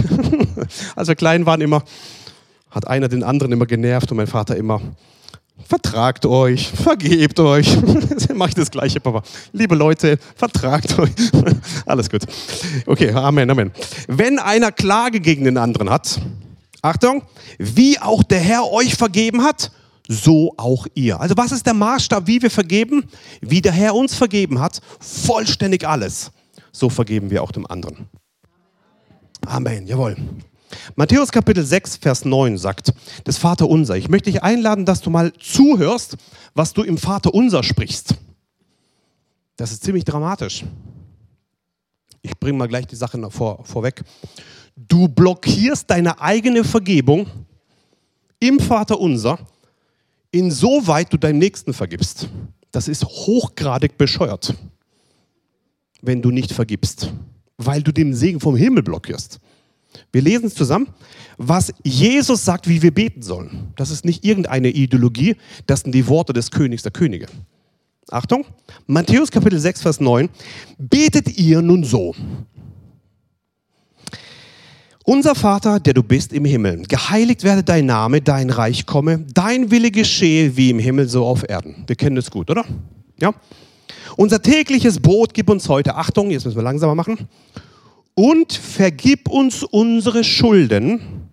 Als 0.95 1.09
wir 1.09 1.15
klein 1.15 1.45
waren 1.45 1.59
immer, 1.59 1.83
hat 2.69 2.87
einer 2.87 3.09
den 3.09 3.23
anderen 3.23 3.51
immer 3.51 3.65
genervt 3.65 4.09
und 4.11 4.17
mein 4.17 4.27
Vater 4.27 4.55
immer, 4.55 4.81
vertragt 5.67 6.25
euch, 6.25 6.67
vergebt 6.67 7.39
euch. 7.39 7.77
Mache 8.33 8.49
ich 8.49 8.55
das 8.55 8.71
gleiche, 8.71 8.99
Papa. 8.99 9.23
Liebe 9.53 9.75
Leute, 9.75 10.17
vertragt 10.35 10.97
euch. 10.99 11.11
Alles 11.85 12.09
gut. 12.09 12.23
Okay, 12.85 13.11
Amen, 13.11 13.49
Amen. 13.49 13.71
Wenn 14.07 14.39
einer 14.39 14.71
Klage 14.71 15.19
gegen 15.19 15.45
den 15.45 15.57
anderen 15.57 15.89
hat, 15.89 16.19
Achtung, 16.81 17.23
wie 17.57 17.99
auch 17.99 18.23
der 18.23 18.39
Herr 18.39 18.71
euch 18.71 18.95
vergeben 18.95 19.43
hat, 19.43 19.71
so 20.07 20.53
auch 20.57 20.87
ihr. 20.93 21.19
Also 21.19 21.35
was 21.37 21.51
ist 21.51 21.65
der 21.65 21.73
Maßstab, 21.73 22.27
wie 22.27 22.41
wir 22.41 22.51
vergeben? 22.51 23.05
Wie 23.39 23.61
der 23.61 23.71
Herr 23.71 23.95
uns 23.95 24.15
vergeben 24.15 24.59
hat, 24.59 24.81
vollständig 24.99 25.87
alles. 25.87 26.31
So 26.71 26.89
vergeben 26.89 27.29
wir 27.29 27.43
auch 27.43 27.51
dem 27.51 27.65
anderen. 27.67 28.09
Amen, 29.45 29.87
jawohl. 29.87 30.15
Matthäus 30.95 31.31
Kapitel 31.31 31.63
6, 31.63 31.97
Vers 31.97 32.25
9 32.25 32.57
sagt, 32.57 32.93
das 33.23 33.37
Vater 33.37 33.67
unser. 33.67 33.97
Ich 33.97 34.09
möchte 34.09 34.31
dich 34.31 34.43
einladen, 34.43 34.85
dass 34.85 35.01
du 35.01 35.09
mal 35.09 35.33
zuhörst, 35.33 36.17
was 36.53 36.73
du 36.73 36.83
im 36.83 36.97
Vater 36.97 37.33
unser 37.33 37.63
sprichst. 37.63 38.15
Das 39.57 39.71
ist 39.71 39.83
ziemlich 39.83 40.05
dramatisch. 40.05 40.63
Ich 42.21 42.37
bringe 42.39 42.57
mal 42.57 42.67
gleich 42.67 42.87
die 42.87 42.95
Sache 42.95 43.19
vor, 43.31 43.63
vorweg. 43.65 44.03
Du 44.75 45.07
blockierst 45.07 45.89
deine 45.89 46.19
eigene 46.21 46.63
Vergebung 46.63 47.27
im 48.39 48.59
Vater 48.59 48.99
unser, 48.99 49.39
insoweit 50.31 51.11
du 51.11 51.17
deinem 51.17 51.39
Nächsten 51.39 51.73
vergibst. 51.73 52.29
Das 52.71 52.87
ist 52.87 53.05
hochgradig 53.05 53.97
bescheuert, 53.97 54.55
wenn 56.01 56.21
du 56.21 56.31
nicht 56.31 56.53
vergibst, 56.53 57.13
weil 57.57 57.83
du 57.83 57.91
den 57.91 58.13
Segen 58.13 58.39
vom 58.39 58.55
Himmel 58.55 58.81
blockierst. 58.81 59.39
Wir 60.11 60.21
lesen 60.21 60.45
es 60.45 60.55
zusammen, 60.55 60.87
was 61.37 61.73
Jesus 61.83 62.45
sagt, 62.45 62.67
wie 62.67 62.81
wir 62.81 62.93
beten 62.93 63.21
sollen. 63.21 63.73
Das 63.75 63.91
ist 63.91 64.05
nicht 64.05 64.23
irgendeine 64.23 64.69
Ideologie, 64.69 65.35
das 65.67 65.81
sind 65.81 65.93
die 65.93 66.07
Worte 66.07 66.33
des 66.33 66.51
Königs 66.51 66.83
der 66.83 66.91
Könige. 66.91 67.27
Achtung, 68.09 68.45
Matthäus 68.87 69.31
Kapitel 69.31 69.59
6, 69.59 69.81
Vers 69.81 69.99
9. 69.99 70.29
Betet 70.77 71.37
ihr 71.37 71.61
nun 71.61 71.83
so. 71.83 72.13
Unser 75.03 75.33
Vater, 75.33 75.79
der 75.79 75.93
du 75.93 76.03
bist 76.03 76.31
im 76.31 76.45
Himmel, 76.45 76.83
geheiligt 76.87 77.43
werde 77.43 77.63
dein 77.63 77.85
Name, 77.85 78.21
dein 78.21 78.49
Reich 78.49 78.85
komme, 78.85 79.25
dein 79.33 79.71
Wille 79.71 79.91
geschehe 79.91 80.55
wie 80.57 80.69
im 80.69 80.79
Himmel 80.79 81.09
so 81.09 81.25
auf 81.25 81.47
Erden. 81.49 81.83
Wir 81.87 81.95
kennen 81.95 82.15
das 82.15 82.29
gut, 82.29 82.51
oder? 82.51 82.65
Ja. 83.19 83.33
Unser 84.15 84.41
tägliches 84.41 84.99
Brot 84.99 85.33
gib 85.33 85.49
uns 85.49 85.67
heute. 85.69 85.95
Achtung, 85.95 86.31
jetzt 86.31 86.45
müssen 86.45 86.57
wir 86.57 86.63
langsamer 86.63 86.95
machen 86.95 87.27
und 88.15 88.53
vergib 88.53 89.29
uns 89.29 89.63
unsere 89.63 90.23
Schulden, 90.23 91.29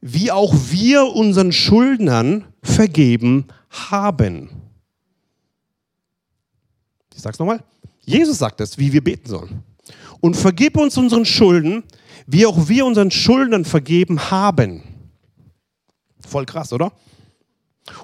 wie 0.00 0.30
auch 0.30 0.54
wir 0.70 1.04
unseren 1.06 1.52
Schuldnern 1.52 2.44
vergeben 2.62 3.46
haben. 3.70 4.50
Ich 7.14 7.22
sage 7.22 7.34
es 7.34 7.38
nochmal. 7.38 7.62
Jesus 8.04 8.38
sagt 8.38 8.60
es, 8.60 8.78
wie 8.78 8.92
wir 8.92 9.02
beten 9.02 9.28
sollen. 9.28 9.62
Und 10.20 10.36
vergib 10.36 10.76
uns 10.76 10.96
unseren 10.96 11.24
Schulden, 11.24 11.84
wie 12.26 12.46
auch 12.46 12.68
wir 12.68 12.84
unseren 12.84 13.10
Schuldnern 13.10 13.64
vergeben 13.64 14.30
haben. 14.30 14.82
Voll 16.26 16.46
krass, 16.46 16.72
oder? 16.72 16.92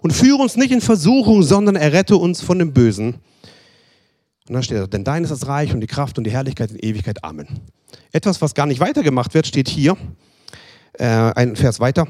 Und 0.02 0.12
führe 0.12 0.42
uns 0.42 0.56
nicht 0.56 0.72
in 0.72 0.80
Versuchung, 0.80 1.42
sondern 1.42 1.76
errette 1.76 2.16
uns 2.16 2.40
von 2.40 2.58
dem 2.58 2.72
Bösen. 2.72 3.16
Und 4.48 4.54
dann 4.54 4.62
steht 4.62 4.78
da, 4.78 4.86
denn 4.86 5.04
dein 5.04 5.24
ist 5.24 5.30
das 5.30 5.46
Reich 5.46 5.74
und 5.74 5.80
die 5.80 5.86
Kraft 5.86 6.16
und 6.16 6.24
die 6.24 6.30
Herrlichkeit 6.30 6.70
in 6.70 6.78
Ewigkeit. 6.78 7.22
Amen. 7.22 7.46
Etwas, 8.12 8.40
was 8.40 8.54
gar 8.54 8.66
nicht 8.66 8.80
weitergemacht 8.80 9.34
wird, 9.34 9.46
steht 9.46 9.68
hier, 9.68 9.96
äh, 10.94 11.04
ein 11.04 11.56
Vers 11.56 11.80
weiter. 11.80 12.08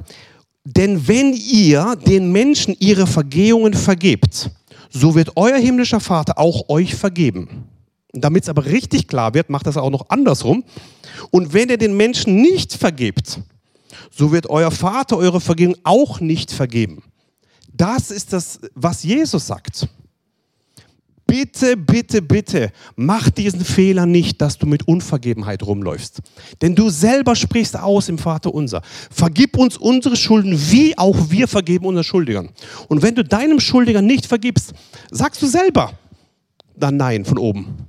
Denn 0.64 1.08
wenn 1.08 1.32
ihr 1.32 1.96
den 1.96 2.30
Menschen 2.30 2.76
ihre 2.78 3.06
Vergehungen 3.06 3.74
vergebt, 3.74 4.50
so 4.90 5.14
wird 5.14 5.36
euer 5.36 5.58
himmlischer 5.58 6.00
Vater 6.00 6.38
auch 6.38 6.68
euch 6.68 6.94
vergeben. 6.94 7.64
Damit 8.12 8.44
es 8.44 8.48
aber 8.48 8.64
richtig 8.64 9.08
klar 9.08 9.34
wird, 9.34 9.50
macht 9.50 9.66
das 9.66 9.76
auch 9.76 9.90
noch 9.90 10.08
andersrum. 10.08 10.64
Und 11.30 11.52
wenn 11.52 11.68
ihr 11.68 11.78
den 11.78 11.96
Menschen 11.96 12.36
nicht 12.36 12.72
vergebt, 12.72 13.40
so 14.10 14.32
wird 14.32 14.48
euer 14.48 14.70
Vater 14.70 15.16
eure 15.16 15.40
Vergebung 15.40 15.76
auch 15.84 16.20
nicht 16.20 16.50
vergeben. 16.50 17.02
Das 17.72 18.10
ist 18.10 18.32
das, 18.32 18.60
was 18.74 19.02
Jesus 19.02 19.46
sagt. 19.46 19.88
Bitte, 21.28 21.76
bitte, 21.76 22.22
bitte, 22.22 22.72
mach 22.96 23.28
diesen 23.28 23.60
Fehler 23.60 24.06
nicht, 24.06 24.40
dass 24.40 24.56
du 24.56 24.66
mit 24.66 24.88
Unvergebenheit 24.88 25.62
rumläufst. 25.62 26.22
Denn 26.62 26.74
du 26.74 26.88
selber 26.88 27.36
sprichst 27.36 27.78
aus 27.78 28.08
im 28.08 28.16
Vater 28.16 28.54
unser. 28.54 28.80
Vergib 29.10 29.58
uns 29.58 29.76
unsere 29.76 30.16
Schulden, 30.16 30.58
wie 30.70 30.96
auch 30.96 31.28
wir 31.28 31.46
vergeben 31.46 31.84
unseren 31.84 32.04
Schuldigern. 32.04 32.48
Und 32.88 33.02
wenn 33.02 33.14
du 33.14 33.22
deinem 33.22 33.60
Schuldiger 33.60 34.00
nicht 34.00 34.24
vergibst, 34.24 34.72
sagst 35.10 35.42
du 35.42 35.46
selber 35.46 35.92
dann 36.74 36.96
Nein 36.96 37.26
von 37.26 37.36
oben. 37.36 37.86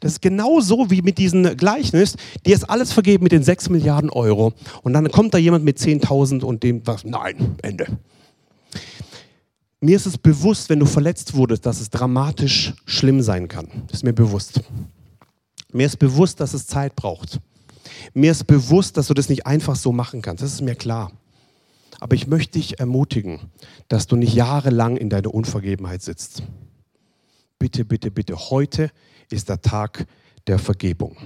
Das 0.00 0.12
ist 0.12 0.22
genauso 0.22 0.90
wie 0.90 1.02
mit 1.02 1.18
diesem 1.18 1.56
Gleichnis, 1.58 2.16
die 2.46 2.52
ist 2.52 2.70
alles 2.70 2.90
vergeben 2.90 3.24
mit 3.24 3.32
den 3.32 3.42
6 3.42 3.68
Milliarden 3.68 4.08
Euro. 4.08 4.54
Und 4.82 4.94
dann 4.94 5.10
kommt 5.10 5.34
da 5.34 5.38
jemand 5.38 5.64
mit 5.66 5.76
10.000 5.76 6.42
und 6.42 6.62
dem 6.62 6.82
sagt, 6.86 7.04
nein, 7.04 7.56
Ende. 7.60 7.86
Mir 9.80 9.96
ist 9.96 10.06
es 10.06 10.18
bewusst, 10.18 10.68
wenn 10.70 10.80
du 10.80 10.86
verletzt 10.86 11.34
wurdest, 11.34 11.64
dass 11.64 11.80
es 11.80 11.90
dramatisch 11.90 12.74
schlimm 12.84 13.22
sein 13.22 13.46
kann. 13.46 13.68
Das 13.86 13.98
ist 13.98 14.04
mir 14.04 14.12
bewusst. 14.12 14.60
Mir 15.72 15.86
ist 15.86 15.98
bewusst, 15.98 16.40
dass 16.40 16.54
es 16.54 16.66
Zeit 16.66 16.96
braucht. 16.96 17.40
Mir 18.12 18.32
ist 18.32 18.46
bewusst, 18.46 18.96
dass 18.96 19.06
du 19.06 19.14
das 19.14 19.28
nicht 19.28 19.46
einfach 19.46 19.76
so 19.76 19.92
machen 19.92 20.20
kannst. 20.20 20.42
Das 20.42 20.52
ist 20.52 20.62
mir 20.62 20.74
klar. 20.74 21.12
Aber 22.00 22.14
ich 22.16 22.26
möchte 22.26 22.58
dich 22.58 22.80
ermutigen, 22.80 23.40
dass 23.88 24.06
du 24.06 24.16
nicht 24.16 24.34
jahrelang 24.34 24.96
in 24.96 25.10
deiner 25.10 25.32
Unvergebenheit 25.32 26.02
sitzt. 26.02 26.42
Bitte, 27.58 27.84
bitte, 27.84 28.10
bitte. 28.10 28.50
Heute 28.50 28.90
ist 29.30 29.48
der 29.48 29.60
Tag 29.60 30.06
der 30.46 30.58
Vergebung. 30.58 31.16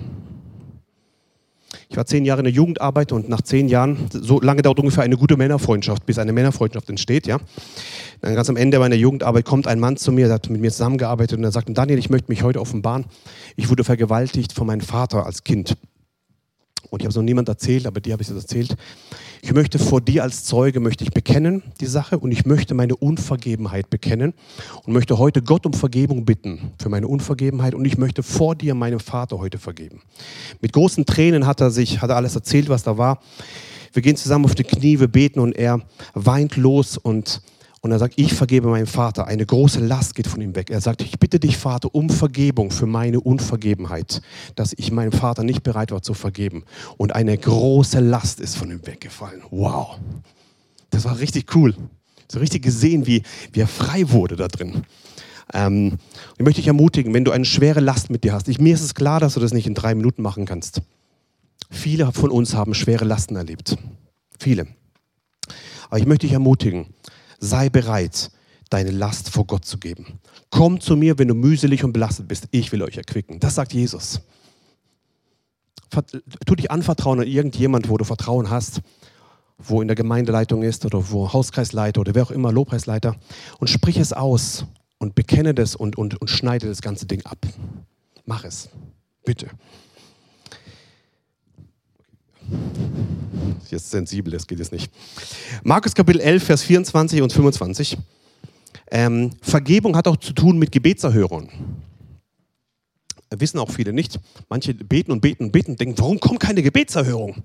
Ich 1.88 1.96
war 1.96 2.06
zehn 2.06 2.24
Jahre 2.24 2.40
in 2.40 2.44
der 2.44 2.52
Jugendarbeit 2.52 3.12
und 3.12 3.28
nach 3.28 3.42
zehn 3.42 3.68
Jahren, 3.68 4.08
so 4.10 4.40
lange 4.40 4.62
dauert 4.62 4.78
ungefähr 4.78 5.04
eine 5.04 5.16
gute 5.16 5.36
Männerfreundschaft, 5.36 6.06
bis 6.06 6.18
eine 6.18 6.32
Männerfreundschaft 6.32 6.88
entsteht, 6.88 7.26
ja. 7.26 7.38
Dann 8.20 8.34
ganz 8.34 8.48
am 8.48 8.56
Ende 8.56 8.78
meiner 8.78 8.94
Jugendarbeit 8.94 9.44
kommt 9.44 9.66
ein 9.66 9.80
Mann 9.80 9.96
zu 9.96 10.12
mir, 10.12 10.26
der 10.26 10.34
hat 10.34 10.48
mit 10.50 10.60
mir 10.60 10.70
zusammengearbeitet 10.70 11.38
und 11.38 11.44
er 11.44 11.52
sagt, 11.52 11.68
Daniel, 11.76 11.98
ich 11.98 12.10
möchte 12.10 12.30
mich 12.30 12.42
heute 12.42 12.60
offenbaren. 12.60 13.04
Ich 13.56 13.68
wurde 13.68 13.84
vergewaltigt 13.84 14.52
von 14.52 14.66
meinem 14.66 14.80
Vater 14.80 15.26
als 15.26 15.44
Kind. 15.44 15.76
Und 16.92 17.00
ich 17.00 17.06
habe 17.06 17.10
es 17.12 17.16
noch 17.16 17.22
niemand 17.22 17.48
erzählt, 17.48 17.86
aber 17.86 18.02
dir 18.02 18.12
habe 18.12 18.22
ich 18.22 18.28
es 18.28 18.34
erzählt. 18.34 18.76
Ich 19.40 19.54
möchte 19.54 19.78
vor 19.78 20.02
dir 20.02 20.22
als 20.24 20.44
Zeuge, 20.44 20.78
möchte 20.78 21.04
ich 21.04 21.10
bekennen 21.10 21.62
die 21.80 21.86
Sache 21.86 22.18
und 22.18 22.32
ich 22.32 22.44
möchte 22.44 22.74
meine 22.74 22.96
Unvergebenheit 22.96 23.88
bekennen 23.88 24.34
und 24.84 24.92
möchte 24.92 25.16
heute 25.16 25.40
Gott 25.40 25.64
um 25.64 25.72
Vergebung 25.72 26.26
bitten 26.26 26.72
für 26.78 26.90
meine 26.90 27.08
Unvergebenheit 27.08 27.74
und 27.74 27.86
ich 27.86 27.96
möchte 27.96 28.22
vor 28.22 28.54
dir 28.54 28.74
meinem 28.74 29.00
Vater 29.00 29.38
heute 29.38 29.56
vergeben. 29.56 30.02
Mit 30.60 30.74
großen 30.74 31.06
Tränen 31.06 31.46
hat 31.46 31.62
er 31.62 31.70
sich, 31.70 32.02
hat 32.02 32.10
er 32.10 32.16
alles 32.16 32.34
erzählt, 32.34 32.68
was 32.68 32.82
da 32.82 32.98
war. 32.98 33.20
Wir 33.94 34.02
gehen 34.02 34.16
zusammen 34.16 34.44
auf 34.44 34.54
die 34.54 34.62
Knie, 34.62 35.00
wir 35.00 35.08
beten 35.08 35.40
und 35.40 35.52
er 35.52 35.80
weint 36.12 36.58
los 36.58 36.98
und 36.98 37.40
und 37.84 37.90
er 37.90 37.98
sagt, 37.98 38.14
ich 38.16 38.32
vergebe 38.32 38.68
meinem 38.68 38.86
Vater. 38.86 39.26
Eine 39.26 39.44
große 39.44 39.80
Last 39.80 40.14
geht 40.14 40.28
von 40.28 40.40
ihm 40.40 40.54
weg. 40.54 40.70
Er 40.70 40.80
sagt, 40.80 41.02
ich 41.02 41.18
bitte 41.32 41.46
dich, 41.46 41.56
Vater, 41.56 41.94
um 41.94 42.10
Vergebung 42.10 42.70
für 42.70 42.84
meine 42.84 43.18
Unvergebenheit, 43.18 44.20
dass 44.54 44.74
ich 44.76 44.92
meinem 44.92 45.12
Vater 45.12 45.44
nicht 45.44 45.62
bereit 45.62 45.90
war 45.90 46.02
zu 46.02 46.12
vergeben. 46.12 46.64
Und 46.98 47.14
eine 47.14 47.38
große 47.38 48.00
Last 48.00 48.38
ist 48.38 48.54
von 48.54 48.70
ihm 48.70 48.86
weggefallen. 48.86 49.40
Wow. 49.50 49.98
Das 50.90 51.06
war 51.06 51.18
richtig 51.18 51.56
cool. 51.56 51.74
So 52.30 52.38
richtig 52.38 52.62
gesehen, 52.62 53.06
wie, 53.06 53.22
wie 53.50 53.60
er 53.60 53.66
frei 53.66 54.10
wurde 54.10 54.36
da 54.36 54.46
drin. 54.46 54.84
Ähm, 55.54 55.96
ich 56.36 56.44
möchte 56.44 56.60
dich 56.60 56.68
ermutigen, 56.68 57.14
wenn 57.14 57.24
du 57.24 57.30
eine 57.30 57.46
schwere 57.46 57.80
Last 57.80 58.10
mit 58.10 58.24
dir 58.24 58.34
hast. 58.34 58.46
Ich, 58.48 58.60
mir 58.60 58.74
ist 58.74 58.82
es 58.82 58.94
klar, 58.94 59.18
dass 59.18 59.32
du 59.32 59.40
das 59.40 59.54
nicht 59.54 59.66
in 59.66 59.74
drei 59.74 59.94
Minuten 59.94 60.20
machen 60.20 60.44
kannst. 60.44 60.82
Viele 61.70 62.12
von 62.12 62.30
uns 62.30 62.54
haben 62.54 62.74
schwere 62.74 63.06
Lasten 63.06 63.36
erlebt. 63.36 63.78
Viele. 64.38 64.66
Aber 65.88 65.98
ich 65.98 66.04
möchte 66.04 66.26
dich 66.26 66.34
ermutigen, 66.34 66.92
sei 67.38 67.70
bereit, 67.70 68.30
deine 68.72 68.90
Last 68.90 69.30
vor 69.30 69.46
Gott 69.46 69.64
zu 69.64 69.78
geben. 69.78 70.20
Komm 70.50 70.80
zu 70.80 70.96
mir, 70.96 71.18
wenn 71.18 71.28
du 71.28 71.34
mühselig 71.34 71.84
und 71.84 71.92
belastet 71.92 72.28
bist. 72.28 72.48
Ich 72.50 72.72
will 72.72 72.82
euch 72.82 72.96
erquicken. 72.96 73.38
Das 73.40 73.54
sagt 73.54 73.72
Jesus. 73.72 74.22
Tu 76.46 76.54
dich 76.54 76.70
anvertrauen 76.70 77.20
an 77.20 77.26
irgendjemand, 77.26 77.88
wo 77.90 77.98
du 77.98 78.04
Vertrauen 78.04 78.48
hast, 78.48 78.80
wo 79.58 79.82
in 79.82 79.88
der 79.88 79.94
Gemeindeleitung 79.94 80.62
ist 80.62 80.86
oder 80.86 81.10
wo 81.10 81.32
Hauskreisleiter 81.32 82.00
oder 82.00 82.14
wer 82.14 82.22
auch 82.22 82.30
immer, 82.30 82.50
Lobpreisleiter, 82.50 83.16
und 83.58 83.68
sprich 83.68 83.98
es 83.98 84.14
aus 84.14 84.64
und 84.98 85.14
bekenne 85.14 85.52
das 85.54 85.76
und, 85.76 85.98
und, 85.98 86.18
und 86.20 86.28
schneide 86.28 86.66
das 86.66 86.80
ganze 86.80 87.04
Ding 87.06 87.24
ab. 87.26 87.38
Mach 88.24 88.44
es. 88.44 88.70
Bitte. 89.24 89.50
Jetzt 93.70 93.90
sensibel, 93.90 94.32
das 94.32 94.46
geht 94.46 94.58
jetzt 94.58 94.72
nicht. 94.72 94.90
Markus 95.62 95.94
Kapitel 95.94 96.20
11, 96.20 96.42
Vers 96.42 96.62
24 96.62 97.22
und 97.22 97.32
25. 97.32 97.98
Ähm, 98.94 99.30
Vergebung 99.40 99.96
hat 99.96 100.06
auch 100.06 100.18
zu 100.18 100.34
tun 100.34 100.58
mit 100.58 100.70
Gebetserhörung. 100.70 101.48
Wissen 103.30 103.58
auch 103.58 103.70
viele 103.70 103.94
nicht. 103.94 104.20
Manche 104.50 104.74
beten 104.74 105.12
und 105.12 105.22
beten 105.22 105.44
und 105.44 105.52
beten 105.52 105.70
und 105.72 105.80
denken, 105.80 105.98
warum 105.98 106.20
kommt 106.20 106.40
keine 106.40 106.62
Gebetserhörung? 106.62 107.42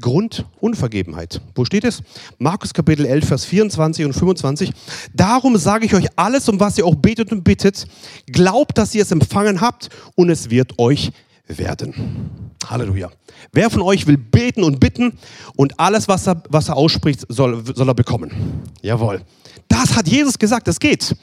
Grund 0.00 0.46
Unvergebenheit. 0.60 1.42
Wo 1.54 1.66
steht 1.66 1.84
es? 1.84 2.02
Markus 2.38 2.72
Kapitel 2.72 3.04
11, 3.04 3.28
Vers 3.28 3.44
24 3.44 4.06
und 4.06 4.14
25. 4.14 4.72
Darum 5.12 5.58
sage 5.58 5.84
ich 5.84 5.94
euch 5.94 6.06
alles, 6.16 6.48
um 6.48 6.58
was 6.60 6.78
ihr 6.78 6.86
auch 6.86 6.94
betet 6.94 7.30
und 7.30 7.44
bittet. 7.44 7.86
Glaubt, 8.26 8.78
dass 8.78 8.94
ihr 8.94 9.02
es 9.02 9.10
empfangen 9.10 9.60
habt 9.60 9.90
und 10.14 10.30
es 10.30 10.48
wird 10.48 10.78
euch 10.78 11.12
werden. 11.46 12.45
Halleluja. 12.70 13.10
Wer 13.52 13.70
von 13.70 13.82
euch 13.82 14.06
will 14.06 14.16
beten 14.16 14.62
und 14.62 14.80
bitten 14.80 15.18
und 15.56 15.78
alles, 15.78 16.08
was 16.08 16.26
er, 16.26 16.42
was 16.48 16.68
er 16.68 16.76
ausspricht, 16.76 17.24
soll, 17.28 17.62
soll 17.74 17.88
er 17.88 17.94
bekommen? 17.94 18.62
Jawohl. 18.82 19.22
Das 19.68 19.96
hat 19.96 20.08
Jesus 20.08 20.38
gesagt, 20.38 20.68
es 20.68 20.78
geht. 20.78 21.16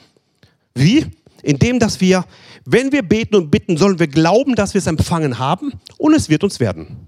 Wie? 0.74 1.06
Indem, 1.42 1.78
dass 1.78 2.00
wir, 2.00 2.24
wenn 2.64 2.90
wir 2.92 3.02
beten 3.02 3.36
und 3.36 3.50
bitten, 3.50 3.76
sollen 3.76 3.98
wir 3.98 4.08
glauben, 4.08 4.54
dass 4.54 4.74
wir 4.74 4.78
es 4.78 4.86
empfangen 4.86 5.38
haben 5.38 5.72
und 5.98 6.14
es 6.14 6.28
wird 6.28 6.42
uns 6.42 6.58
werden. 6.60 7.06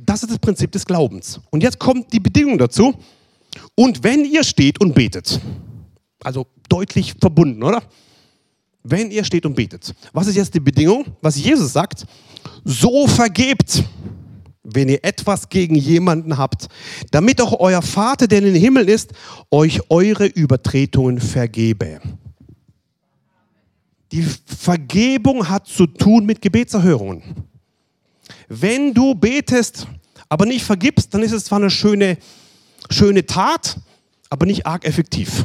Das 0.00 0.22
ist 0.22 0.30
das 0.30 0.38
Prinzip 0.38 0.72
des 0.72 0.84
Glaubens. 0.84 1.40
Und 1.50 1.62
jetzt 1.62 1.78
kommt 1.78 2.12
die 2.12 2.20
Bedingung 2.20 2.58
dazu. 2.58 2.94
Und 3.74 4.02
wenn 4.02 4.24
ihr 4.24 4.42
steht 4.42 4.80
und 4.80 4.94
betet, 4.94 5.40
also 6.24 6.46
deutlich 6.68 7.14
verbunden, 7.20 7.62
oder? 7.62 7.82
Wenn 8.82 9.10
ihr 9.10 9.24
steht 9.24 9.46
und 9.46 9.54
betet. 9.54 9.94
Was 10.12 10.26
ist 10.26 10.36
jetzt 10.36 10.54
die 10.54 10.60
Bedingung? 10.60 11.04
Was 11.20 11.36
Jesus 11.36 11.72
sagt, 11.72 12.04
so 12.64 13.06
vergebt, 13.06 13.84
wenn 14.62 14.88
ihr 14.88 15.04
etwas 15.04 15.48
gegen 15.48 15.74
jemanden 15.74 16.38
habt, 16.38 16.68
damit 17.10 17.40
auch 17.40 17.58
euer 17.58 17.82
Vater, 17.82 18.26
der 18.26 18.38
in 18.38 18.44
den 18.44 18.54
Himmel 18.54 18.88
ist, 18.88 19.12
euch 19.50 19.90
eure 19.90 20.26
Übertretungen 20.26 21.20
vergebe. 21.20 22.00
Die 24.12 24.22
Vergebung 24.22 25.48
hat 25.48 25.66
zu 25.66 25.86
tun 25.86 26.26
mit 26.26 26.42
Gebetserhörungen. 26.42 27.22
Wenn 28.48 28.92
du 28.92 29.14
betest, 29.14 29.86
aber 30.28 30.46
nicht 30.46 30.64
vergibst, 30.64 31.12
dann 31.14 31.22
ist 31.22 31.32
es 31.32 31.44
zwar 31.44 31.58
eine 31.58 31.70
schöne, 31.70 32.18
schöne 32.90 33.26
Tat, 33.26 33.78
aber 34.28 34.46
nicht 34.46 34.66
arg 34.66 34.84
effektiv. 34.84 35.44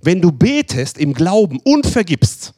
Wenn 0.00 0.20
du 0.20 0.30
betest 0.30 0.98
im 0.98 1.14
Glauben 1.14 1.58
und 1.64 1.86
vergibst, 1.86 2.54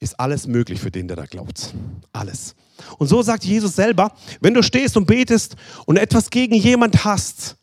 ist 0.00 0.18
alles 0.18 0.46
möglich 0.46 0.80
für 0.80 0.90
den, 0.90 1.08
der 1.08 1.16
da 1.16 1.24
glaubt. 1.24 1.74
Alles. 2.12 2.54
Und 2.98 3.08
so 3.08 3.22
sagt 3.22 3.44
Jesus 3.44 3.74
selber, 3.74 4.12
wenn 4.40 4.54
du 4.54 4.62
stehst 4.62 4.96
und 4.96 5.06
betest 5.06 5.56
und 5.86 5.96
etwas 5.96 6.30
gegen 6.30 6.54
jemand 6.54 7.04
hast, 7.04 7.56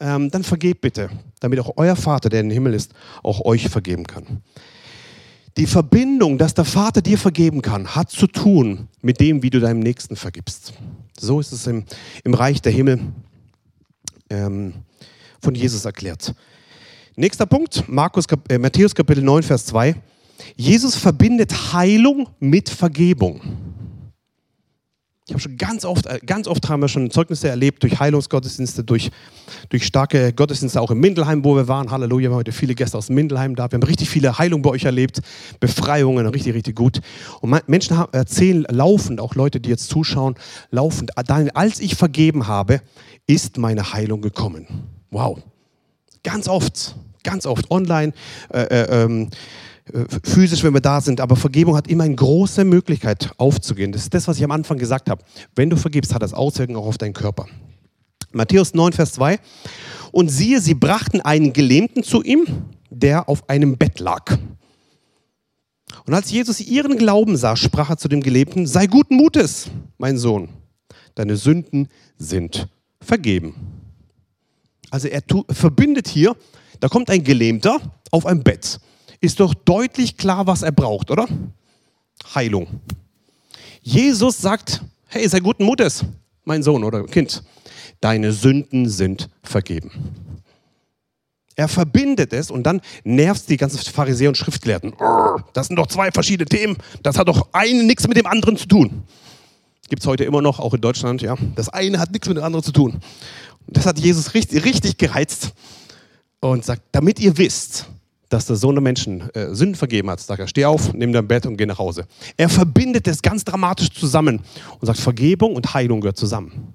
ähm, 0.00 0.30
dann 0.30 0.42
vergeb 0.42 0.80
bitte, 0.80 1.10
damit 1.40 1.60
auch 1.60 1.72
euer 1.76 1.96
Vater, 1.96 2.28
der 2.28 2.40
im 2.40 2.50
Himmel 2.50 2.74
ist, 2.74 2.92
auch 3.22 3.44
euch 3.44 3.68
vergeben 3.68 4.06
kann. 4.06 4.42
Die 5.56 5.66
Verbindung, 5.66 6.38
dass 6.38 6.54
der 6.54 6.64
Vater 6.64 7.02
dir 7.02 7.18
vergeben 7.18 7.60
kann, 7.60 7.94
hat 7.94 8.10
zu 8.10 8.26
tun 8.26 8.88
mit 9.02 9.20
dem, 9.20 9.42
wie 9.42 9.50
du 9.50 9.60
deinem 9.60 9.80
Nächsten 9.80 10.16
vergibst. 10.16 10.72
So 11.18 11.40
ist 11.40 11.52
es 11.52 11.66
im, 11.66 11.84
im 12.24 12.34
Reich 12.34 12.62
der 12.62 12.72
Himmel 12.72 13.00
ähm, 14.30 14.72
von 15.40 15.54
Jesus 15.54 15.84
erklärt. 15.84 16.34
Nächster 17.14 17.44
Punkt, 17.44 17.84
Markus, 17.86 18.24
äh, 18.48 18.58
Matthäus 18.58 18.94
Kapitel 18.94 19.22
9, 19.22 19.42
Vers 19.42 19.66
2. 19.66 19.94
Jesus 20.56 20.96
verbindet 20.96 21.72
Heilung 21.72 22.28
mit 22.40 22.70
Vergebung. 22.70 23.40
Ich 25.26 25.34
habe 25.34 25.40
schon 25.40 25.56
ganz 25.56 25.84
oft, 25.84 26.06
äh, 26.06 26.18
ganz 26.26 26.48
oft 26.48 26.68
haben 26.68 26.80
wir 26.80 26.88
schon 26.88 27.08
Zeugnisse 27.10 27.48
erlebt 27.48 27.84
durch 27.84 28.00
Heilungsgottesdienste, 28.00 28.82
durch, 28.82 29.12
durch 29.68 29.86
starke 29.86 30.32
Gottesdienste, 30.32 30.80
auch 30.80 30.90
im 30.90 30.98
Mindelheim, 30.98 31.44
wo 31.44 31.54
wir 31.54 31.68
waren. 31.68 31.92
Halleluja, 31.92 32.22
wir 32.22 32.30
haben 32.30 32.38
heute 32.38 32.50
viele 32.50 32.74
Gäste 32.74 32.98
aus 32.98 33.08
Mindelheim 33.08 33.54
da. 33.54 33.70
Wir 33.70 33.76
haben 33.76 33.84
richtig 33.84 34.10
viele 34.10 34.36
Heilungen 34.38 34.62
bei 34.62 34.70
euch 34.70 34.84
erlebt, 34.84 35.20
Befreiungen, 35.60 36.26
richtig, 36.26 36.54
richtig 36.54 36.74
gut. 36.74 37.00
Und 37.40 37.56
Menschen 37.68 37.96
erzählen 38.10 38.66
laufend, 38.68 39.20
auch 39.20 39.36
Leute, 39.36 39.60
die 39.60 39.70
jetzt 39.70 39.88
zuschauen, 39.90 40.34
laufend, 40.72 41.12
als 41.16 41.78
ich 41.78 41.94
vergeben 41.94 42.48
habe, 42.48 42.80
ist 43.28 43.58
meine 43.58 43.92
Heilung 43.92 44.22
gekommen. 44.22 44.66
Wow. 45.12 45.38
Ganz 46.24 46.48
oft, 46.48 46.96
ganz 47.22 47.46
oft 47.46 47.70
online. 47.70 48.12
Äh, 48.52 48.62
äh, 48.62 49.04
ähm, 49.04 49.28
äh, 49.28 49.36
physisch, 50.22 50.62
wenn 50.62 50.74
wir 50.74 50.80
da 50.80 51.00
sind, 51.00 51.20
aber 51.20 51.36
Vergebung 51.36 51.74
hat 51.74 51.88
immer 51.88 52.04
eine 52.04 52.14
große 52.14 52.64
Möglichkeit 52.64 53.32
aufzugehen. 53.36 53.92
Das 53.92 54.02
ist 54.02 54.14
das, 54.14 54.28
was 54.28 54.38
ich 54.38 54.44
am 54.44 54.52
Anfang 54.52 54.78
gesagt 54.78 55.10
habe. 55.10 55.24
Wenn 55.54 55.70
du 55.70 55.76
vergibst, 55.76 56.14
hat 56.14 56.22
das 56.22 56.34
Auswirkungen 56.34 56.78
auch 56.78 56.86
auf 56.86 56.98
deinen 56.98 57.14
Körper. 57.14 57.46
Matthäus 58.32 58.74
9, 58.74 58.92
Vers 58.92 59.12
2. 59.14 59.38
Und 60.12 60.28
siehe, 60.28 60.60
sie 60.60 60.74
brachten 60.74 61.20
einen 61.20 61.52
Gelähmten 61.52 62.02
zu 62.02 62.22
ihm, 62.22 62.44
der 62.90 63.28
auf 63.28 63.48
einem 63.48 63.76
Bett 63.76 63.98
lag. 63.98 64.38
Und 66.06 66.14
als 66.14 66.30
Jesus 66.30 66.60
ihren 66.60 66.96
Glauben 66.96 67.36
sah, 67.36 67.56
sprach 67.56 67.90
er 67.90 67.96
zu 67.98 68.08
dem 68.08 68.22
Gelähmten, 68.22 68.66
sei 68.66 68.86
guten 68.86 69.16
Mutes, 69.16 69.66
mein 69.98 70.16
Sohn, 70.16 70.48
deine 71.14 71.36
Sünden 71.36 71.88
sind 72.16 72.68
vergeben. 73.00 73.54
Also 74.90 75.08
er 75.08 75.22
verbindet 75.50 76.08
hier, 76.08 76.36
da 76.80 76.88
kommt 76.88 77.10
ein 77.10 77.24
Gelähmter 77.24 77.80
auf 78.10 78.26
ein 78.26 78.42
Bett 78.42 78.80
ist 79.22 79.40
doch 79.40 79.54
deutlich 79.54 80.18
klar, 80.18 80.46
was 80.46 80.62
er 80.62 80.72
braucht, 80.72 81.10
oder? 81.10 81.26
Heilung. 82.34 82.66
Jesus 83.80 84.38
sagt, 84.38 84.82
hey, 85.06 85.26
sei 85.28 85.40
guten 85.40 85.64
Mutes, 85.64 86.04
mein 86.44 86.62
Sohn 86.62 86.84
oder 86.84 87.04
Kind, 87.04 87.42
deine 88.00 88.32
Sünden 88.32 88.88
sind 88.88 89.30
vergeben. 89.42 89.90
Er 91.54 91.68
verbindet 91.68 92.32
es 92.32 92.50
und 92.50 92.64
dann 92.64 92.80
nervt 93.04 93.48
die 93.48 93.56
ganzen 93.56 93.78
Pharisäer 93.78 94.28
und 94.28 94.36
Schriftgelehrten. 94.36 94.94
Das 95.52 95.68
sind 95.68 95.76
doch 95.76 95.86
zwei 95.86 96.10
verschiedene 96.10 96.46
Themen. 96.46 96.76
Das 97.02 97.18
hat 97.18 97.28
doch 97.28 97.48
eine 97.52 97.84
nichts 97.84 98.08
mit 98.08 98.16
dem 98.16 98.26
anderen 98.26 98.56
zu 98.56 98.66
tun. 98.66 99.04
Gibt 99.88 100.02
es 100.02 100.06
heute 100.06 100.24
immer 100.24 100.40
noch, 100.40 100.58
auch 100.58 100.74
in 100.74 100.80
Deutschland, 100.80 101.22
ja. 101.22 101.36
Das 101.54 101.68
eine 101.68 101.98
hat 101.98 102.10
nichts 102.10 102.26
mit 102.26 102.38
dem 102.38 102.44
anderen 102.44 102.64
zu 102.64 102.72
tun. 102.72 103.00
Das 103.66 103.86
hat 103.86 103.98
Jesus 103.98 104.34
richtig, 104.34 104.64
richtig 104.64 104.96
gereizt 104.96 105.52
und 106.40 106.64
sagt, 106.64 106.82
damit 106.92 107.20
ihr 107.20 107.36
wisst, 107.36 107.86
dass 108.32 108.46
der 108.46 108.56
Sohn 108.56 108.74
der 108.74 108.82
Menschen 108.82 109.28
äh, 109.34 109.54
Sünden 109.54 109.74
vergeben 109.74 110.08
hat, 110.10 110.20
sagt 110.20 110.40
er, 110.40 110.48
steh 110.48 110.64
auf, 110.64 110.92
nimm 110.94 111.12
dein 111.12 111.28
Bett 111.28 111.44
und 111.46 111.56
geh 111.56 111.66
nach 111.66 111.78
Hause. 111.78 112.06
Er 112.36 112.48
verbindet 112.48 113.06
es 113.06 113.20
ganz 113.20 113.44
dramatisch 113.44 113.90
zusammen 113.90 114.40
und 114.80 114.86
sagt, 114.86 114.98
Vergebung 114.98 115.54
und 115.54 115.74
Heilung 115.74 116.00
gehört 116.00 116.16
zusammen. 116.16 116.74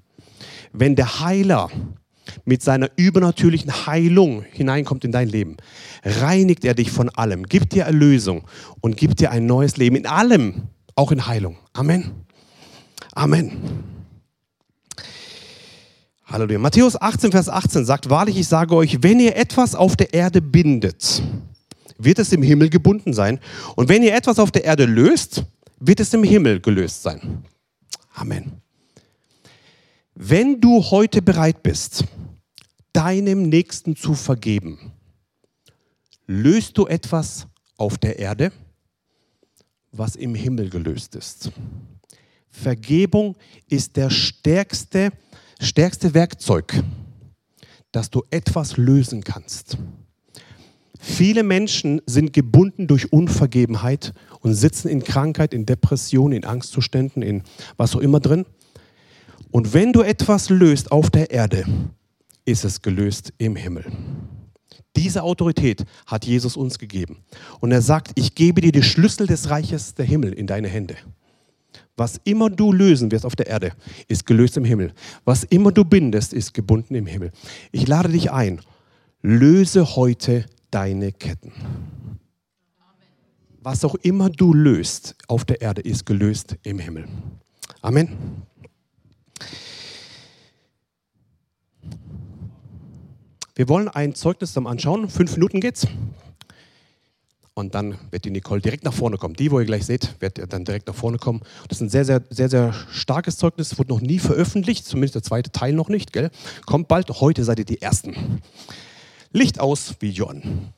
Wenn 0.72 0.94
der 0.94 1.20
Heiler 1.20 1.68
mit 2.44 2.62
seiner 2.62 2.90
übernatürlichen 2.96 3.86
Heilung 3.86 4.44
hineinkommt 4.52 5.04
in 5.04 5.12
dein 5.12 5.28
Leben, 5.28 5.56
reinigt 6.04 6.64
er 6.64 6.74
dich 6.74 6.90
von 6.90 7.08
allem, 7.08 7.44
gibt 7.44 7.72
dir 7.72 7.84
Erlösung 7.84 8.44
und 8.80 8.96
gibt 8.96 9.20
dir 9.20 9.30
ein 9.30 9.46
neues 9.46 9.76
Leben 9.76 9.96
in 9.96 10.06
allem, 10.06 10.68
auch 10.94 11.10
in 11.10 11.26
Heilung. 11.26 11.56
Amen. 11.72 12.10
Amen. 13.14 13.97
Halleluja. 16.28 16.58
Matthäus 16.58 17.00
18, 17.00 17.32
Vers 17.32 17.48
18 17.48 17.86
sagt, 17.86 18.10
wahrlich, 18.10 18.36
ich 18.36 18.46
sage 18.46 18.76
euch, 18.76 19.02
wenn 19.02 19.18
ihr 19.18 19.34
etwas 19.34 19.74
auf 19.74 19.96
der 19.96 20.12
Erde 20.12 20.42
bindet, 20.42 21.22
wird 21.96 22.18
es 22.18 22.32
im 22.32 22.42
Himmel 22.42 22.68
gebunden 22.68 23.14
sein. 23.14 23.40
Und 23.76 23.88
wenn 23.88 24.02
ihr 24.02 24.14
etwas 24.14 24.38
auf 24.38 24.50
der 24.50 24.64
Erde 24.64 24.84
löst, 24.84 25.44
wird 25.80 26.00
es 26.00 26.12
im 26.12 26.22
Himmel 26.22 26.60
gelöst 26.60 27.02
sein. 27.02 27.44
Amen. 28.14 28.60
Wenn 30.14 30.60
du 30.60 30.82
heute 30.82 31.22
bereit 31.22 31.62
bist, 31.62 32.04
deinem 32.92 33.48
Nächsten 33.48 33.96
zu 33.96 34.12
vergeben, 34.12 34.92
löst 36.26 36.76
du 36.76 36.86
etwas 36.86 37.46
auf 37.78 37.96
der 37.96 38.18
Erde, 38.18 38.52
was 39.92 40.14
im 40.14 40.34
Himmel 40.34 40.68
gelöst 40.68 41.14
ist. 41.16 41.50
Vergebung 42.50 43.34
ist 43.68 43.96
der 43.96 44.10
stärkste 44.10 45.12
stärkste 45.60 46.14
Werkzeug, 46.14 46.82
dass 47.92 48.10
du 48.10 48.22
etwas 48.30 48.76
lösen 48.76 49.24
kannst. 49.24 49.78
Viele 51.00 51.42
Menschen 51.42 52.02
sind 52.06 52.32
gebunden 52.32 52.86
durch 52.86 53.12
Unvergebenheit 53.12 54.12
und 54.40 54.54
sitzen 54.54 54.88
in 54.88 55.04
Krankheit, 55.04 55.54
in 55.54 55.64
Depression, 55.64 56.32
in 56.32 56.44
Angstzuständen, 56.44 57.22
in 57.22 57.42
was 57.76 57.94
auch 57.94 58.00
immer 58.00 58.20
drin. 58.20 58.46
Und 59.50 59.72
wenn 59.74 59.92
du 59.92 60.02
etwas 60.02 60.50
löst 60.50 60.90
auf 60.92 61.10
der 61.10 61.30
Erde, 61.30 61.64
ist 62.44 62.64
es 62.64 62.82
gelöst 62.82 63.32
im 63.38 63.56
Himmel. 63.56 63.84
Diese 64.96 65.22
Autorität 65.22 65.84
hat 66.06 66.26
Jesus 66.26 66.56
uns 66.56 66.78
gegeben. 66.78 67.18
Und 67.60 67.70
er 67.70 67.82
sagt, 67.82 68.10
ich 68.16 68.34
gebe 68.34 68.60
dir 68.60 68.72
die 68.72 68.82
Schlüssel 68.82 69.26
des 69.26 69.48
Reiches 69.48 69.94
der 69.94 70.04
Himmel 70.04 70.32
in 70.32 70.46
deine 70.46 70.68
Hände. 70.68 70.96
Was 71.98 72.20
immer 72.22 72.48
du 72.48 72.72
lösen 72.72 73.10
wirst 73.10 73.26
auf 73.26 73.34
der 73.34 73.48
Erde, 73.48 73.72
ist 74.06 74.24
gelöst 74.24 74.56
im 74.56 74.64
Himmel. 74.64 74.92
Was 75.24 75.42
immer 75.42 75.72
du 75.72 75.84
bindest, 75.84 76.32
ist 76.32 76.54
gebunden 76.54 76.94
im 76.94 77.06
Himmel. 77.06 77.32
Ich 77.72 77.88
lade 77.88 78.08
dich 78.08 78.30
ein, 78.30 78.60
löse 79.20 79.96
heute 79.96 80.46
deine 80.70 81.10
Ketten. 81.10 81.52
Was 83.60 83.84
auch 83.84 83.96
immer 83.96 84.30
du 84.30 84.54
löst 84.54 85.16
auf 85.26 85.44
der 85.44 85.60
Erde, 85.60 85.80
ist 85.80 86.06
gelöst 86.06 86.56
im 86.62 86.78
Himmel. 86.78 87.08
Amen. 87.82 88.10
Wir 93.56 93.68
wollen 93.68 93.88
ein 93.88 94.14
Zeugnis 94.14 94.50
zusammen 94.50 94.68
anschauen. 94.68 95.08
Fünf 95.08 95.32
Minuten 95.32 95.60
geht's. 95.60 95.88
Und 97.58 97.74
dann 97.74 97.98
wird 98.12 98.24
die 98.24 98.30
Nicole 98.30 98.60
direkt 98.60 98.84
nach 98.84 98.92
vorne 98.92 99.16
kommen. 99.16 99.34
Die, 99.34 99.50
wo 99.50 99.58
ihr 99.58 99.66
gleich 99.66 99.84
seht, 99.84 100.14
wird 100.20 100.40
dann 100.52 100.64
direkt 100.64 100.86
nach 100.86 100.94
vorne 100.94 101.18
kommen. 101.18 101.40
Das 101.66 101.78
ist 101.78 101.80
ein 101.82 101.88
sehr, 101.88 102.04
sehr, 102.04 102.22
sehr, 102.30 102.48
sehr 102.48 102.72
starkes 102.92 103.36
Zeugnis. 103.36 103.76
Wurde 103.80 103.92
noch 103.92 104.00
nie 104.00 104.20
veröffentlicht, 104.20 104.86
zumindest 104.86 105.16
der 105.16 105.24
zweite 105.24 105.50
Teil 105.50 105.72
noch 105.72 105.88
nicht. 105.88 106.12
Gell? 106.12 106.30
Kommt 106.66 106.86
bald. 106.86 107.10
Heute 107.20 107.42
seid 107.42 107.58
ihr 107.58 107.64
die 107.64 107.82
Ersten. 107.82 108.40
Licht 109.32 109.58
aus, 109.58 109.96
Video 109.98 110.26
an. 110.26 110.72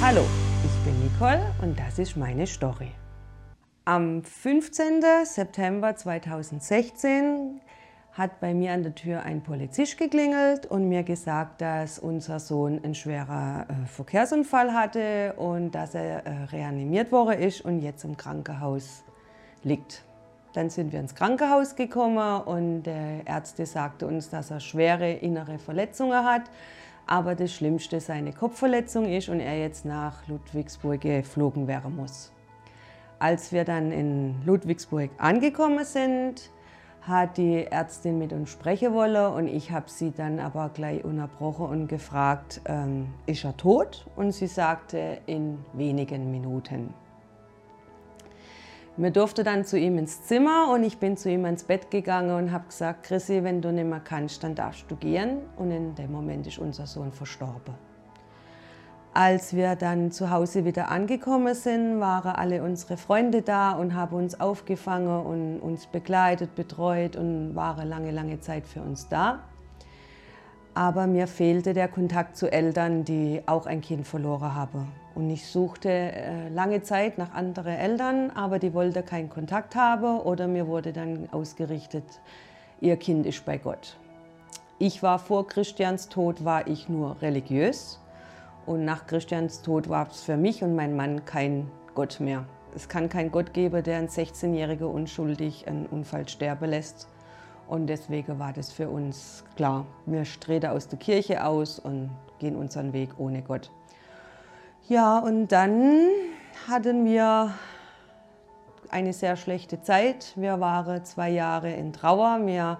Hallo, 0.00 0.24
ich 0.64 0.84
bin 0.86 0.98
Nicole 1.04 1.54
und 1.60 1.78
das 1.78 1.98
ist 1.98 2.16
meine 2.16 2.46
Story. 2.46 2.88
Am 3.88 4.22
15. 4.22 5.02
September 5.24 5.96
2016 5.96 7.62
hat 8.12 8.38
bei 8.38 8.52
mir 8.52 8.74
an 8.74 8.82
der 8.82 8.94
Tür 8.94 9.22
ein 9.22 9.42
Polizist 9.42 9.96
geklingelt 9.96 10.66
und 10.66 10.90
mir 10.90 11.04
gesagt, 11.04 11.62
dass 11.62 11.98
unser 11.98 12.38
Sohn 12.38 12.84
einen 12.84 12.94
schweren 12.94 13.64
äh, 13.66 13.86
Verkehrsunfall 13.86 14.74
hatte 14.74 15.32
und 15.38 15.70
dass 15.70 15.94
er 15.94 16.26
äh, 16.26 16.44
reanimiert 16.52 17.10
worden 17.12 17.40
ist 17.40 17.62
und 17.62 17.80
jetzt 17.80 18.04
im 18.04 18.18
Krankenhaus 18.18 19.04
liegt. 19.64 20.04
Dann 20.52 20.68
sind 20.68 20.92
wir 20.92 21.00
ins 21.00 21.14
Krankenhaus 21.14 21.74
gekommen 21.74 22.42
und 22.42 22.82
der 22.82 23.26
Ärzte 23.26 23.64
sagte 23.64 24.06
uns, 24.06 24.28
dass 24.28 24.50
er 24.50 24.60
schwere 24.60 25.12
innere 25.12 25.58
Verletzungen 25.58 26.26
hat, 26.26 26.42
aber 27.06 27.34
das 27.34 27.54
Schlimmste 27.54 28.00
seine 28.00 28.34
Kopfverletzung 28.34 29.06
ist 29.06 29.30
und 29.30 29.40
er 29.40 29.58
jetzt 29.58 29.86
nach 29.86 30.28
Ludwigsburg 30.28 31.00
geflogen 31.00 31.66
werden 31.66 31.96
muss. 31.96 32.32
Als 33.18 33.52
wir 33.52 33.64
dann 33.64 33.90
in 33.90 34.36
Ludwigsburg 34.46 35.10
angekommen 35.18 35.84
sind, 35.84 36.50
hat 37.02 37.36
die 37.36 37.64
Ärztin 37.64 38.18
mit 38.18 38.32
uns 38.32 38.50
sprechen 38.50 38.92
wollen 38.92 39.32
und 39.32 39.48
ich 39.48 39.70
habe 39.72 39.88
sie 39.88 40.12
dann 40.12 40.38
aber 40.38 40.68
gleich 40.68 41.04
unterbrochen 41.04 41.66
und 41.66 41.88
gefragt, 41.88 42.60
ähm, 42.66 43.08
ist 43.26 43.44
er 43.44 43.56
tot? 43.56 44.06
Und 44.14 44.32
sie 44.32 44.46
sagte, 44.46 45.18
in 45.26 45.58
wenigen 45.72 46.30
Minuten. 46.30 46.94
Mir 48.96 49.10
durfte 49.12 49.44
dann 49.44 49.64
zu 49.64 49.78
ihm 49.78 49.96
ins 49.96 50.24
Zimmer 50.24 50.72
und 50.72 50.82
ich 50.82 50.98
bin 50.98 51.16
zu 51.16 51.30
ihm 51.30 51.44
ins 51.44 51.62
Bett 51.64 51.90
gegangen 51.90 52.36
und 52.36 52.52
habe 52.52 52.66
gesagt, 52.66 53.04
Chrissy, 53.04 53.44
wenn 53.44 53.62
du 53.62 53.72
nicht 53.72 53.86
mehr 53.86 54.00
kannst, 54.00 54.42
dann 54.42 54.56
darfst 54.56 54.90
du 54.90 54.96
gehen. 54.96 55.38
Und 55.56 55.70
in 55.70 55.94
dem 55.94 56.10
Moment 56.10 56.48
ist 56.48 56.58
unser 56.58 56.86
Sohn 56.86 57.12
verstorben. 57.12 57.87
Als 59.14 59.56
wir 59.56 59.74
dann 59.74 60.12
zu 60.12 60.30
Hause 60.30 60.64
wieder 60.64 60.90
angekommen 60.90 61.54
sind, 61.54 61.98
waren 61.98 62.36
alle 62.36 62.62
unsere 62.62 62.96
Freunde 62.96 63.42
da 63.42 63.72
und 63.72 63.94
haben 63.94 64.14
uns 64.14 64.38
aufgefangen 64.38 65.24
und 65.24 65.60
uns 65.60 65.86
begleitet, 65.86 66.54
betreut 66.54 67.16
und 67.16 67.56
waren 67.56 67.88
lange, 67.88 68.10
lange 68.10 68.40
Zeit 68.40 68.66
für 68.66 68.80
uns 68.80 69.08
da. 69.08 69.40
Aber 70.74 71.06
mir 71.08 71.26
fehlte 71.26 71.72
der 71.72 71.88
Kontakt 71.88 72.36
zu 72.36 72.52
Eltern, 72.52 73.04
die 73.04 73.42
auch 73.46 73.66
ein 73.66 73.80
Kind 73.80 74.06
verloren 74.06 74.54
haben. 74.54 74.92
Und 75.16 75.30
ich 75.30 75.48
suchte 75.48 75.90
äh, 75.90 76.48
lange 76.50 76.82
Zeit 76.82 77.18
nach 77.18 77.34
anderen 77.34 77.74
Eltern, 77.74 78.30
aber 78.30 78.60
die 78.60 78.72
wollten 78.72 79.04
keinen 79.04 79.30
Kontakt 79.30 79.74
haben 79.74 80.20
oder 80.20 80.46
mir 80.46 80.68
wurde 80.68 80.92
dann 80.92 81.28
ausgerichtet, 81.32 82.04
ihr 82.80 82.96
Kind 82.96 83.26
ist 83.26 83.44
bei 83.44 83.58
Gott. 83.58 83.96
Ich 84.78 85.02
war 85.02 85.18
vor 85.18 85.48
Christians 85.48 86.08
Tod, 86.08 86.44
war 86.44 86.68
ich 86.68 86.88
nur 86.88 87.20
religiös 87.20 87.98
und 88.68 88.84
nach 88.84 89.06
Christians 89.06 89.62
Tod 89.62 89.88
war 89.88 90.08
es 90.10 90.20
für 90.20 90.36
mich 90.36 90.62
und 90.62 90.76
meinen 90.76 90.94
Mann 90.94 91.24
kein 91.24 91.70
Gott 91.94 92.20
mehr. 92.20 92.44
Es 92.74 92.86
kann 92.86 93.08
keinen 93.08 93.32
Gott 93.32 93.54
geben, 93.54 93.82
der 93.82 93.96
einen 93.96 94.08
16-Jährigen 94.08 94.86
unschuldig 94.86 95.66
einen 95.66 95.86
Unfall 95.86 96.28
sterben 96.28 96.68
lässt. 96.68 97.08
Und 97.66 97.86
deswegen 97.86 98.38
war 98.38 98.52
das 98.52 98.70
für 98.70 98.90
uns 98.90 99.42
klar. 99.56 99.86
Wir 100.04 100.22
treten 100.24 100.66
aus 100.66 100.86
der 100.86 100.98
Kirche 100.98 101.44
aus 101.44 101.78
und 101.78 102.10
gehen 102.38 102.56
unseren 102.56 102.92
Weg 102.92 103.18
ohne 103.18 103.40
Gott. 103.40 103.70
Ja, 104.86 105.18
und 105.18 105.48
dann 105.48 106.08
hatten 106.68 107.06
wir 107.06 107.54
eine 108.90 109.14
sehr 109.14 109.36
schlechte 109.36 109.80
Zeit. 109.80 110.34
Wir 110.36 110.60
waren 110.60 111.04
zwei 111.06 111.30
Jahre 111.30 111.72
in 111.72 111.94
Trauer. 111.94 112.40
Wir 112.44 112.78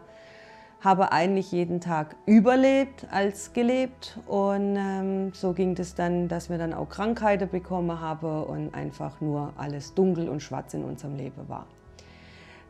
habe 0.81 1.11
eigentlich 1.11 1.51
jeden 1.51 1.81
Tag 1.81 2.15
überlebt 2.27 3.07
als 3.11 3.53
gelebt 3.53 4.19
und 4.27 4.77
ähm, 4.77 5.33
so 5.35 5.53
ging 5.53 5.77
es 5.77 5.95
dann, 5.95 6.29
dass 6.29 6.51
wir 6.51 6.59
dann 6.59 6.73
auch 6.73 6.89
Krankheiten 6.89 7.49
bekommen 7.49 8.01
haben 8.01 8.45
und 8.45 8.75
einfach 8.75 9.21
nur 9.21 9.53
alles 9.57 9.95
dunkel 9.95 10.29
und 10.29 10.41
schwarz 10.41 10.75
in 10.75 10.85
unserem 10.85 11.17
Leben 11.17 11.49
war. 11.49 11.67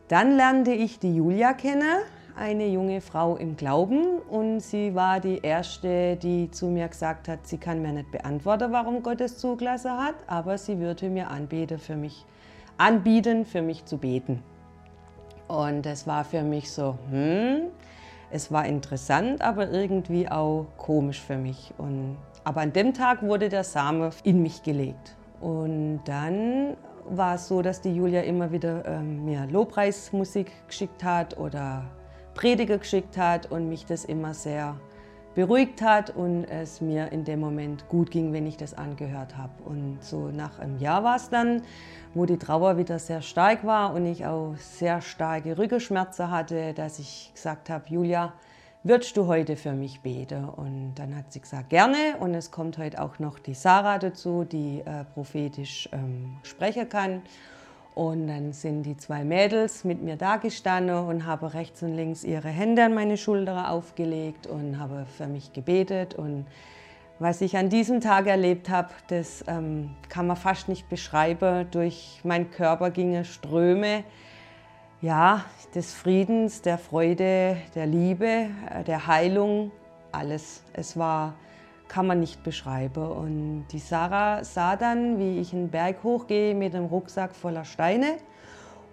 Dann 0.09 0.37
lernte 0.37 0.73
ich 0.73 0.99
die 0.99 1.15
Julia 1.15 1.53
kennen, 1.53 1.99
eine 2.35 2.67
junge 2.69 3.03
Frau 3.03 3.37
im 3.37 3.57
Glauben 3.57 4.21
und 4.31 4.61
sie 4.61 4.95
war 4.95 5.21
die 5.21 5.41
erste, 5.43 6.17
die 6.17 6.51
zu 6.51 6.67
mir 6.67 6.89
gesagt 6.89 7.29
hat, 7.29 7.47
sie 7.47 7.59
kann 7.59 7.83
mir 7.83 7.93
nicht 7.93 8.11
beantworten, 8.11 8.73
warum 8.73 9.03
Gott 9.03 9.21
es 9.21 9.37
zugelassen 9.37 9.91
hat, 9.91 10.15
aber 10.29 10.57
sie 10.57 10.79
würde 10.79 11.11
mir 11.11 11.29
anbieten, 11.29 11.79
für 11.79 11.97
mich 11.97 12.25
anbieten, 12.79 13.45
für 13.45 13.61
mich 13.61 13.85
zu 13.85 13.99
beten. 13.99 14.43
Und 15.49 15.85
das 15.85 16.07
war 16.07 16.25
für 16.25 16.43
mich 16.43 16.71
so, 16.71 16.97
hm, 17.11 17.63
es 18.31 18.53
war 18.53 18.67
interessant, 18.67 19.43
aber 19.43 19.71
irgendwie 19.71 20.29
auch 20.29 20.67
komisch 20.77 21.21
für 21.21 21.37
mich. 21.37 21.73
Und, 21.79 22.17
aber 22.45 22.61
an 22.61 22.73
dem 22.73 22.95
Tag 22.95 23.23
wurde 23.23 23.49
der 23.49 23.65
Same 23.65 24.11
in 24.23 24.43
mich 24.43 24.63
gelegt. 24.63 25.17
Und 25.41 26.01
dann 26.05 26.77
war 27.09 27.37
es 27.37 27.49
so, 27.49 27.63
dass 27.63 27.81
die 27.81 27.95
Julia 27.95 28.23
immer 28.23 28.53
wieder 28.53 28.85
ähm, 28.87 29.25
mir 29.25 29.47
Lobpreismusik 29.47 30.51
geschickt 30.67 31.03
hat 31.03 31.39
oder 31.39 31.85
Prediger 32.35 32.79
geschickt 32.79 33.17
hat 33.17 33.51
und 33.51 33.69
mich 33.69 33.87
das 33.87 34.05
immer 34.05 34.35
sehr 34.35 34.77
beruhigt 35.39 35.83
hat 35.83 36.11
und 36.11 36.47
es 36.47 36.81
mir 36.81 37.13
in 37.13 37.23
dem 37.23 37.39
Moment 37.39 37.89
gut 37.89 38.11
ging, 38.11 38.33
wenn 38.33 38.45
ich 38.45 38.57
das 38.57 38.75
angehört 38.75 39.37
habe. 39.37 39.53
Und 39.67 39.99
so 40.03 40.33
nach 40.33 40.59
einem 40.59 40.81
Jahr 40.81 41.05
war 41.05 41.15
es 41.15 41.31
dann, 41.31 41.63
wo 42.13 42.27
die 42.27 42.39
Trauer 42.39 42.77
wieder 42.77 42.99
sehr 42.99 43.23
stark 43.23 43.65
war 43.65 43.95
und 43.95 44.05
ich 44.05 44.27
auch 44.27 44.57
sehr 44.57 45.01
starke 45.01 45.57
Rückenschmerzen 45.57 46.33
hatte, 46.33 46.75
dass 46.75 46.99
ich 46.99 47.31
gesagt 47.33 47.71
habe, 47.71 47.85
Julia, 47.89 48.33
würdest 48.83 49.17
du 49.17 49.29
heute 49.29 49.55
für 49.55 49.75
mich 49.75 50.01
beten? 50.01 50.45
Und 50.45 50.97
dann 50.97 51.15
hat 51.15 51.33
sie 51.33 51.41
gesagt, 51.41 51.71
gerne. 51.71 52.17
Und 52.19 52.35
es 52.35 52.51
kommt 52.51 52.77
heute 52.77 53.01
auch 53.01 53.21
noch 53.21 53.39
die 53.39 53.55
Sarah 53.55 54.01
dazu, 54.01 54.43
die 54.43 54.81
äh, 54.81 55.05
prophetisch 55.15 55.89
ähm, 55.93 56.39
sprechen 56.43 56.89
kann. 56.89 57.23
Und 57.99 58.29
dann 58.29 58.53
sind 58.53 58.85
die 58.85 58.97
zwei 58.97 59.25
Mädels 59.25 59.83
mit 59.83 60.05
mir 60.05 60.15
da 60.15 60.37
gestanden 60.37 60.95
und 60.95 61.27
haben 61.27 61.49
rechts 61.49 61.83
und 61.83 61.97
links 61.97 62.23
ihre 62.23 62.47
Hände 62.47 62.85
an 62.85 62.95
meine 62.95 63.17
Schulter 63.17 63.73
aufgelegt 63.73 64.47
und 64.47 64.79
haben 64.79 65.05
für 65.07 65.27
mich 65.27 65.53
gebetet. 65.53 66.15
Und 66.15 66.47
was 67.19 67.41
ich 67.41 67.57
an 67.57 67.71
diesem 67.71 68.01
Tag 68.01 68.29
erlebt 68.29 68.71
habe, 68.71 68.91
das 69.09 69.45
ähm, 69.49 69.97
kann 70.09 70.29
man 70.29 70.37
fast 70.37 70.69
nicht 70.69 70.89
beschreiben. 70.89 71.67
Durch 71.73 72.21
meinen 72.23 72.53
Körper 72.53 72.93
gingen 72.93 73.25
Ströme 73.25 74.05
ja, 75.01 75.45
des 75.75 75.93
Friedens, 75.93 76.63
der 76.63 76.79
Freude, 76.79 77.57
der 77.75 77.87
Liebe, 77.87 78.47
äh, 78.71 78.85
der 78.87 79.09
Heilung, 79.09 79.73
alles. 80.13 80.63
Es 80.73 80.97
war 80.97 81.35
kann 81.89 82.07
man 82.07 82.21
nicht 82.21 82.43
beschreiben. 82.43 83.11
Und 83.11 83.67
die 83.73 83.79
Sarah 83.79 84.45
sah 84.45 84.77
dann, 84.77 85.19
wie 85.19 85.41
ich 85.41 85.53
einen 85.53 85.71
Berg 85.71 86.03
hochgehe 86.03 86.55
mit 86.55 86.75
einem 86.75 86.87
Rucksack 86.87 87.35
voller 87.35 87.65
Steine 87.65 88.19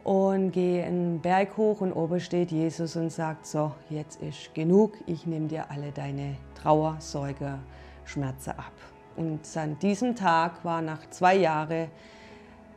und 0.03 0.51
gehe 0.51 0.83
einen 0.85 1.19
Berg 1.19 1.57
hoch 1.57 1.81
und 1.81 1.91
oben 1.91 2.19
steht 2.19 2.51
Jesus 2.51 2.95
und 2.95 3.11
sagt, 3.11 3.45
so, 3.45 3.71
jetzt 3.89 4.21
ist 4.21 4.53
genug, 4.53 4.93
ich 5.07 5.25
nehme 5.25 5.47
dir 5.47 5.69
alle 5.69 5.91
deine 5.91 6.35
Trauer, 6.61 6.97
Sorge, 6.99 7.59
Schmerzen 8.05 8.51
ab. 8.51 8.71
Und 9.15 9.41
an 9.55 9.79
diesem 9.79 10.15
Tag 10.15 10.63
war 10.63 10.81
nach 10.81 11.09
zwei 11.09 11.35
Jahren 11.35 11.89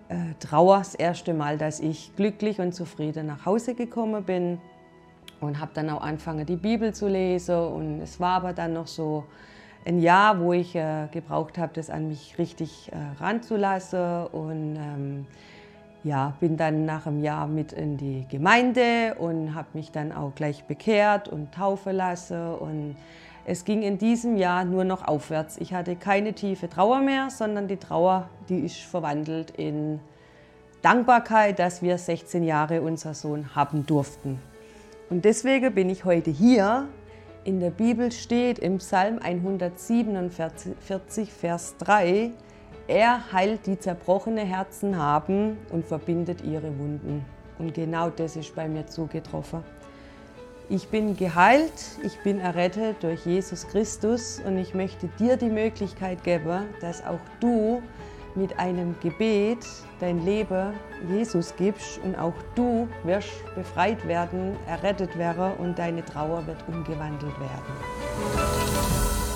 äh, 0.09 0.17
Trauer 0.41 0.79
das 0.79 0.95
erste 0.95 1.35
Mal, 1.35 1.59
dass 1.59 1.81
ich 1.81 2.15
glücklich 2.17 2.61
und 2.61 2.73
zufrieden 2.73 3.27
nach 3.27 3.45
Hause 3.45 3.75
gekommen 3.75 4.25
bin 4.25 4.59
und 5.41 5.61
habe 5.61 5.73
dann 5.75 5.91
auch 5.91 6.01
angefangen, 6.01 6.47
die 6.47 6.57
Bibel 6.57 6.95
zu 6.95 7.09
lesen. 7.09 7.57
Und 7.57 8.01
es 8.01 8.19
war 8.19 8.37
aber 8.37 8.53
dann 8.53 8.73
noch 8.73 8.87
so, 8.87 9.25
ein 9.89 10.01
Jahr, 10.01 10.39
wo 10.39 10.53
ich 10.53 10.75
äh, 10.75 11.09
gebraucht 11.11 11.57
habe, 11.57 11.73
das 11.75 11.89
an 11.89 12.09
mich 12.09 12.37
richtig 12.39 12.93
äh, 12.93 13.23
ranzulassen. 13.23 14.27
Und 14.27 14.77
ähm, 14.77 15.27
ja, 16.05 16.35
bin 16.41 16.59
dann 16.59 16.85
nach 16.85 17.07
einem 17.07 17.21
Jahr 17.21 17.47
mit 17.47 17.73
in 17.73 17.97
die 17.97 18.27
Gemeinde 18.29 19.17
und 19.19 19.55
habe 19.55 19.69
mich 19.73 19.91
dann 19.91 20.13
auch 20.13 20.35
gleich 20.35 20.65
bekehrt 20.65 21.29
und 21.29 21.53
taufen 21.53 21.97
lassen. 21.97 22.53
Und 22.55 22.97
es 23.47 23.65
ging 23.65 23.83
in 23.83 23.97
diesem 23.97 24.37
Jahr 24.37 24.67
nur 24.67 24.85
noch 24.85 25.09
aufwärts. 25.09 25.57
Ich 25.57 25.73
hatte 25.73 25.97
keine 25.97 26.35
tiefe 26.35 26.69
Trauer 26.69 27.01
mehr, 27.01 27.31
sondern 27.31 27.67
die 27.67 27.79
Trauer, 27.79 28.29
die 28.51 28.59
ist 28.59 28.81
verwandelt 28.81 29.53
in 29.53 30.01
Dankbarkeit, 30.83 31.59
dass 31.59 31.81
wir 31.81 31.97
16 31.97 32.45
Jahre 32.45 32.83
unser 32.83 33.15
Sohn 33.15 33.55
haben 33.55 33.87
durften. 33.87 34.39
Und 35.09 35.25
deswegen 35.25 35.75
bin 35.75 35.89
ich 35.89 36.05
heute 36.05 36.31
hier, 36.31 36.89
in 37.45 37.61
der 37.61 37.71
Bibel 37.71 38.13
steht 38.13 38.59
im 38.59 38.79
Psalm 38.79 39.19
147, 39.19 41.33
Vers 41.33 41.77
3, 41.79 42.33
Er 42.87 43.33
heilt 43.33 43.67
die 43.67 43.79
zerbrochene 43.79 44.45
Herzen 44.45 44.99
haben 44.99 45.57
und 45.71 45.87
verbindet 45.87 46.43
ihre 46.43 46.79
Wunden. 46.79 47.25
Und 47.59 47.73
genau 47.75 48.11
das 48.11 48.37
ist 48.37 48.55
bei 48.55 48.69
mir 48.69 48.87
zugetroffen. 48.87 49.65
Ich 50.71 50.89
bin 50.89 51.17
geheilt, 51.17 51.73
ich 52.03 52.23
bin 52.23 52.41
errettet 52.41 53.03
durch 53.03 53.25
Jesus 53.25 53.67
Christus 53.69 54.39
und 54.45 54.59
ich 54.59 54.75
möchte 54.75 55.09
dir 55.19 55.39
die 55.39 55.49
Möglichkeit 55.49 56.23
geben, 56.25 56.67
dass 56.83 57.03
auch 57.03 57.21
du 57.41 57.81
mit 58.35 58.59
einem 58.59 58.95
Gebet 59.01 59.67
dein 60.01 60.25
Leben 60.25 60.75
Jesus 61.09 61.55
gibst 61.57 61.99
und 62.05 62.17
auch 62.17 62.35
du 62.55 62.89
wirst 63.05 63.31
befreit 63.55 64.07
werden, 64.07 64.57
errettet 64.67 65.17
werden 65.19 65.53
und 65.59 65.79
deine 65.79 66.05
Trauer 66.05 66.47
wird 66.47 66.65
umgewandelt 66.69 67.35
werden. 67.41 69.28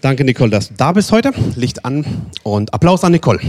Danke, 0.00 0.24
Nicole, 0.24 0.50
dass 0.50 0.68
du 0.68 0.74
da 0.74 0.92
bist 0.92 1.10
heute. 1.10 1.32
Licht 1.54 1.84
an 1.84 2.04
und 2.42 2.72
Applaus 2.74 3.02
an 3.02 3.12
Nicole. 3.12 3.40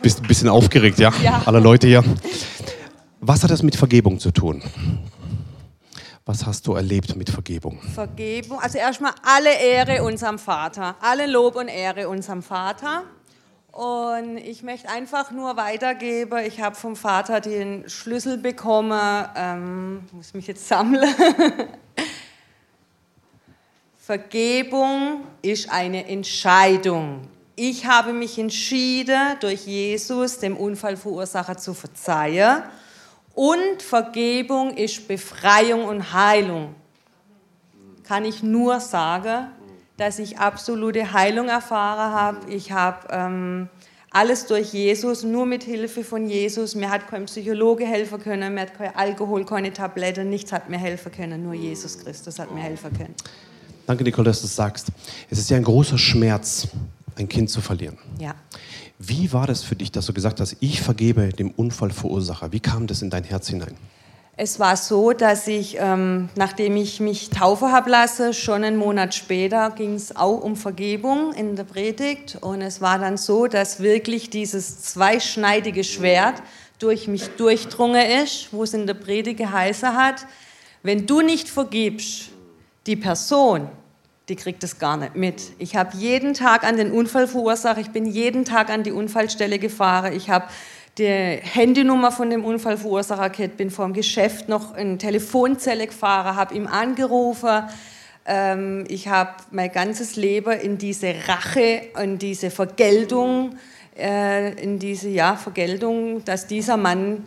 Bist 0.00 0.20
ein 0.20 0.26
bisschen 0.26 0.48
aufgeregt, 0.48 0.98
ja? 0.98 1.12
Ja. 1.22 1.42
Alle 1.44 1.60
Leute 1.60 1.86
hier. 1.86 2.04
Was 3.20 3.42
hat 3.42 3.50
das 3.50 3.62
mit 3.62 3.76
Vergebung 3.76 4.18
zu 4.18 4.30
tun? 4.30 4.62
Was 6.24 6.46
hast 6.46 6.66
du 6.68 6.74
erlebt 6.74 7.16
mit 7.16 7.30
Vergebung? 7.30 7.80
Vergebung, 7.94 8.60
also 8.60 8.78
erstmal 8.78 9.12
alle 9.24 9.50
Ehre 9.60 10.04
unserem 10.04 10.38
Vater, 10.38 10.94
alle 11.00 11.26
Lob 11.26 11.56
und 11.56 11.66
Ehre 11.68 12.08
unserem 12.08 12.42
Vater. 12.42 13.02
Und 13.72 14.36
ich 14.36 14.62
möchte 14.62 14.90
einfach 14.90 15.30
nur 15.30 15.56
weitergeben, 15.56 16.44
ich 16.44 16.60
habe 16.60 16.76
vom 16.76 16.94
Vater 16.94 17.40
den 17.40 17.88
Schlüssel 17.88 18.36
bekommen, 18.36 19.26
ähm, 19.34 20.04
muss 20.12 20.34
mich 20.34 20.46
jetzt 20.46 20.68
sammeln. 20.68 21.08
Vergebung 23.98 25.24
ist 25.40 25.70
eine 25.70 26.06
Entscheidung. 26.06 27.28
Ich 27.56 27.86
habe 27.86 28.12
mich 28.12 28.38
entschieden, 28.38 29.38
durch 29.40 29.66
Jesus 29.66 30.38
dem 30.38 30.58
Unfallverursacher 30.58 31.56
zu 31.56 31.72
verzeihen. 31.72 32.62
Und 33.34 33.80
Vergebung 33.80 34.76
ist 34.76 35.08
Befreiung 35.08 35.86
und 35.86 36.12
Heilung. 36.12 36.74
Kann 38.04 38.26
ich 38.26 38.42
nur 38.42 38.80
sagen, 38.80 39.48
dass 39.96 40.18
ich 40.18 40.38
absolute 40.38 41.12
Heilung 41.12 41.48
erfahren 41.48 42.12
habe. 42.12 42.50
Ich 42.50 42.72
habe 42.72 43.06
ähm, 43.10 43.68
alles 44.10 44.46
durch 44.46 44.72
Jesus, 44.72 45.22
nur 45.22 45.46
mit 45.46 45.64
Hilfe 45.64 46.04
von 46.04 46.28
Jesus. 46.28 46.74
Mir 46.74 46.90
hat 46.90 47.08
kein 47.08 47.24
Psychologe 47.26 47.86
helfen 47.86 48.20
können, 48.20 48.54
mir 48.54 48.62
hat 48.62 48.74
kein 48.74 48.94
Alkohol, 48.94 49.44
keine 49.44 49.72
Tablette, 49.72 50.24
nichts 50.24 50.52
hat 50.52 50.68
mir 50.68 50.78
helfen 50.78 51.12
können. 51.12 51.42
Nur 51.42 51.54
Jesus 51.54 51.98
Christus 51.98 52.38
hat 52.38 52.52
mir 52.52 52.60
helfen 52.60 52.92
können. 52.96 53.14
Danke, 53.86 54.04
Nicole, 54.04 54.26
dass 54.26 54.40
du 54.40 54.46
es 54.46 54.54
sagst. 54.54 54.88
Es 55.30 55.38
ist 55.38 55.50
ja 55.50 55.56
ein 55.56 55.64
großer 55.64 55.98
Schmerz, 55.98 56.68
ein 57.16 57.28
Kind 57.28 57.50
zu 57.50 57.60
verlieren. 57.60 57.98
Ja. 58.18 58.34
Wie 58.98 59.32
war 59.32 59.46
das 59.46 59.64
für 59.64 59.74
dich, 59.74 59.90
dass 59.90 60.06
du 60.06 60.12
gesagt 60.12 60.40
hast, 60.40 60.56
ich 60.60 60.80
vergebe 60.80 61.30
dem 61.30 61.50
Unfallverursacher? 61.50 62.52
Wie 62.52 62.60
kam 62.60 62.86
das 62.86 63.02
in 63.02 63.10
dein 63.10 63.24
Herz 63.24 63.48
hinein? 63.48 63.74
Es 64.44 64.58
war 64.58 64.76
so, 64.76 65.12
dass 65.12 65.46
ich, 65.46 65.76
ähm, 65.78 66.28
nachdem 66.34 66.74
ich 66.74 66.98
mich 66.98 67.30
taufen 67.30 67.70
habe 67.70 67.88
lassen, 67.88 68.34
schon 68.34 68.64
einen 68.64 68.76
Monat 68.76 69.14
später 69.14 69.70
ging 69.70 69.94
es 69.94 70.16
auch 70.16 70.42
um 70.42 70.56
Vergebung 70.56 71.32
in 71.32 71.54
der 71.54 71.62
Predigt. 71.62 72.38
Und 72.40 72.60
es 72.60 72.80
war 72.80 72.98
dann 72.98 73.18
so, 73.18 73.46
dass 73.46 73.78
wirklich 73.78 74.30
dieses 74.30 74.82
zweischneidige 74.82 75.84
Schwert 75.84 76.42
durch 76.80 77.06
mich 77.06 77.28
durchdrungen 77.36 78.04
ist, 78.24 78.52
wo 78.52 78.64
es 78.64 78.74
in 78.74 78.88
der 78.88 78.94
Predigt 78.94 79.38
geheißen 79.38 79.96
hat, 79.96 80.26
wenn 80.82 81.06
du 81.06 81.20
nicht 81.20 81.48
vergibst, 81.48 82.30
die 82.86 82.96
Person, 82.96 83.68
die 84.28 84.34
kriegt 84.34 84.64
es 84.64 84.80
gar 84.80 84.96
nicht 84.96 85.14
mit. 85.14 85.52
Ich 85.58 85.76
habe 85.76 85.96
jeden 85.96 86.34
Tag 86.34 86.64
an 86.64 86.76
den 86.76 86.90
Unfallverursacher, 86.90 87.80
ich 87.80 87.90
bin 87.90 88.06
jeden 88.06 88.44
Tag 88.44 88.70
an 88.70 88.82
die 88.82 88.90
Unfallstelle 88.90 89.60
gefahren, 89.60 90.12
ich 90.14 90.30
habe 90.30 90.46
die 90.98 91.06
Handynummer 91.06 92.12
von 92.12 92.28
dem 92.28 92.44
Unfallverursacher 92.44 93.30
gehabt, 93.30 93.56
bin 93.56 93.70
vor 93.70 93.86
dem 93.86 93.94
Geschäft 93.94 94.48
noch 94.48 94.76
in 94.76 94.98
Telefonzelle 94.98 95.86
gefahren, 95.86 96.36
habe 96.36 96.54
ihm 96.54 96.66
angerufen. 96.66 97.64
Ähm, 98.26 98.84
ich 98.88 99.08
habe 99.08 99.30
mein 99.50 99.72
ganzes 99.72 100.16
Leben 100.16 100.52
in 100.60 100.78
diese 100.78 101.14
Rache, 101.26 101.82
in 102.00 102.18
diese 102.18 102.50
Vergeltung, 102.50 103.56
äh, 103.98 104.52
in 104.62 104.78
diese 104.78 105.08
ja, 105.08 105.36
Vergeltung, 105.36 106.24
dass 106.24 106.46
dieser 106.46 106.76
Mann 106.76 107.24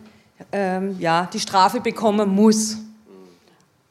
ähm, 0.52 0.96
ja, 0.98 1.28
die 1.32 1.40
Strafe 1.40 1.80
bekommen 1.80 2.28
muss. 2.28 2.78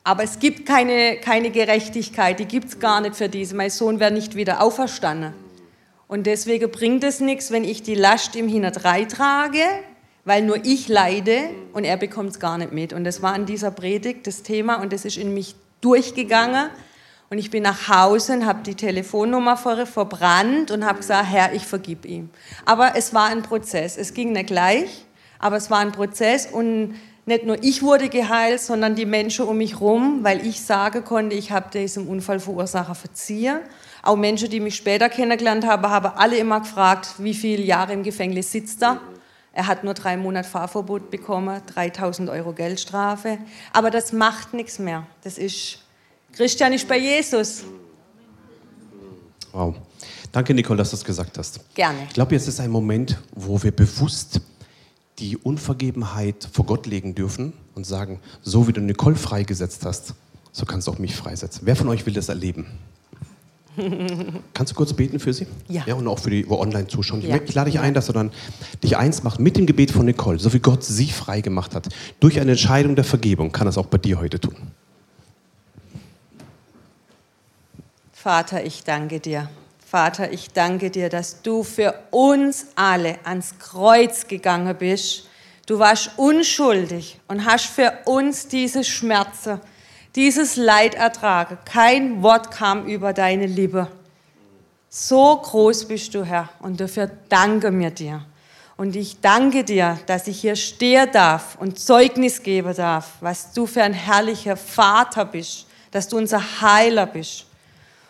Aber 0.03 0.23
es 0.23 0.39
gibt 0.39 0.67
keine, 0.67 1.17
keine 1.17 1.49
Gerechtigkeit, 1.49 2.39
die 2.39 2.45
gibt 2.45 2.69
es 2.69 2.79
gar 2.79 3.01
nicht 3.01 3.15
für 3.15 3.27
diese. 3.27 3.55
Mein 3.55 3.71
Sohn 3.71 3.99
wäre 3.99 4.11
nicht 4.11 4.35
wieder 4.35 4.61
auferstanden. 4.61 5.33
Und 6.07 6.27
deswegen 6.27 6.69
bringt 6.69 7.03
es 7.03 7.19
nichts, 7.19 7.51
wenn 7.51 7.63
ich 7.63 7.81
die 7.83 7.95
Last 7.95 8.35
im 8.35 8.47
Hinterdrei 8.47 9.05
trage, 9.05 9.63
weil 10.23 10.43
nur 10.43 10.63
ich 10.63 10.87
leide 10.87 11.49
und 11.73 11.83
er 11.83 11.97
bekommt 11.97 12.31
es 12.31 12.39
gar 12.39 12.57
nicht 12.57 12.71
mit. 12.71 12.93
Und 12.93 13.03
das 13.03 13.21
war 13.21 13.33
an 13.33 13.45
dieser 13.45 13.71
Predigt 13.71 14.27
das 14.27 14.43
Thema 14.43 14.75
und 14.75 14.93
das 14.93 15.05
ist 15.05 15.17
in 15.17 15.33
mich 15.33 15.55
durchgegangen. 15.81 16.69
Und 17.29 17.39
ich 17.39 17.49
bin 17.49 17.63
nach 17.63 17.87
Hause 17.87 18.33
und 18.33 18.45
habe 18.45 18.61
die 18.63 18.75
Telefonnummer 18.75 19.57
verbrannt 19.57 20.69
und 20.69 20.85
habe 20.85 20.99
gesagt, 20.99 21.27
Herr, 21.27 21.53
ich 21.53 21.65
vergib 21.65 22.05
ihm. 22.05 22.29
Aber 22.65 22.95
es 22.95 23.13
war 23.15 23.25
ein 23.25 23.41
Prozess. 23.41 23.97
Es 23.97 24.13
ging 24.13 24.31
nicht 24.31 24.47
gleich, 24.47 25.05
aber 25.39 25.57
es 25.57 25.71
war 25.71 25.79
ein 25.79 25.91
Prozess 25.91 26.45
und 26.45 26.95
nicht 27.25 27.43
nur 27.43 27.57
ich 27.63 27.81
wurde 27.81 28.09
geheilt, 28.09 28.61
sondern 28.61 28.93
die 28.93 29.07
Menschen 29.07 29.47
um 29.47 29.57
mich 29.57 29.73
herum, 29.73 30.19
weil 30.21 30.45
ich 30.45 30.61
sagen 30.61 31.03
konnte, 31.03 31.35
ich 31.35 31.51
habe 31.51 31.71
diesem 31.71 32.07
Unfallverursacher 32.07 32.93
verziehen. 32.93 33.59
Auch 34.05 34.15
Menschen, 34.15 34.51
die 34.51 34.59
mich 34.59 34.75
später 34.75 35.09
kennengelernt 35.09 35.65
haben, 35.65 35.89
haben 35.89 36.11
alle 36.15 36.37
immer 36.37 36.59
gefragt, 36.59 37.15
wie 37.17 37.33
viele 37.33 37.63
Jahre 37.63 37.91
im 37.91 38.03
Gefängnis 38.03 38.51
sitzt 38.51 38.83
er. 38.83 39.01
Er 39.51 39.65
hat 39.65 39.83
nur 39.83 39.95
drei 39.95 40.15
Monate 40.15 40.47
Fahrverbot 40.47 41.09
bekommen, 41.09 41.59
3000 41.73 42.29
Euro 42.29 42.53
Geldstrafe. 42.53 43.39
Aber 43.73 43.89
das 43.89 44.13
macht 44.13 44.53
nichts 44.53 44.77
mehr. 44.77 45.07
Das 45.23 45.39
ist, 45.39 45.79
Christian 46.33 46.73
ist 46.73 46.87
bei 46.87 46.99
Jesus. 46.99 47.63
Wow. 49.51 49.73
Danke, 50.31 50.53
Nicole, 50.53 50.77
dass 50.77 50.91
du 50.91 50.97
das 50.97 51.03
gesagt 51.03 51.35
hast. 51.39 51.61
Gerne. 51.73 52.03
Ich 52.07 52.13
glaube, 52.13 52.35
jetzt 52.35 52.47
ist 52.47 52.59
ein 52.59 52.69
Moment, 52.69 53.17
wo 53.33 53.63
wir 53.63 53.71
bewusst 53.71 54.39
die 55.17 55.35
Unvergebenheit 55.35 56.47
vor 56.53 56.67
Gott 56.67 56.85
legen 56.85 57.15
dürfen 57.15 57.53
und 57.73 57.85
sagen, 57.85 58.19
so 58.43 58.67
wie 58.67 58.73
du 58.73 58.81
Nicole 58.81 59.15
freigesetzt 59.15 59.83
hast, 59.83 60.13
so 60.51 60.65
kannst 60.65 60.85
du 60.85 60.91
auch 60.91 60.99
mich 60.99 61.15
freisetzen. 61.15 61.61
Wer 61.65 61.75
von 61.75 61.87
euch 61.87 62.05
will 62.05 62.13
das 62.13 62.29
erleben? 62.29 62.67
Kannst 64.53 64.71
du 64.71 64.75
kurz 64.75 64.93
beten 64.93 65.19
für 65.19 65.33
sie? 65.33 65.47
Ja. 65.67 65.83
Ja, 65.85 65.95
und 65.95 66.07
auch 66.07 66.19
für 66.19 66.29
die 66.29 66.43
die 66.43 66.49
online 66.51 66.87
zuschauen. 66.87 67.21
Ich, 67.21 67.27
Ja. 67.27 67.37
ich 67.43 67.53
lade 67.53 67.69
dich 67.71 67.79
ein, 67.79 67.93
dass 67.93 68.07
du 68.07 68.13
dann 68.13 68.31
dich 68.83 68.97
eins 68.97 69.23
machst 69.23 69.39
mit 69.39 69.57
dem 69.57 69.65
Gebet 69.65 69.91
von 69.91 70.05
Nicole, 70.05 70.39
so 70.39 70.53
wie 70.53 70.59
Gott 70.59 70.83
sie 70.83 71.07
frei 71.09 71.41
gemacht 71.41 71.75
hat. 71.75 71.87
Durch 72.19 72.39
eine 72.39 72.51
Entscheidung 72.51 72.95
der 72.95 73.05
Vergebung 73.05 73.51
kann 73.51 73.67
es 73.67 73.77
auch 73.77 73.87
bei 73.87 73.97
dir 73.97 74.19
heute 74.19 74.39
tun. 74.39 74.55
Vater, 78.11 78.63
ich 78.65 78.83
danke 78.83 79.19
dir. 79.19 79.49
Vater, 79.85 80.31
ich 80.33 80.49
danke 80.51 80.89
dir, 80.89 81.09
dass 81.09 81.41
du 81.41 81.63
für 81.63 81.93
uns 82.11 82.67
alle 82.75 83.17
ans 83.23 83.59
Kreuz 83.59 84.27
gegangen 84.27 84.75
bist. 84.77 85.27
Du 85.67 85.79
warst 85.79 86.11
unschuldig 86.17 87.19
und 87.27 87.45
hast 87.45 87.65
für 87.67 87.93
uns 88.05 88.47
diese 88.47 88.83
Schmerzen, 88.83 89.59
dieses 90.15 90.55
Leid 90.55 90.95
ertragen. 90.95 91.57
Kein 91.65 92.23
Wort 92.23 92.51
kam 92.51 92.85
über 92.85 93.13
deine 93.13 93.45
Liebe. 93.45 93.87
So 94.89 95.35
groß 95.35 95.85
bist 95.85 96.15
du, 96.15 96.23
Herr, 96.23 96.49
und 96.59 96.79
dafür 96.79 97.11
danke 97.29 97.69
mir 97.69 97.91
dir. 97.91 98.25
Und 98.77 98.95
ich 98.95 99.19
danke 99.21 99.63
dir, 99.63 99.99
dass 100.05 100.27
ich 100.27 100.41
hier 100.41 100.55
stehen 100.55 101.09
darf 101.11 101.57
und 101.59 101.79
Zeugnis 101.79 102.43
geben 102.43 102.73
darf, 102.75 103.13
was 103.21 103.53
du 103.53 103.65
für 103.65 103.83
ein 103.83 103.93
herrlicher 103.93 104.57
Vater 104.57 105.25
bist, 105.25 105.67
dass 105.91 106.07
du 106.07 106.17
unser 106.17 106.61
Heiler 106.61 107.05
bist. 107.05 107.45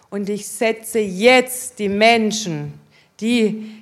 Und 0.09 0.29
ich 0.29 0.47
setze 0.47 0.99
jetzt 0.99 1.77
die 1.77 1.89
Menschen, 1.89 2.79
die 3.19 3.74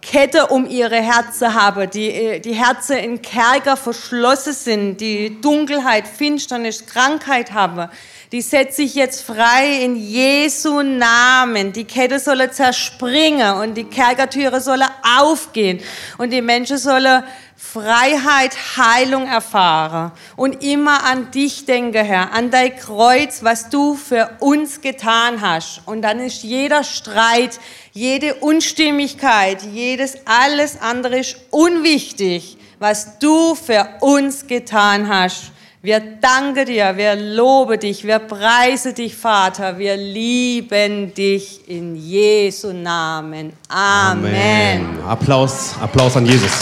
Kette 0.00 0.46
um 0.46 0.66
ihre 0.66 0.96
Herzen 0.96 1.54
haben, 1.54 1.90
die 1.90 2.08
äh, 2.10 2.40
die 2.40 2.54
Herzen 2.54 2.96
in 2.96 3.20
Kerker 3.20 3.76
verschlossen 3.76 4.54
sind, 4.54 5.00
die 5.02 5.38
Dunkelheit, 5.40 6.08
Finsternis, 6.08 6.86
Krankheit 6.86 7.52
haben, 7.52 7.90
die 8.32 8.40
setze 8.40 8.82
ich 8.82 8.94
jetzt 8.94 9.22
frei 9.22 9.82
in 9.82 9.96
Jesu 9.96 10.82
Namen. 10.82 11.72
Die 11.72 11.84
Kette 11.84 12.18
soll 12.18 12.50
zerspringen 12.50 13.56
und 13.56 13.74
die 13.74 13.84
Kerkertüre 13.84 14.60
soll 14.60 14.80
aufgehen 15.18 15.80
und 16.18 16.30
die 16.30 16.42
Menschen 16.42 16.78
sollen 16.78 17.22
Freiheit, 17.56 18.56
Heilung 18.76 19.26
erfahren 19.26 20.12
und 20.36 20.62
immer 20.62 21.04
an 21.04 21.30
dich 21.30 21.66
denke, 21.66 22.02
Herr, 22.02 22.32
an 22.32 22.50
dein 22.50 22.76
Kreuz, 22.76 23.42
was 23.42 23.70
du 23.70 23.94
für 23.94 24.30
uns 24.40 24.80
getan 24.80 25.40
hast. 25.40 25.82
Und 25.86 26.02
dann 26.02 26.20
ist 26.20 26.42
jeder 26.42 26.84
Streit, 26.84 27.58
jede 27.92 28.34
Unstimmigkeit, 28.34 29.62
jedes 29.62 30.18
alles 30.26 30.80
andere 30.80 31.18
ist 31.18 31.36
unwichtig, 31.50 32.58
was 32.78 33.18
du 33.18 33.54
für 33.54 33.88
uns 34.00 34.46
getan 34.46 35.08
hast. 35.08 35.52
Wir 35.84 36.00
danken 36.00 36.64
dir, 36.64 36.96
wir 36.96 37.14
loben 37.14 37.78
dich, 37.78 38.04
wir 38.04 38.18
preisen 38.18 38.94
dich, 38.94 39.14
Vater, 39.14 39.76
wir 39.78 39.98
lieben 39.98 41.12
dich 41.12 41.60
in 41.68 41.94
Jesu 41.94 42.72
Namen. 42.72 43.52
Amen. 43.68 44.24
Amen. 44.24 44.98
Applaus, 45.06 45.74
Applaus 45.78 46.16
an 46.16 46.24
Jesus. 46.24 46.52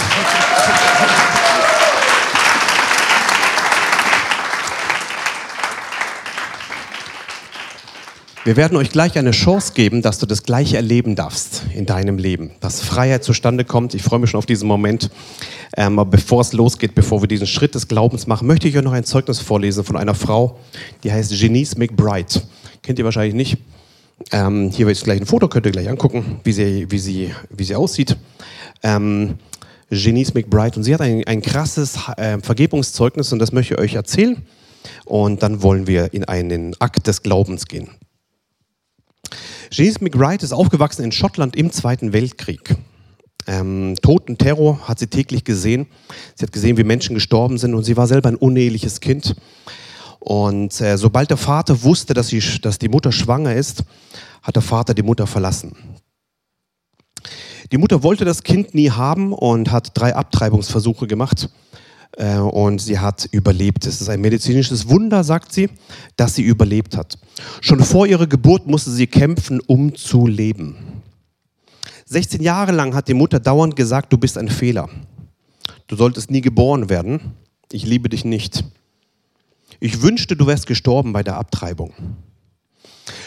Wir 8.45 8.57
werden 8.57 8.76
euch 8.76 8.90
gleich 8.90 9.16
eine 9.16 9.30
Chance 9.30 9.72
geben, 9.72 10.03
dass 10.03 10.18
du 10.18 10.26
das 10.26 10.43
Gleiche 10.43 10.74
erleben 10.74 11.14
darfst 11.14 11.62
in 11.76 11.86
deinem 11.86 12.18
Leben, 12.18 12.51
dass 12.59 12.80
Freiheit 12.80 13.22
zustande 13.22 13.64
kommt. 13.64 13.95
Ich 13.95 14.03
freue 14.03 14.18
mich 14.18 14.30
schon 14.30 14.38
auf 14.38 14.47
diesen 14.47 14.66
Moment. 14.66 15.11
Ähm, 15.76 15.97
aber 16.01 16.11
bevor 16.11 16.40
es 16.40 16.53
losgeht, 16.53 16.97
bevor 16.97 17.22
wir 17.22 17.28
diesen 17.28 17.47
Schritt 17.47 17.76
des 17.76 17.86
Glaubens 17.86 18.26
machen, 18.26 18.49
möchte 18.49 18.66
ich 18.66 18.76
euch 18.76 18.82
noch 18.82 18.95
ein 18.95 19.05
Zeugnis 19.05 19.38
vorlesen 19.38 19.84
von 19.84 19.97
einer 19.97 20.16
Frau, 20.16 20.59
die 21.05 21.12
heißt 21.12 21.32
Janice 21.32 21.76
McBride. 21.76 22.43
Kennt 22.82 22.99
ihr 22.99 23.05
wahrscheinlich 23.05 23.34
nicht. 23.34 23.59
Ähm, 24.32 24.70
hier 24.70 24.88
wird 24.88 25.01
gleich 25.05 25.20
ein 25.20 25.26
Foto, 25.26 25.47
könnt 25.47 25.66
ihr 25.66 25.72
gleich 25.72 25.88
angucken, 25.88 26.40
wie 26.43 26.53
sie, 26.53 26.90
wie 26.90 26.99
sie, 26.99 27.32
wie 27.49 27.62
sie 27.62 27.76
aussieht. 27.76 28.16
Ähm, 28.82 29.36
Janice 29.88 30.34
McBride. 30.34 30.78
Und 30.78 30.82
sie 30.82 30.93
hat 30.93 31.01
ein, 31.01 31.24
ein 31.28 31.43
krasses 31.43 31.97
äh, 32.16 32.38
Vergebungszeugnis 32.40 33.32
und 33.32 33.38
das 33.38 33.53
möchte 33.53 33.74
ich 33.74 33.80
euch 33.80 33.95
erzählen. 33.95 34.43
Und 35.05 35.45
dann 35.45 35.62
wollen 35.62 35.86
wir 35.86 36.12
in 36.12 36.24
einen 36.24 36.74
Akt 36.80 37.07
des 37.07 37.22
Glaubens 37.22 37.66
gehen. 37.66 37.88
Janice 39.74 40.02
McBride 40.02 40.44
ist 40.44 40.52
aufgewachsen 40.52 41.02
in 41.02 41.12
Schottland 41.12 41.56
im 41.56 41.72
Zweiten 41.72 42.12
Weltkrieg. 42.12 42.76
Ähm, 43.46 43.94
Tod 44.02 44.26
Terror 44.38 44.86
hat 44.86 44.98
sie 44.98 45.06
täglich 45.06 45.44
gesehen. 45.44 45.86
Sie 46.34 46.44
hat 46.44 46.52
gesehen, 46.52 46.76
wie 46.76 46.84
Menschen 46.84 47.14
gestorben 47.14 47.56
sind 47.56 47.74
und 47.74 47.82
sie 47.82 47.96
war 47.96 48.06
selber 48.06 48.28
ein 48.28 48.36
uneheliches 48.36 49.00
Kind. 49.00 49.34
Und 50.20 50.78
äh, 50.82 50.98
sobald 50.98 51.30
der 51.30 51.38
Vater 51.38 51.82
wusste, 51.84 52.12
dass, 52.12 52.28
sie, 52.28 52.42
dass 52.60 52.78
die 52.78 52.90
Mutter 52.90 53.12
schwanger 53.12 53.54
ist, 53.54 53.84
hat 54.42 54.56
der 54.56 54.62
Vater 54.62 54.92
die 54.92 55.02
Mutter 55.02 55.26
verlassen. 55.26 55.74
Die 57.72 57.78
Mutter 57.78 58.02
wollte 58.02 58.26
das 58.26 58.42
Kind 58.42 58.74
nie 58.74 58.90
haben 58.90 59.32
und 59.32 59.70
hat 59.70 59.92
drei 59.94 60.14
Abtreibungsversuche 60.14 61.06
gemacht. 61.06 61.48
Äh, 62.16 62.36
und 62.36 62.80
sie 62.80 62.98
hat 62.98 63.28
überlebt. 63.30 63.86
Es 63.86 64.00
ist 64.00 64.08
ein 64.08 64.20
medizinisches 64.20 64.88
Wunder, 64.88 65.24
sagt 65.24 65.52
sie, 65.52 65.70
dass 66.16 66.34
sie 66.34 66.42
überlebt 66.42 66.96
hat. 66.96 67.18
Schon 67.60 67.80
vor 67.80 68.06
ihrer 68.06 68.26
Geburt 68.26 68.66
musste 68.66 68.90
sie 68.90 69.06
kämpfen, 69.06 69.60
um 69.60 69.94
zu 69.94 70.26
leben. 70.26 71.02
16 72.06 72.42
Jahre 72.42 72.72
lang 72.72 72.94
hat 72.94 73.08
die 73.08 73.14
Mutter 73.14 73.40
dauernd 73.40 73.74
gesagt, 73.74 74.12
du 74.12 74.18
bist 74.18 74.36
ein 74.36 74.48
Fehler. 74.48 74.88
Du 75.86 75.96
solltest 75.96 76.30
nie 76.30 76.42
geboren 76.42 76.90
werden. 76.90 77.34
Ich 77.70 77.86
liebe 77.86 78.08
dich 78.08 78.24
nicht. 78.24 78.64
Ich 79.80 80.02
wünschte, 80.02 80.36
du 80.36 80.46
wärst 80.46 80.66
gestorben 80.66 81.12
bei 81.12 81.22
der 81.22 81.36
Abtreibung. 81.36 81.92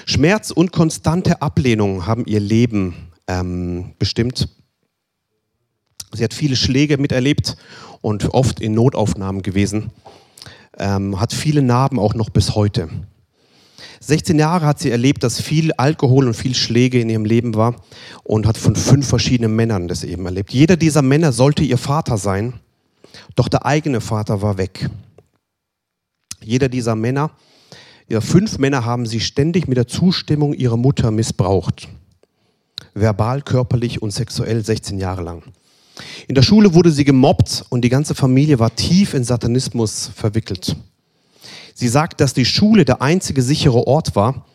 Schmerz 0.05 0.51
und 0.51 0.71
konstante 0.71 1.41
Ablehnung 1.41 2.05
haben 2.05 2.25
ihr 2.25 2.39
Leben 2.39 3.09
ähm, 3.27 3.93
bestimmt. 3.97 4.47
Sie 6.13 6.23
hat 6.23 6.33
viele 6.33 6.55
Schläge 6.55 6.97
miterlebt 6.97 7.57
und 8.05 8.35
oft 8.35 8.59
in 8.59 8.75
Notaufnahmen 8.75 9.41
gewesen. 9.41 9.89
Ähm, 10.77 11.19
hat 11.19 11.33
viele 11.33 11.63
Narben 11.63 11.97
auch 11.97 12.13
noch 12.13 12.29
bis 12.29 12.53
heute. 12.53 12.87
16 13.99 14.37
Jahre 14.37 14.67
hat 14.67 14.77
sie 14.77 14.91
erlebt, 14.91 15.23
dass 15.23 15.41
viel 15.41 15.71
Alkohol 15.73 16.27
und 16.27 16.35
viel 16.35 16.53
Schläge 16.53 17.01
in 17.01 17.09
ihrem 17.09 17.25
Leben 17.25 17.55
war 17.55 17.81
und 18.23 18.45
hat 18.45 18.59
von 18.59 18.75
fünf 18.75 19.07
verschiedenen 19.07 19.55
Männern 19.55 19.87
das 19.87 20.03
eben 20.03 20.23
erlebt. 20.27 20.53
Jeder 20.53 20.77
dieser 20.77 21.01
Männer 21.01 21.31
sollte 21.31 21.63
ihr 21.63 21.79
Vater 21.79 22.19
sein, 22.19 22.53
doch 23.35 23.47
der 23.47 23.65
eigene 23.65 24.01
Vater 24.01 24.43
war 24.43 24.59
weg. 24.59 24.87
Jeder 26.43 26.69
dieser 26.69 26.95
Männer, 26.95 27.31
ja, 28.07 28.21
fünf 28.21 28.59
Männer 28.59 28.85
haben 28.85 29.07
sie 29.07 29.19
ständig 29.19 29.67
mit 29.67 29.77
der 29.77 29.87
Zustimmung 29.87 30.53
ihrer 30.53 30.77
Mutter 30.77 31.09
missbraucht. 31.09 31.87
Verbal, 32.93 33.41
körperlich 33.41 34.03
und 34.03 34.11
sexuell 34.11 34.63
16 34.63 34.99
Jahre 34.99 35.23
lang. 35.23 35.41
In 36.27 36.35
der 36.35 36.41
Schule 36.41 36.73
wurde 36.73 36.91
sie 36.91 37.05
gemobbt 37.05 37.65
und 37.69 37.81
die 37.81 37.89
ganze 37.89 38.15
Familie 38.15 38.59
war 38.59 38.75
tief 38.75 39.13
in 39.13 39.23
Satanismus 39.23 40.11
verwickelt. 40.13 40.75
Sie 41.73 41.87
sagt, 41.87 42.21
dass 42.21 42.33
die 42.33 42.45
Schule 42.45 42.85
der 42.85 43.01
einzige 43.01 43.41
sichere 43.41 43.85
Ort 43.87 44.15
war, 44.15 44.45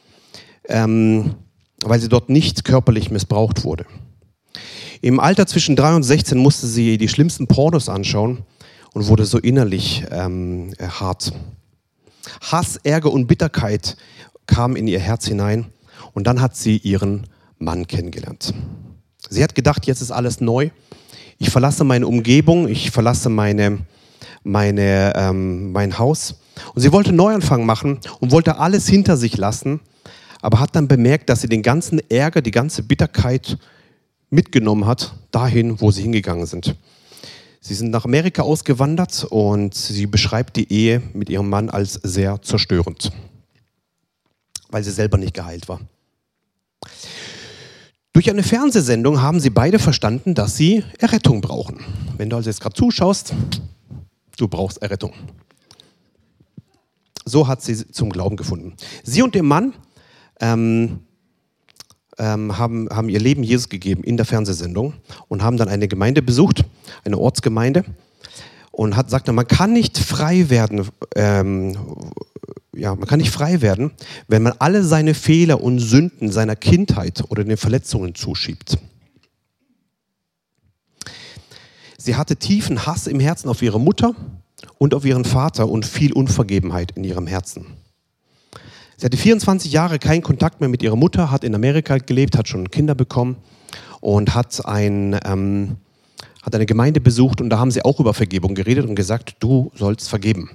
ähm, 0.69 1.35
weil 1.83 2.01
sie 2.01 2.09
dort 2.09 2.29
nicht 2.29 2.65
körperlich 2.65 3.11
missbraucht 3.11 3.65
wurde. 3.65 3.87
Im 5.03 5.19
Alter 5.19 5.47
zwischen 5.47 5.77
3 5.77 5.97
und 5.97 6.03
16 6.03 6.39
musste 6.39 6.67
sie 6.67 6.99
die 6.99 7.09
schlimmsten 7.09 7.47
Pornos 7.47 7.89
anschauen 7.89 8.45
und 8.93 9.07
wurde 9.07 9.25
so 9.25 9.39
innerlich 9.39 10.05
ähm, 10.11 10.75
hart. 10.79 11.33
Hass, 12.41 12.77
Ärger 12.83 13.13
und 13.13 13.27
Bitterkeit 13.27 13.97
kamen 14.47 14.77
in 14.77 14.89
ihr 14.89 14.99
Herz 14.99 15.27
hinein 15.27 15.67
und 16.13 16.27
dann 16.27 16.41
hat 16.41 16.57
sie 16.57 16.77
ihren 16.77 17.27
Mann 17.59 17.87
kennengelernt. 17.87 18.53
Sie 19.29 19.43
hat 19.43 19.55
gedacht, 19.55 19.87
jetzt 19.87 20.01
ist 20.01 20.11
alles 20.11 20.41
neu. 20.41 20.71
Ich 21.43 21.49
verlasse 21.49 21.85
meine 21.85 22.07
Umgebung, 22.07 22.69
ich 22.69 22.91
verlasse 22.91 23.31
meine, 23.31 23.79
meine, 24.45 25.15
ähm, 25.17 25.73
mein 25.73 25.99
Haus. 25.99 26.39
Und 26.75 26.83
sie 26.83 26.93
wollte 26.93 27.15
Neuanfang 27.15 27.65
machen 27.65 27.99
und 28.21 28.31
wollte 28.31 28.59
alles 28.59 28.87
hinter 28.87 29.17
sich 29.17 29.39
lassen, 29.39 29.81
aber 30.43 30.61
hat 30.61 30.77
dann 30.77 30.87
bemerkt, 30.87 31.31
dass 31.31 31.41
sie 31.41 31.49
den 31.49 31.63
ganzen 31.63 31.99
Ärger, 32.11 32.43
die 32.43 32.51
ganze 32.51 32.83
Bitterkeit 32.83 33.57
mitgenommen 34.29 34.85
hat, 34.85 35.15
dahin, 35.31 35.81
wo 35.81 35.91
sie 35.91 36.03
hingegangen 36.03 36.45
sind. 36.45 36.77
Sie 37.63 37.75
sind 37.75 37.91
nach 37.91 38.05
Amerika 38.05 38.43
ausgewandert 38.43 39.25
und 39.25 39.75
sie 39.75 40.07
beschreibt 40.07 40.57
die 40.57 40.71
Ehe 40.71 41.03
mit 41.15 41.31
ihrem 41.31 41.49
Mann 41.49 41.71
als 41.71 41.95
sehr 41.95 42.43
zerstörend, 42.43 43.13
weil 44.69 44.85
sie 44.85 44.93
selber 44.93 45.17
nicht 45.17 45.33
geheilt 45.33 45.71
war. 45.71 45.81
Durch 48.13 48.29
eine 48.29 48.43
Fernsehsendung 48.43 49.23
haben 49.23 49.39
sie 49.39 49.51
beide 49.51 49.79
verstanden, 49.79 50.35
dass 50.35 50.57
sie 50.57 50.85
Errettung 50.99 51.41
brauchen. 51.41 51.81
Wenn 52.17 52.29
du 52.29 52.37
also 52.37 52.51
jetzt 52.51 52.61
gerade 52.61 52.75
zuschaust, 52.75 53.33
du 54.37 54.49
brauchst 54.49 54.83
Errettung. 54.83 55.13
So 57.25 57.47
hat 57.47 57.63
sie 57.63 57.77
zum 57.93 58.11
Glauben 58.11 58.37
gefunden. 58.37 58.75
Sie 59.05 59.23
und 59.23 59.37
ihr 59.37 59.45
Mann 59.45 59.75
ähm, 60.41 61.01
ähm, 62.19 62.59
haben, 62.59 62.89
haben 62.91 63.09
ihr 63.09 63.21
Leben 63.21 63.45
Jesus 63.45 63.69
gegeben 63.69 64.03
in 64.03 64.17
der 64.17 64.27
Fernsehsendung 64.27 64.95
und 65.29 65.43
haben 65.43 65.57
dann 65.57 65.69
eine 65.69 65.87
Gemeinde 65.87 66.21
besucht, 66.21 66.65
eine 67.05 67.17
Ortsgemeinde, 67.17 67.85
und 68.73 68.97
hat 68.97 69.11
sagt, 69.11 69.31
man 69.31 69.47
kann 69.47 69.73
nicht 69.73 69.99
frei 69.99 70.49
werden 70.51 70.89
ähm, 71.15 71.77
ja, 72.75 72.95
man 72.95 73.07
kann 73.07 73.19
nicht 73.19 73.31
frei 73.31 73.61
werden, 73.61 73.93
wenn 74.29 74.43
man 74.43 74.55
alle 74.59 74.83
seine 74.83 75.15
Fehler 75.15 75.63
und 75.63 75.79
Sünden 75.79 76.31
seiner 76.31 76.57
Kindheit 76.57 77.25
oder 77.29 77.45
den 77.45 77.57
Verletzungen 77.57 78.15
zuschiebt. 78.15 78.79
Sie 81.99 82.17
hatte 82.17 82.37
tiefen 82.37 82.87
Hass 82.87 83.07
im 83.07 83.21
Herzen 83.21 83.49
auf 83.49 83.61
ihre 83.61 83.79
Mutter 83.79 84.15
und 84.79 84.95
auf 84.95 85.05
ihren 85.05 85.25
Vater 85.25 85.69
und 85.69 85.85
viel 85.85 86.13
Unvergebenheit 86.13 86.93
in 86.93 87.05
ihrem 87.05 87.27
Herzen. 87.27 87.67
Sie 88.97 89.07
hatte 89.07 89.17
24 89.17 89.73
Jahre 89.73 89.99
keinen 89.99 90.23
Kontakt 90.23 90.61
mehr 90.61 90.69
mit 90.69 90.83
ihrer 90.83 90.97
Mutter, 90.97 91.31
hat 91.31 91.45
in 91.45 91.55
Amerika 91.55 91.99
gelebt, 91.99 92.37
hat 92.37 92.49
schon 92.49 92.71
Kinder 92.71 92.95
bekommen 92.95 93.37
und 94.01 94.35
hat, 94.35 94.65
ein, 94.67 95.19
ähm, 95.25 95.77
hat 96.43 96.55
eine 96.55 96.67
Gemeinde 96.67 97.01
besucht 97.01 97.41
und 97.41 97.51
da 97.51 97.59
haben 97.59 97.71
sie 97.71 97.85
auch 97.85 98.01
über 98.01 98.15
Vergebung 98.15 98.55
geredet 98.55 98.87
und 98.87 98.95
gesagt, 98.95 99.37
du 99.41 99.71
sollst 99.75 100.09
vergeben. 100.09 100.51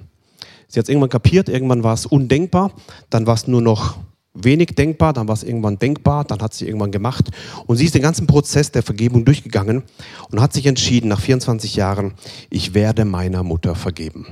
Sie 0.68 0.78
hat 0.78 0.84
es 0.84 0.88
irgendwann 0.88 1.10
kapiert, 1.10 1.48
irgendwann 1.48 1.82
war 1.82 1.94
es 1.94 2.06
undenkbar, 2.06 2.72
dann 3.10 3.26
war 3.26 3.34
es 3.34 3.46
nur 3.46 3.62
noch 3.62 3.98
wenig 4.34 4.74
denkbar, 4.74 5.12
dann 5.12 5.28
war 5.28 5.34
es 5.34 5.42
irgendwann 5.42 5.78
denkbar, 5.78 6.24
dann 6.24 6.40
hat 6.40 6.54
sie 6.54 6.66
irgendwann 6.66 6.92
gemacht 6.92 7.30
und 7.66 7.76
sie 7.76 7.86
ist 7.86 7.94
den 7.94 8.02
ganzen 8.02 8.26
Prozess 8.26 8.70
der 8.70 8.82
Vergebung 8.82 9.24
durchgegangen 9.24 9.82
und 10.30 10.40
hat 10.40 10.52
sich 10.52 10.66
entschieden, 10.66 11.08
nach 11.08 11.20
24 11.20 11.76
Jahren, 11.76 12.14
ich 12.50 12.74
werde 12.74 13.04
meiner 13.04 13.42
Mutter 13.42 13.74
vergeben. 13.74 14.26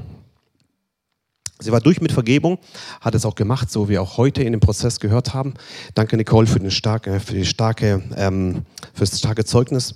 Sie 1.60 1.72
war 1.72 1.80
durch 1.80 2.00
mit 2.00 2.12
Vergebung, 2.12 2.58
hat 3.00 3.14
es 3.14 3.24
auch 3.24 3.36
gemacht, 3.36 3.70
so 3.70 3.88
wie 3.88 3.98
auch 3.98 4.18
heute 4.18 4.42
in 4.42 4.52
dem 4.52 4.60
Prozess 4.60 5.00
gehört 5.00 5.34
haben. 5.34 5.54
Danke, 5.94 6.16
Nicole, 6.16 6.46
für, 6.46 6.58
den 6.58 6.70
starke, 6.70 7.20
für, 7.20 7.34
die 7.34 7.46
starke, 7.46 8.02
ähm, 8.16 8.62
für 8.92 9.04
das 9.04 9.18
starke 9.18 9.44
Zeugnis. 9.44 9.94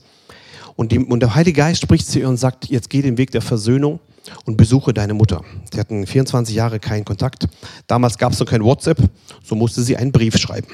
Und, 0.77 0.93
die, 0.93 1.01
und 1.01 1.21
der 1.21 1.35
Heilige 1.35 1.59
Geist 1.59 1.83
spricht 1.83 2.07
zu 2.07 2.21
ihr 2.21 2.29
und 2.29 2.37
sagt, 2.37 2.67
jetzt 2.67 2.89
geh 2.89 3.03
den 3.03 3.19
Weg 3.19 3.33
der 3.33 3.43
Versöhnung 3.43 3.99
und 4.45 4.57
besuche 4.57 4.93
deine 4.93 5.15
Mutter. 5.15 5.43
Sie 5.73 5.79
hatten 5.79 6.07
24 6.07 6.55
Jahre 6.55 6.81
keinen 6.81 7.05
Kontakt. 7.05 7.49
Damals 7.87 8.19
gab 8.19 8.33
es 8.33 8.41
noch 8.41 8.47
kein 8.47 8.65
WhatsApp, 8.65 8.99
so 9.43 9.55
musste 9.55 9.83
sie 9.83 9.97
einen 9.97 10.13
Brief 10.13 10.37
schreiben. 10.37 10.69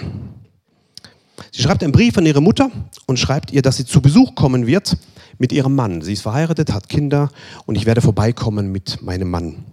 Sie 1.53 1.63
schreibt 1.63 1.83
einen 1.83 1.93
Brief 1.93 2.17
an 2.17 2.27
ihre 2.27 2.41
Mutter 2.41 2.71
und 3.07 3.19
schreibt 3.19 3.53
ihr, 3.53 3.63
dass 3.63 3.77
sie 3.77 3.85
zu 3.85 4.01
Besuch 4.01 4.35
kommen 4.35 4.67
wird 4.67 4.97
mit 5.39 5.53
ihrem 5.53 5.75
Mann. 5.75 6.03
Sie 6.03 6.13
ist 6.13 6.23
verheiratet, 6.23 6.73
hat 6.73 6.89
Kinder 6.89 7.31
und 7.67 7.77
ich 7.77 7.87
werde 7.87 8.01
vorbeikommen 8.01 8.71
mit 8.71 9.03
meinem 9.03 9.31
Mann. 9.31 9.65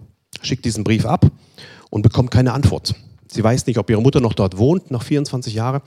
Schickt 0.42 0.64
diesen 0.64 0.84
Brief 0.84 1.06
ab 1.06 1.30
und 1.90 2.02
bekommt 2.02 2.30
keine 2.30 2.52
Antwort. 2.52 2.94
Sie 3.32 3.42
weiß 3.42 3.66
nicht, 3.66 3.78
ob 3.78 3.88
ihre 3.88 4.02
Mutter 4.02 4.20
noch 4.20 4.34
dort 4.34 4.58
wohnt, 4.58 4.90
nach 4.90 5.02
24 5.02 5.54
Jahren. 5.54 5.80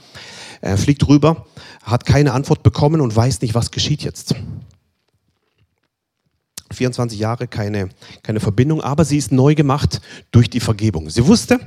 Er 0.61 0.77
fliegt 0.77 1.07
rüber, 1.07 1.45
hat 1.83 2.05
keine 2.05 2.33
Antwort 2.33 2.63
bekommen 2.63 3.01
und 3.01 3.15
weiß 3.15 3.41
nicht, 3.41 3.53
was 3.53 3.69
geschieht 3.69 4.03
jetzt. 4.03 4.35
24 6.71 7.19
Jahre 7.19 7.47
keine, 7.47 7.89
keine 8.23 8.39
Verbindung, 8.39 8.81
aber 8.81 9.05
sie 9.05 9.17
ist 9.17 9.31
neu 9.31 9.55
gemacht 9.55 10.01
durch 10.31 10.49
die 10.49 10.59
Vergebung. 10.59 11.09
Sie 11.09 11.25
wusste, 11.25 11.59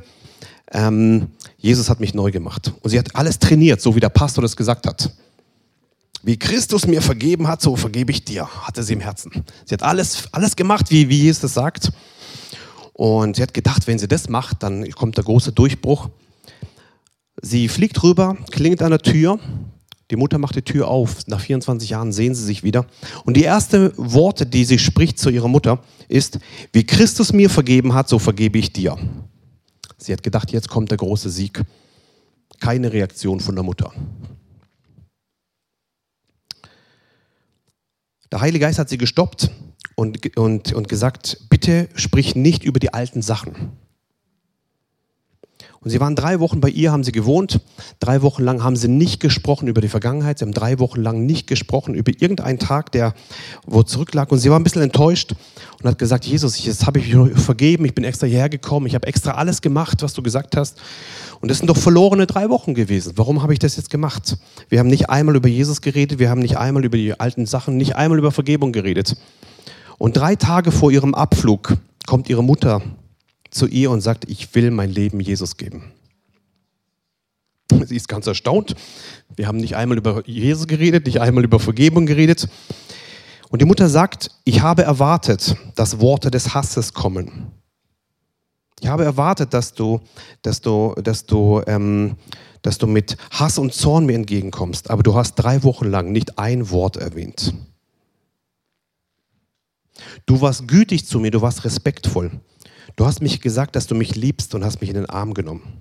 ähm, 0.73 1.29
Jesus 1.57 1.89
hat 1.89 2.01
mich 2.01 2.15
neu 2.15 2.31
gemacht. 2.31 2.73
Und 2.83 2.91
sie 2.91 2.99
hat 2.99 3.15
alles 3.15 3.39
trainiert, 3.39 3.81
so 3.81 3.95
wie 3.95 4.01
der 4.01 4.09
Pastor 4.09 4.43
das 4.43 4.57
gesagt 4.57 4.87
hat. 4.87 5.11
Wie 6.23 6.39
Christus 6.39 6.87
mir 6.87 7.01
vergeben 7.01 7.47
hat, 7.47 7.63
so 7.63 7.77
vergebe 7.77 8.11
ich 8.11 8.25
dir, 8.25 8.47
hatte 8.67 8.83
sie 8.83 8.95
im 8.95 9.01
Herzen. 9.01 9.45
Sie 9.65 9.73
hat 9.73 9.83
alles, 9.83 10.29
alles 10.33 10.57
gemacht, 10.57 10.91
wie, 10.91 11.09
wie 11.09 11.23
Jesus 11.23 11.43
das 11.43 11.55
sagt. 11.55 11.91
Und 12.93 13.37
sie 13.37 13.43
hat 13.43 13.55
gedacht, 13.55 13.87
wenn 13.87 13.99
sie 13.99 14.09
das 14.09 14.29
macht, 14.29 14.63
dann 14.63 14.91
kommt 14.91 15.17
der 15.17 15.25
große 15.25 15.53
Durchbruch. 15.53 16.11
Sie 17.41 17.69
fliegt 17.69 18.03
rüber, 18.03 18.37
klingt 18.51 18.83
an 18.83 18.91
der 18.91 18.99
Tür. 18.99 19.39
Die 20.11 20.17
Mutter 20.17 20.39
macht 20.39 20.57
die 20.57 20.63
Tür 20.63 20.89
auf. 20.89 21.27
Nach 21.27 21.41
24 21.41 21.91
Jahren 21.91 22.13
sehen 22.13 22.35
sie 22.35 22.45
sich 22.45 22.63
wieder. 22.63 22.87
Und 23.25 23.37
die 23.37 23.43
erste 23.43 23.93
Worte, 23.97 24.47
die 24.47 24.65
sie 24.65 24.79
spricht 24.79 25.19
zu 25.19 25.29
ihrer 25.29 25.49
Mutter, 25.49 25.83
ist, 26.09 26.39
wie 26.73 26.85
Christus 26.85 27.33
mir 27.33 27.51
vergeben 27.51 27.93
hat, 27.93 28.09
so 28.09 28.19
vergebe 28.19 28.59
ich 28.59 28.73
dir. 28.73 28.97
Sie 29.99 30.13
hat 30.13 30.23
gedacht, 30.23 30.51
jetzt 30.51 30.69
kommt 30.69 30.91
der 30.91 30.99
große 30.99 31.29
Sieg. 31.29 31.63
Keine 32.61 32.93
Reaktion 32.93 33.41
von 33.41 33.55
der 33.55 33.65
Mutter. 33.65 33.93
Der 38.31 38.41
Heilige 38.41 38.65
Geist 38.65 38.79
hat 38.79 38.89
sie 38.89 38.99
gestoppt 38.99 39.51
und, 39.95 40.37
und, 40.37 40.73
und 40.73 40.89
gesagt, 40.89 41.49
bitte 41.51 41.89
sprich 41.95 42.35
nicht 42.35 42.65
über 42.65 42.79
die 42.79 42.93
alten 42.93 43.23
Sachen. 43.23 43.73
Und 45.89 45.93
sie 45.93 46.01
waren 46.01 46.15
drei 46.15 46.39
Wochen 46.39 46.61
bei 46.61 46.69
ihr, 46.69 46.93
haben 46.93 47.03
sie 47.03 47.13
gewohnt. 47.13 47.63
Drei 47.99 48.21
Wochen 48.21 48.43
lang 48.43 48.63
haben 48.63 48.77
sie 48.77 48.89
nicht 48.89 49.21
gesprochen 49.21 49.69
über 49.69 49.81
die 49.81 49.89
Vergangenheit. 49.89 50.39
Sie 50.39 50.45
haben 50.45 50.53
drei 50.53 50.79
Wochen 50.81 51.01
lang 51.01 51.25
nicht 51.25 51.47
gesprochen 51.47 51.95
über 51.95 52.13
irgendeinen 52.13 52.59
Tag, 52.59 52.93
der 52.93 53.15
wo 53.65 53.83
zurücklag. 53.83 54.31
Und 54.31 54.37
sie 54.37 54.51
war 54.51 54.61
ein 54.61 54.65
bisschen 54.65 54.83
enttäuscht 54.83 55.35
und 55.81 55.89
hat 55.89 55.99
gesagt, 55.99 56.27
Jesus, 56.27 56.63
jetzt 56.63 56.87
habe 56.87 56.99
ich 56.99 57.15
mich 57.15 57.41
vergeben, 57.41 57.87
ich 57.87 57.95
bin 57.95 58.05
extra 58.05 58.27
hierher 58.27 58.51
gekommen, 58.51 58.85
ich 58.85 58.95
habe 58.95 59.07
extra 59.07 59.31
alles 59.31 59.63
gemacht, 59.63 60.03
was 60.03 60.13
du 60.13 60.23
gesagt 60.23 60.59
hast. 60.59 60.77
Und 61.41 61.51
das 61.51 61.57
sind 61.57 61.69
doch 61.71 61.79
verlorene 61.79 62.27
drei 62.27 62.51
Wochen 62.51 62.75
gewesen. 62.75 63.15
Warum 63.17 63.43
habe 63.43 63.55
ich 63.55 63.59
das 63.59 63.77
jetzt 63.77 63.89
gemacht? 63.89 64.37
Wir 64.69 64.81
haben 64.81 64.89
nicht 64.89 65.09
einmal 65.09 65.37
über 65.37 65.49
Jesus 65.49 65.81
geredet, 65.81 66.19
wir 66.19 66.29
haben 66.29 66.43
nicht 66.43 66.59
einmal 66.59 66.85
über 66.85 66.99
die 66.99 67.19
alten 67.19 67.47
Sachen, 67.47 67.79
nicht 67.79 67.97
einmal 67.97 68.19
über 68.19 68.31
Vergebung 68.31 68.73
geredet. 68.73 69.17
Und 69.97 70.19
drei 70.19 70.37
Tage 70.37 70.71
vor 70.71 70.91
ihrem 70.91 71.15
Abflug 71.15 71.79
kommt 72.07 72.29
ihre 72.29 72.45
Mutter 72.45 72.83
zu 73.51 73.67
ihr 73.67 73.91
und 73.91 74.01
sagt, 74.01 74.29
ich 74.29 74.55
will 74.55 74.71
mein 74.71 74.91
Leben 74.91 75.21
Jesus 75.21 75.57
geben. 75.57 75.93
Sie 77.87 77.97
ist 77.97 78.09
ganz 78.09 78.27
erstaunt. 78.27 78.75
Wir 79.37 79.47
haben 79.47 79.59
nicht 79.59 79.77
einmal 79.77 79.99
über 79.99 80.27
Jesus 80.27 80.67
geredet, 80.67 81.07
nicht 81.07 81.21
einmal 81.21 81.45
über 81.45 81.61
Vergebung 81.61 82.07
geredet. 82.07 82.49
Und 83.51 83.63
die 83.63 83.67
Mutter 83.67 83.89
sagt, 83.89 84.31
ich 84.45 84.61
habe 84.61 84.83
erwartet, 84.83 85.57
dass 85.75 86.01
Worte 86.01 86.31
des 86.31 86.55
Hasses 86.55 86.93
kommen. 86.93 87.53
Ich 88.81 88.89
habe 88.89 89.05
erwartet, 89.05 89.55
dass 89.55 89.75
du, 89.75 90.01
dass 90.43 90.61
du, 90.61 90.95
dass 91.03 91.27
du, 91.27 91.63
ähm, 91.67 92.17
dass 92.63 92.79
du 92.79 92.87
mit 92.87 93.17
Hass 93.31 93.59
und 93.59 93.75
Zorn 93.75 94.07
mir 94.07 94.15
entgegenkommst. 94.15 94.91
Aber 94.91 95.03
du 95.03 95.15
hast 95.15 95.35
drei 95.35 95.63
Wochen 95.63 95.87
lang 95.87 96.13
nicht 96.13 96.39
ein 96.39 96.71
Wort 96.71 96.97
erwähnt. 96.97 97.55
Du 100.27 100.41
warst 100.41 100.69
gütig 100.69 101.07
zu 101.07 101.19
mir, 101.19 101.31
du 101.31 101.41
warst 101.41 101.65
respektvoll. 101.65 102.31
Du 102.99 103.07
hast 103.07 103.23
mich 103.23 103.41
gesagt, 103.41 103.77
dass 103.77 103.87
du 103.87 103.95
mich 103.95 104.17
liebst 104.17 104.57
und 104.57 104.65
hast 104.65 104.81
mich 104.81 104.91
in 104.91 104.97
den 104.97 105.07
Arm 105.07 105.33
genommen. 105.33 105.81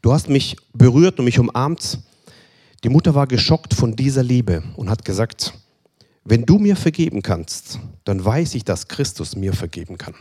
Du 0.00 0.12
hast 0.12 0.28
mich 0.28 0.56
berührt 0.72 1.18
und 1.18 1.24
mich 1.24 1.40
umarmt. 1.40 1.98
Die 2.84 2.88
Mutter 2.88 3.16
war 3.16 3.26
geschockt 3.26 3.74
von 3.74 3.96
dieser 3.96 4.22
Liebe 4.22 4.62
und 4.76 4.90
hat 4.90 5.04
gesagt, 5.04 5.54
wenn 6.22 6.46
du 6.46 6.60
mir 6.60 6.76
vergeben 6.76 7.20
kannst, 7.20 7.80
dann 8.04 8.24
weiß 8.24 8.54
ich, 8.54 8.62
dass 8.62 8.86
Christus 8.86 9.34
mir 9.34 9.54
vergeben 9.54 9.98
kann. 9.98 10.14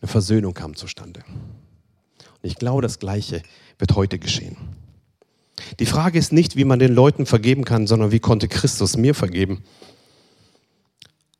Eine 0.00 0.08
Versöhnung 0.08 0.54
kam 0.54 0.76
zustande. 0.76 1.24
Und 1.28 2.44
ich 2.44 2.54
glaube, 2.54 2.82
das 2.82 3.00
Gleiche 3.00 3.42
wird 3.78 3.96
heute 3.96 4.20
geschehen. 4.20 4.56
Die 5.78 5.86
Frage 5.86 6.18
ist 6.18 6.32
nicht, 6.32 6.56
wie 6.56 6.64
man 6.64 6.78
den 6.78 6.94
Leuten 6.94 7.26
vergeben 7.26 7.64
kann, 7.64 7.86
sondern 7.86 8.12
wie 8.12 8.20
konnte 8.20 8.48
Christus 8.48 8.96
mir 8.96 9.14
vergeben? 9.14 9.62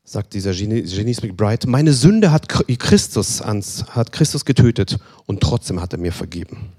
Sagt 0.04 0.34
dieser 0.34 0.52
Genies 0.52 1.22
McBride, 1.22 1.68
meine 1.68 1.92
Sünde 1.92 2.30
hat 2.30 2.48
Christus, 2.48 3.40
ans, 3.40 3.86
hat 3.88 4.12
Christus 4.12 4.44
getötet 4.44 4.98
und 5.26 5.40
trotzdem 5.40 5.80
hat 5.80 5.92
er 5.92 5.98
mir 5.98 6.12
vergeben. 6.12 6.72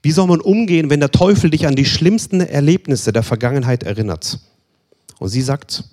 Wie 0.00 0.12
soll 0.12 0.26
man 0.26 0.40
umgehen, 0.40 0.90
wenn 0.90 1.00
der 1.00 1.10
Teufel 1.10 1.50
dich 1.50 1.66
an 1.66 1.76
die 1.76 1.84
schlimmsten 1.84 2.40
Erlebnisse 2.40 3.12
der 3.12 3.22
Vergangenheit 3.22 3.82
erinnert? 3.82 4.40
Und 5.18 5.28
sie 5.28 5.42
sagt, 5.42 5.84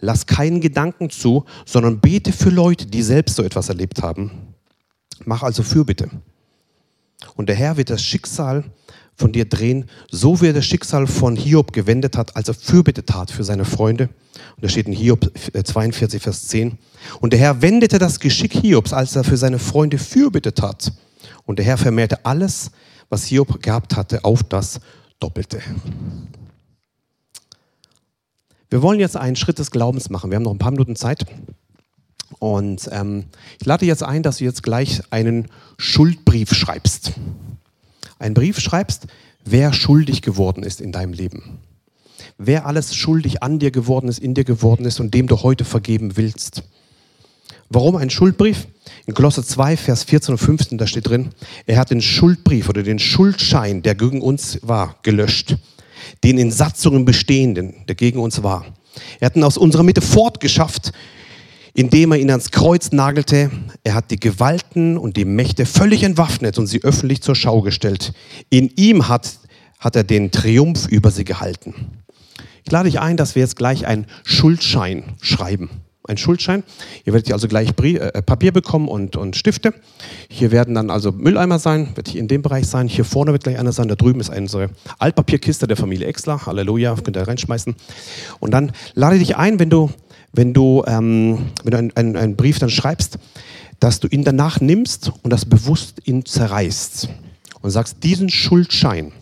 lass 0.00 0.26
keinen 0.26 0.60
Gedanken 0.60 1.10
zu, 1.10 1.44
sondern 1.64 2.00
bete 2.00 2.32
für 2.32 2.50
Leute, 2.50 2.86
die 2.86 3.02
selbst 3.02 3.36
so 3.36 3.42
etwas 3.42 3.68
erlebt 3.68 4.02
haben. 4.02 4.54
Mach 5.24 5.42
also 5.42 5.62
Fürbitte. 5.62 6.10
Und 7.36 7.48
der 7.48 7.56
Herr 7.56 7.76
wird 7.76 7.90
das 7.90 8.02
Schicksal 8.02 8.64
von 9.16 9.32
dir 9.32 9.46
drehen, 9.46 9.86
so 10.10 10.40
wie 10.40 10.48
er 10.48 10.52
das 10.52 10.66
Schicksal 10.66 11.06
von 11.06 11.36
Hiob 11.36 11.72
gewendet 11.72 12.16
hat, 12.16 12.36
als 12.36 12.48
er 12.48 12.54
Fürbitte 12.54 13.04
tat 13.04 13.30
für 13.30 13.44
seine 13.44 13.64
Freunde. 13.64 14.10
Und 14.56 14.64
da 14.64 14.68
steht 14.68 14.86
in 14.86 14.92
Hiob 14.92 15.30
42, 15.34 16.20
äh, 16.20 16.22
Vers 16.22 16.48
10. 16.48 16.78
Und 17.20 17.32
der 17.32 17.40
Herr 17.40 17.62
wendete 17.62 17.98
das 17.98 18.20
Geschick 18.20 18.52
Hiobs, 18.52 18.92
als 18.92 19.16
er 19.16 19.24
für 19.24 19.38
seine 19.38 19.58
Freunde 19.58 19.98
Fürbitte 19.98 20.52
tat. 20.52 20.92
Und 21.44 21.58
der 21.58 21.64
Herr 21.64 21.78
vermehrte 21.78 22.24
alles, 22.26 22.70
was 23.08 23.24
Hiob 23.24 23.62
gehabt 23.62 23.96
hatte, 23.96 24.24
auf 24.24 24.42
das 24.42 24.80
Doppelte. 25.18 25.62
Wir 28.68 28.82
wollen 28.82 29.00
jetzt 29.00 29.16
einen 29.16 29.36
Schritt 29.36 29.58
des 29.58 29.70
Glaubens 29.70 30.10
machen. 30.10 30.30
Wir 30.30 30.36
haben 30.36 30.42
noch 30.42 30.52
ein 30.52 30.58
paar 30.58 30.72
Minuten 30.72 30.96
Zeit. 30.96 31.24
Und 32.38 32.88
ähm, 32.92 33.24
ich 33.58 33.66
lade 33.66 33.86
jetzt 33.86 34.02
ein, 34.02 34.22
dass 34.22 34.38
du 34.38 34.44
jetzt 34.44 34.62
gleich 34.62 35.00
einen 35.10 35.46
Schuldbrief 35.78 36.52
schreibst 36.52 37.12
einen 38.18 38.34
Brief 38.34 38.58
schreibst, 38.58 39.06
wer 39.44 39.72
schuldig 39.72 40.22
geworden 40.22 40.62
ist 40.62 40.80
in 40.80 40.92
deinem 40.92 41.12
Leben. 41.12 41.58
Wer 42.38 42.66
alles 42.66 42.94
schuldig 42.94 43.42
an 43.42 43.58
dir 43.58 43.70
geworden 43.70 44.08
ist, 44.08 44.18
in 44.18 44.34
dir 44.34 44.44
geworden 44.44 44.84
ist 44.84 45.00
und 45.00 45.14
dem 45.14 45.26
du 45.26 45.42
heute 45.42 45.64
vergeben 45.64 46.16
willst. 46.16 46.62
Warum 47.68 47.96
ein 47.96 48.10
Schuldbrief? 48.10 48.68
In 49.06 49.14
Kolosse 49.14 49.44
2, 49.44 49.76
Vers 49.76 50.04
14 50.04 50.34
und 50.34 50.38
15, 50.38 50.78
da 50.78 50.86
steht 50.86 51.08
drin, 51.08 51.30
er 51.66 51.78
hat 51.78 51.90
den 51.90 52.02
Schuldbrief 52.02 52.68
oder 52.68 52.82
den 52.82 52.98
Schuldschein, 52.98 53.82
der 53.82 53.94
gegen 53.94 54.20
uns 54.20 54.58
war, 54.62 54.96
gelöscht. 55.02 55.56
Den 56.22 56.38
in 56.38 56.52
Satzungen 56.52 57.04
bestehenden, 57.04 57.74
der 57.88 57.96
gegen 57.96 58.20
uns 58.20 58.42
war. 58.42 58.64
Er 59.20 59.26
hat 59.26 59.36
ihn 59.36 59.44
aus 59.44 59.56
unserer 59.56 59.82
Mitte 59.82 60.00
fortgeschafft, 60.00 60.92
indem 61.76 62.12
er 62.12 62.18
ihn 62.18 62.30
ans 62.30 62.50
Kreuz 62.50 62.90
nagelte. 62.90 63.50
Er 63.84 63.94
hat 63.94 64.10
die 64.10 64.18
Gewalten 64.18 64.96
und 64.96 65.16
die 65.16 65.26
Mächte 65.26 65.66
völlig 65.66 66.02
entwaffnet 66.02 66.58
und 66.58 66.66
sie 66.66 66.82
öffentlich 66.82 67.20
zur 67.20 67.36
Schau 67.36 67.60
gestellt. 67.60 68.14
In 68.48 68.70
ihm 68.76 69.08
hat, 69.08 69.38
hat 69.78 69.94
er 69.94 70.02
den 70.02 70.30
Triumph 70.30 70.88
über 70.88 71.10
sie 71.10 71.24
gehalten. 71.24 71.74
Ich 72.64 72.72
lade 72.72 72.88
dich 72.88 72.98
ein, 72.98 73.18
dass 73.18 73.34
wir 73.34 73.42
jetzt 73.42 73.56
gleich 73.56 73.86
einen 73.86 74.06
Schuldschein 74.24 75.04
schreiben. 75.20 75.68
Ein 76.08 76.16
Schuldschein. 76.16 76.62
Ihr 77.04 77.12
werdet 77.12 77.26
hier 77.26 77.34
also 77.34 77.46
gleich 77.46 77.70
äh, 77.82 78.22
Papier 78.22 78.52
bekommen 78.52 78.88
und, 78.88 79.16
und 79.16 79.36
Stifte. 79.36 79.74
Hier 80.30 80.52
werden 80.52 80.74
dann 80.74 80.88
also 80.88 81.12
Mülleimer 81.12 81.58
sein, 81.58 81.90
wird 81.94 82.08
hier 82.08 82.20
in 82.20 82.28
dem 82.28 82.42
Bereich 82.42 82.66
sein. 82.68 82.88
Hier 82.88 83.04
vorne 83.04 83.32
wird 83.32 83.42
gleich 83.42 83.58
einer 83.58 83.72
sein. 83.72 83.88
Da 83.88 83.96
drüben 83.96 84.20
ist 84.20 84.30
unsere 84.30 84.70
Altpapierkiste 84.98 85.66
der 85.66 85.76
Familie 85.76 86.06
Exler. 86.06 86.46
Halleluja, 86.46 86.94
könnt 86.94 87.16
ihr 87.16 87.26
reinschmeißen. 87.26 87.74
Und 88.38 88.54
dann 88.54 88.72
lade 88.94 89.18
dich 89.18 89.36
ein, 89.36 89.58
wenn 89.58 89.68
du 89.68 89.90
wenn 90.36 90.52
du, 90.52 90.84
ähm, 90.86 91.50
wenn 91.64 91.70
du 91.70 91.78
einen, 91.78 91.96
einen, 91.96 92.16
einen 92.16 92.36
Brief 92.36 92.58
dann 92.58 92.70
schreibst, 92.70 93.18
dass 93.80 94.00
du 94.00 94.08
ihn 94.08 94.24
danach 94.24 94.60
nimmst 94.60 95.12
und 95.22 95.32
das 95.32 95.44
bewusst 95.44 96.02
ihn 96.04 96.24
zerreißt 96.24 97.08
und 97.62 97.70
sagst, 97.70 98.04
diesen 98.04 98.28
Schuldschein, 98.28 99.12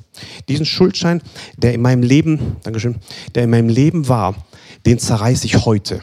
diesen 0.49 0.67
Schuldschein, 0.67 1.23
der 1.57 1.75
in 1.75 1.83
meinem 1.83 2.03
Leben, 2.03 2.57
Dankeschön, 2.63 2.97
der 3.35 3.45
in 3.45 3.51
meinem 3.51 3.69
Leben 3.69 4.09
war, 4.09 4.35
den 4.87 4.99
zerreiße 4.99 5.47
ich 5.47 5.65
heute. 5.65 6.01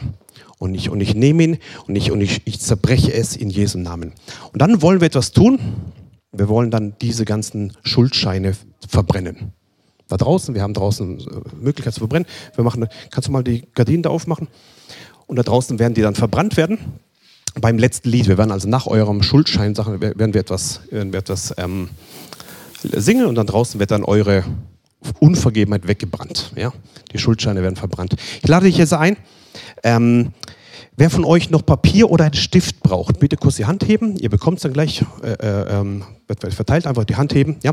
Und 0.58 0.74
ich, 0.74 0.90
und 0.90 1.00
ich 1.00 1.14
nehme 1.14 1.42
ihn 1.42 1.58
und, 1.86 1.96
ich, 1.96 2.10
und 2.10 2.20
ich, 2.20 2.42
ich 2.44 2.60
zerbreche 2.60 3.12
es 3.12 3.36
in 3.36 3.50
Jesu 3.50 3.78
Namen. 3.78 4.12
Und 4.52 4.62
dann 4.62 4.80
wollen 4.80 5.00
wir 5.00 5.06
etwas 5.06 5.32
tun. 5.32 5.58
Wir 6.30 6.48
wollen 6.48 6.70
dann 6.70 6.94
diese 7.00 7.24
ganzen 7.24 7.72
Schuldscheine 7.82 8.56
verbrennen. 8.88 9.52
Da 10.12 10.16
draußen. 10.16 10.54
Wir 10.54 10.62
haben 10.62 10.74
draußen 10.74 11.20
äh, 11.20 11.24
Möglichkeit 11.60 11.94
zu 11.94 12.00
verbrennen. 12.00 12.28
Wir 12.54 12.64
machen, 12.64 12.86
kannst 13.10 13.28
du 13.28 13.32
mal 13.32 13.42
die 13.42 13.64
Gardinen 13.74 14.02
da 14.02 14.10
aufmachen? 14.10 14.48
Und 15.26 15.36
da 15.36 15.42
draußen 15.42 15.78
werden 15.78 15.94
die 15.94 16.02
dann 16.02 16.14
verbrannt 16.14 16.56
werden. 16.56 16.78
Beim 17.60 17.78
letzten 17.78 18.08
Lied, 18.08 18.28
wir 18.28 18.38
werden 18.38 18.50
also 18.50 18.68
nach 18.68 18.86
eurem 18.86 19.22
Schuldschein 19.22 19.74
Sachen, 19.74 20.00
werden 20.00 20.34
wir 20.34 20.40
etwas, 20.40 20.80
werden 20.90 21.12
wir 21.12 21.20
etwas 21.20 21.54
ähm, 21.58 21.90
singen 22.82 23.26
und 23.26 23.34
dann 23.34 23.46
draußen 23.46 23.78
wird 23.78 23.90
dann 23.90 24.04
eure 24.04 24.44
Unvergebenheit 25.20 25.86
weggebrannt. 25.86 26.52
Ja? 26.56 26.72
Die 27.12 27.18
Schuldscheine 27.18 27.62
werden 27.62 27.76
verbrannt. 27.76 28.16
Ich 28.42 28.48
lade 28.48 28.66
dich 28.66 28.76
jetzt 28.76 28.94
ein. 28.94 29.16
Ähm, 29.82 30.32
wer 31.02 31.10
von 31.10 31.24
euch 31.24 31.50
noch 31.50 31.66
Papier 31.66 32.12
oder 32.12 32.26
einen 32.26 32.34
Stift 32.34 32.80
braucht, 32.80 33.18
bitte 33.18 33.36
kurz 33.36 33.56
die 33.56 33.64
Hand 33.64 33.88
heben. 33.88 34.16
Ihr 34.18 34.30
bekommt 34.30 34.58
es 34.58 34.62
dann 34.62 34.72
gleich, 34.72 35.04
äh, 35.24 35.32
äh, 35.32 35.80
ähm, 35.80 36.04
wird 36.28 36.54
verteilt, 36.54 36.86
einfach 36.86 37.02
die 37.02 37.16
Hand 37.16 37.34
heben. 37.34 37.56
Ja? 37.64 37.72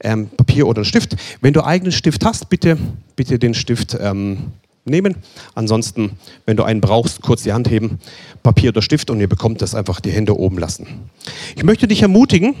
Ähm, 0.00 0.30
Papier 0.30 0.66
oder 0.66 0.78
einen 0.78 0.86
Stift. 0.86 1.14
Wenn 1.42 1.52
du 1.52 1.62
eigenen 1.62 1.92
Stift 1.92 2.24
hast, 2.24 2.48
bitte, 2.48 2.78
bitte 3.16 3.38
den 3.38 3.52
Stift 3.52 3.98
ähm, 4.00 4.52
nehmen. 4.86 5.16
Ansonsten, 5.54 6.12
wenn 6.46 6.56
du 6.56 6.62
einen 6.62 6.80
brauchst, 6.80 7.20
kurz 7.20 7.42
die 7.42 7.52
Hand 7.52 7.68
heben, 7.68 7.98
Papier 8.42 8.70
oder 8.70 8.80
Stift 8.80 9.10
und 9.10 9.20
ihr 9.20 9.28
bekommt 9.28 9.60
das 9.60 9.74
einfach 9.74 10.00
die 10.00 10.12
Hände 10.12 10.34
oben 10.34 10.56
lassen. 10.56 11.10
Ich 11.56 11.64
möchte 11.64 11.86
dich 11.86 12.00
ermutigen, 12.00 12.54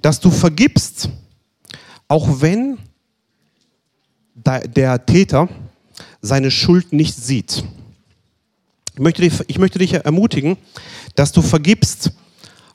dass 0.00 0.18
du 0.18 0.32
vergibst, 0.32 1.10
auch 2.08 2.40
wenn 2.40 2.76
der 4.34 5.06
Täter 5.06 5.48
seine 6.20 6.50
Schuld 6.50 6.92
nicht 6.92 7.14
sieht. 7.14 7.62
Ich 8.94 9.00
möchte, 9.00 9.22
dich, 9.22 9.32
ich 9.46 9.58
möchte 9.58 9.78
dich 9.78 9.94
ermutigen, 9.94 10.58
dass 11.14 11.32
du 11.32 11.40
vergibst, 11.40 12.12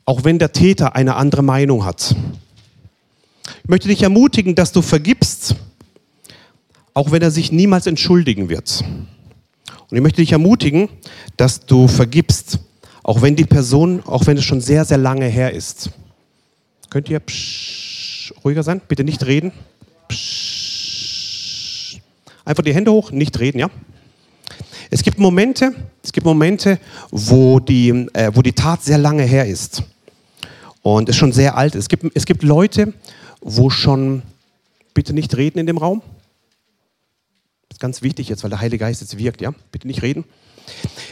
auch 0.04 0.24
wenn 0.24 0.40
der 0.40 0.52
Täter 0.52 0.96
eine 0.96 1.16
andere 1.16 1.44
Meinung 1.44 1.86
hat. 1.86 2.16
Ich 3.64 3.70
möchte 3.70 3.88
dich 3.88 4.02
ermutigen, 4.02 4.56
dass 4.56 4.72
du 4.72 4.82
vergibst, 4.82 5.56
auch 6.96 7.12
wenn 7.12 7.22
er 7.22 7.30
sich 7.30 7.52
niemals 7.52 7.86
entschuldigen 7.86 8.50
wird. 8.50 8.84
Und 9.90 9.96
ich 9.96 10.02
möchte 10.02 10.22
dich 10.22 10.32
ermutigen, 10.32 10.90
dass 11.38 11.66
du 11.66 11.88
vergibst, 11.88 12.60
auch 13.04 13.22
wenn 13.22 13.36
die 13.36 13.46
Person, 13.46 14.04
auch 14.04 14.26
wenn 14.26 14.38
es 14.38 14.44
schon 14.44 14.60
sehr, 14.60 14.86
sehr 14.86 14.98
lange 14.98 15.28
her 15.28 15.54
ist. 15.54 15.92
Könnt 16.90 17.10
ihr 17.10 17.20
psch, 17.20 18.34
ruhiger 18.44 18.64
sein? 18.64 18.82
Bitte 18.88 19.04
nicht 19.04 19.24
reden. 19.26 19.52
Psch. 20.08 22.00
Einfach 22.44 22.64
die 22.64 22.74
Hände 22.74 22.92
hoch, 22.92 23.12
nicht 23.12 23.40
reden, 23.40 23.60
ja? 23.60 23.70
Es 24.90 25.04
gibt 25.04 25.20
Momente, 25.20 25.74
es 26.04 26.12
gibt 26.12 26.26
Momente, 26.26 26.80
wo 27.12 27.60
die, 27.60 27.90
äh, 28.14 28.32
wo 28.34 28.42
die 28.42 28.54
Tat 28.54 28.84
sehr 28.84 28.98
lange 28.98 29.24
her 29.24 29.46
ist 29.46 29.84
und 30.82 31.10
es 31.10 31.16
schon 31.16 31.34
sehr 31.34 31.58
alt 31.58 31.76
ist. 31.76 31.84
Es 31.84 31.90
gibt, 31.90 32.06
es 32.16 32.26
gibt 32.26 32.44
Leute, 32.44 32.94
wo 33.42 33.70
schon, 33.70 34.22
bitte 34.94 35.14
nicht 35.14 35.36
reden 35.36 35.60
in 35.60 35.68
dem 35.68 35.78
Raum, 35.78 36.02
ist 37.70 37.82
ganz 37.82 38.02
wichtig 38.02 38.30
jetzt, 38.30 38.44
weil 38.44 38.50
der 38.50 38.60
Heilige 38.60 38.80
Geist 38.80 39.02
jetzt 39.02 39.18
wirkt, 39.18 39.42
ja? 39.42 39.54
Bitte 39.72 39.88
nicht 39.88 40.02
reden. 40.02 40.24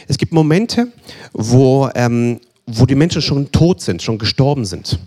Es 0.08 0.18
gibt 0.18 0.32
Momente, 0.32 0.88
wo, 1.32 1.88
ähm, 1.94 2.40
wo 2.66 2.86
die 2.86 2.94
Menschen 2.94 3.22
schon 3.22 3.52
tot 3.52 3.80
sind, 3.80 4.02
schon 4.02 4.18
gestorben 4.18 4.64
sind. 4.64 4.98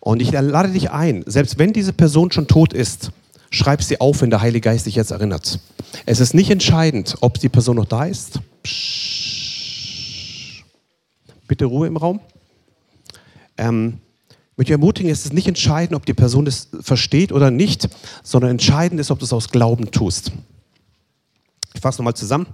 Und 0.00 0.20
ich 0.20 0.32
lade 0.32 0.70
dich 0.70 0.90
ein, 0.90 1.22
selbst 1.26 1.58
wenn 1.58 1.72
diese 1.72 1.92
Person 1.92 2.32
schon 2.32 2.48
tot 2.48 2.72
ist, 2.72 3.12
schreib 3.52 3.82
sie 3.82 4.00
auf, 4.00 4.22
wenn 4.22 4.30
der 4.30 4.40
Heilige 4.40 4.68
Geist 4.68 4.86
dich 4.86 4.96
jetzt 4.96 5.12
erinnert. 5.12 5.60
Es 6.06 6.18
ist 6.18 6.34
nicht 6.34 6.50
entscheidend, 6.50 7.16
ob 7.20 7.38
die 7.38 7.48
Person 7.48 7.76
noch 7.76 7.84
da 7.84 8.04
ist. 8.04 8.40
Bitte 11.46 11.66
Ruhe 11.66 11.86
im 11.86 11.96
Raum. 11.96 12.20
Ähm, 13.58 14.00
möchte 14.56 14.72
ermutigen, 14.72 15.10
es 15.10 15.24
ist 15.24 15.34
nicht 15.34 15.46
entscheidend, 15.46 15.94
ob 15.94 16.06
die 16.06 16.14
Person 16.14 16.44
das 16.44 16.68
versteht 16.80 17.30
oder 17.30 17.50
nicht, 17.50 17.88
sondern 18.22 18.52
entscheidend 18.52 19.00
ist, 19.00 19.10
ob 19.10 19.18
du 19.18 19.26
es 19.26 19.32
aus 19.32 19.50
Glauben 19.50 19.90
tust. 19.90 20.32
Ich 21.74 21.80
fasse 21.80 22.00
nochmal 22.00 22.14
zusammen. 22.14 22.46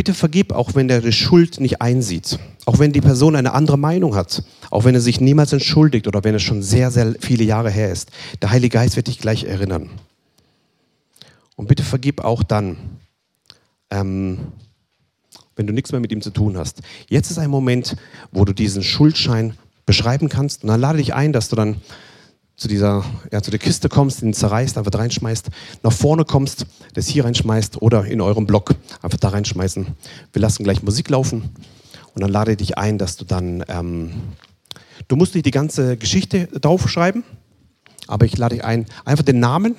Bitte 0.00 0.14
vergib, 0.14 0.52
auch 0.52 0.74
wenn 0.74 0.88
der 0.88 1.02
die 1.02 1.12
Schuld 1.12 1.60
nicht 1.60 1.82
einsieht, 1.82 2.38
auch 2.64 2.78
wenn 2.78 2.90
die 2.90 3.02
Person 3.02 3.36
eine 3.36 3.52
andere 3.52 3.76
Meinung 3.76 4.14
hat, 4.14 4.42
auch 4.70 4.84
wenn 4.84 4.94
er 4.94 5.02
sich 5.02 5.20
niemals 5.20 5.52
entschuldigt 5.52 6.08
oder 6.08 6.24
wenn 6.24 6.34
es 6.34 6.40
schon 6.40 6.62
sehr, 6.62 6.90
sehr 6.90 7.16
viele 7.20 7.44
Jahre 7.44 7.70
her 7.70 7.92
ist. 7.92 8.10
Der 8.40 8.50
Heilige 8.50 8.72
Geist 8.72 8.96
wird 8.96 9.08
dich 9.08 9.18
gleich 9.18 9.44
erinnern. 9.44 9.90
Und 11.54 11.68
bitte 11.68 11.82
vergib 11.82 12.24
auch 12.24 12.42
dann, 12.42 12.78
ähm, 13.90 14.38
wenn 15.54 15.66
du 15.66 15.74
nichts 15.74 15.92
mehr 15.92 16.00
mit 16.00 16.12
ihm 16.12 16.22
zu 16.22 16.30
tun 16.30 16.56
hast. 16.56 16.80
Jetzt 17.10 17.30
ist 17.30 17.36
ein 17.36 17.50
Moment, 17.50 17.94
wo 18.32 18.46
du 18.46 18.54
diesen 18.54 18.82
Schuldschein 18.82 19.52
beschreiben 19.84 20.30
kannst. 20.30 20.62
Und 20.62 20.70
dann 20.70 20.80
lade 20.80 20.96
dich 20.96 21.12
ein, 21.12 21.34
dass 21.34 21.50
du 21.50 21.56
dann 21.56 21.76
zu 22.60 22.68
dieser, 22.68 23.02
ja, 23.32 23.40
zu 23.40 23.50
der 23.50 23.58
Kiste 23.58 23.88
kommst, 23.88 24.20
ihn 24.22 24.34
zerreißt, 24.34 24.76
einfach 24.76 24.90
da 24.90 24.98
reinschmeißt, 24.98 25.48
nach 25.82 25.92
vorne 25.92 26.26
kommst, 26.26 26.66
das 26.92 27.08
hier 27.08 27.24
reinschmeißt 27.24 27.80
oder 27.80 28.04
in 28.04 28.20
eurem 28.20 28.46
Blog 28.46 28.74
einfach 29.00 29.18
da 29.18 29.30
reinschmeißen. 29.30 29.86
Wir 30.34 30.42
lassen 30.42 30.62
gleich 30.62 30.82
Musik 30.82 31.08
laufen 31.08 31.48
und 32.14 32.20
dann 32.22 32.30
lade 32.30 32.56
dich 32.56 32.76
ein, 32.76 32.98
dass 32.98 33.16
du 33.16 33.24
dann, 33.24 33.64
ähm, 33.68 34.12
du 35.08 35.16
musst 35.16 35.34
nicht 35.34 35.46
die 35.46 35.52
ganze 35.52 35.96
Geschichte 35.96 36.48
draufschreiben, 36.48 37.24
aber 38.06 38.26
ich 38.26 38.36
lade 38.36 38.56
dich 38.56 38.64
ein, 38.64 38.84
einfach 39.06 39.24
den 39.24 39.40
Namen 39.40 39.74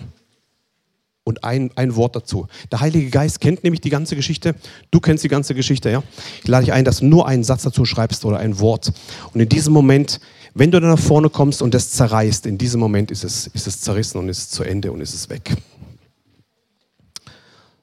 und 1.23 1.43
ein, 1.43 1.69
ein 1.75 1.95
Wort 1.95 2.15
dazu. 2.15 2.47
Der 2.71 2.79
Heilige 2.79 3.11
Geist 3.11 3.41
kennt 3.41 3.63
nämlich 3.63 3.81
die 3.81 3.91
ganze 3.91 4.15
Geschichte. 4.15 4.55
Du 4.89 4.99
kennst 4.99 5.23
die 5.23 5.27
ganze 5.27 5.53
Geschichte, 5.53 5.91
ja? 5.91 6.01
Ich 6.41 6.47
lade 6.47 6.65
dich 6.65 6.73
ein, 6.73 6.83
dass 6.83 6.97
du 6.97 7.05
nur 7.05 7.27
einen 7.27 7.43
Satz 7.43 7.61
dazu 7.61 7.85
schreibst 7.85 8.25
oder 8.25 8.39
ein 8.39 8.57
Wort. 8.59 8.91
Und 9.35 9.39
in 9.39 9.49
diesem 9.49 9.71
Moment, 9.71 10.19
wenn 10.53 10.71
du 10.71 10.79
dann 10.79 10.89
nach 10.89 10.99
vorne 10.99 11.29
kommst 11.29 11.61
und 11.61 11.73
das 11.73 11.91
zerreißt, 11.91 12.45
in 12.45 12.57
diesem 12.57 12.79
Moment 12.79 13.11
ist 13.11 13.23
es, 13.23 13.47
ist 13.47 13.67
es 13.67 13.81
zerrissen 13.81 14.17
und 14.17 14.29
ist 14.29 14.51
zu 14.51 14.63
Ende 14.63 14.91
und 14.91 15.01
ist 15.01 15.13
es 15.13 15.29
weg. 15.29 15.55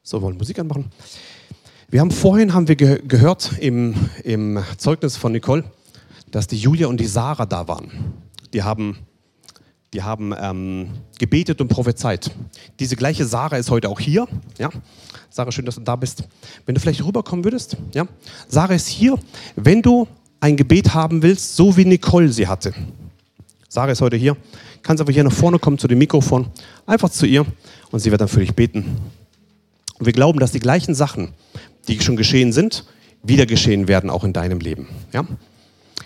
So, 0.02 0.20
wollen 0.22 0.34
wir 0.34 0.38
Musik 0.38 0.58
anmachen? 0.58 0.90
Wir 1.90 2.00
haben 2.00 2.10
vorhin 2.10 2.52
haben 2.52 2.68
wir 2.68 2.76
ge 2.76 3.00
gehört 3.06 3.52
im, 3.58 3.94
im 4.22 4.62
Zeugnis 4.76 5.16
von 5.16 5.32
Nicole, 5.32 5.64
dass 6.30 6.46
die 6.46 6.58
Julia 6.58 6.86
und 6.86 6.98
die 6.98 7.06
Sarah 7.06 7.46
da 7.46 7.66
waren. 7.66 7.90
Die 8.52 8.62
haben 8.62 8.98
die 9.94 10.02
haben 10.02 10.34
ähm, 10.38 10.90
gebetet 11.18 11.62
und 11.62 11.68
prophezeit. 11.68 12.30
Diese 12.78 12.94
gleiche 12.94 13.24
Sarah 13.24 13.56
ist 13.56 13.70
heute 13.70 13.88
auch 13.88 14.00
hier. 14.00 14.28
Ja? 14.58 14.68
Sarah, 15.30 15.50
schön, 15.50 15.64
dass 15.64 15.76
du 15.76 15.80
da 15.80 15.96
bist. 15.96 16.24
Wenn 16.66 16.74
du 16.74 16.80
vielleicht 16.80 17.02
rüberkommen 17.02 17.42
würdest. 17.42 17.76
Ja? 17.94 18.06
Sarah 18.48 18.74
ist 18.74 18.88
hier, 18.88 19.18
wenn 19.56 19.80
du 19.80 20.06
ein 20.40 20.56
Gebet 20.56 20.94
haben 20.94 21.22
willst, 21.22 21.56
so 21.56 21.76
wie 21.76 21.84
Nicole 21.84 22.30
sie 22.30 22.46
hatte. 22.46 22.72
Sarah 23.68 23.92
ist 23.92 24.00
heute 24.00 24.16
hier. 24.16 24.36
Kannst 24.82 25.00
einfach 25.00 25.12
hier 25.12 25.24
nach 25.24 25.32
vorne 25.32 25.58
kommen 25.58 25.78
zu 25.78 25.88
dem 25.88 25.98
Mikrofon, 25.98 26.46
einfach 26.86 27.10
zu 27.10 27.26
ihr 27.26 27.44
und 27.90 28.00
sie 28.00 28.10
wird 28.10 28.20
dann 28.20 28.28
für 28.28 28.40
dich 28.40 28.54
beten. 28.54 28.96
Und 29.98 30.06
wir 30.06 30.12
glauben, 30.12 30.38
dass 30.38 30.52
die 30.52 30.60
gleichen 30.60 30.94
Sachen, 30.94 31.34
die 31.88 32.00
schon 32.00 32.16
geschehen 32.16 32.52
sind, 32.52 32.84
wieder 33.22 33.46
geschehen 33.46 33.88
werden, 33.88 34.10
auch 34.10 34.24
in 34.24 34.32
deinem 34.32 34.60
Leben. 34.60 34.88
Ja? 35.12 35.26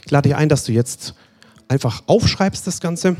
Ich 0.04 0.10
lade 0.10 0.28
dich 0.28 0.36
ein, 0.36 0.48
dass 0.48 0.64
du 0.64 0.72
jetzt 0.72 1.14
einfach 1.68 2.02
aufschreibst 2.06 2.66
das 2.66 2.80
Ganze 2.80 3.16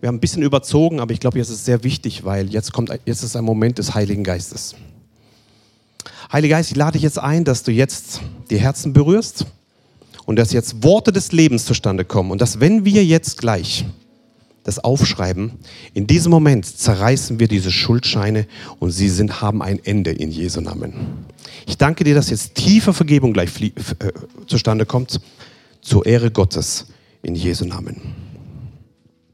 wir 0.00 0.08
haben 0.08 0.16
ein 0.16 0.20
bisschen 0.20 0.42
überzogen, 0.42 0.98
aber 0.98 1.12
ich 1.12 1.20
glaube, 1.20 1.38
jetzt 1.38 1.50
ist 1.50 1.56
es 1.56 1.64
sehr 1.66 1.84
wichtig, 1.84 2.24
weil 2.24 2.48
jetzt 2.48 2.72
kommt, 2.72 2.90
jetzt 3.04 3.22
ist 3.22 3.36
ein 3.36 3.44
Moment 3.44 3.78
des 3.78 3.94
Heiligen 3.94 4.24
Geistes. 4.24 4.74
Heiliger 6.32 6.56
Geist, 6.56 6.70
ich 6.70 6.76
lade 6.76 6.92
dich 6.92 7.02
jetzt 7.02 7.18
ein, 7.18 7.44
dass 7.44 7.64
du 7.64 7.72
jetzt 7.72 8.22
die 8.48 8.58
Herzen 8.58 8.92
berührst 8.94 9.44
und 10.30 10.36
dass 10.36 10.52
jetzt 10.52 10.84
Worte 10.84 11.10
des 11.10 11.32
Lebens 11.32 11.64
zustande 11.64 12.04
kommen 12.04 12.30
und 12.30 12.40
dass 12.40 12.60
wenn 12.60 12.84
wir 12.84 13.04
jetzt 13.04 13.38
gleich 13.38 13.84
das 14.62 14.78
aufschreiben, 14.78 15.54
in 15.92 16.06
diesem 16.06 16.30
Moment 16.30 16.66
zerreißen 16.66 17.40
wir 17.40 17.48
diese 17.48 17.72
Schuldscheine 17.72 18.46
und 18.78 18.92
sie 18.92 19.08
sind, 19.08 19.40
haben 19.40 19.60
ein 19.60 19.80
Ende 19.84 20.12
in 20.12 20.30
Jesu 20.30 20.60
Namen. 20.60 20.92
Ich 21.66 21.78
danke 21.78 22.04
dir, 22.04 22.14
dass 22.14 22.30
jetzt 22.30 22.54
tiefe 22.54 22.92
Vergebung 22.92 23.32
gleich 23.32 23.60
äh, 23.60 23.72
zustande 24.46 24.86
kommt 24.86 25.20
zur 25.80 26.06
Ehre 26.06 26.30
Gottes 26.30 26.86
in 27.24 27.34
Jesu 27.34 27.64
Namen. 27.64 28.29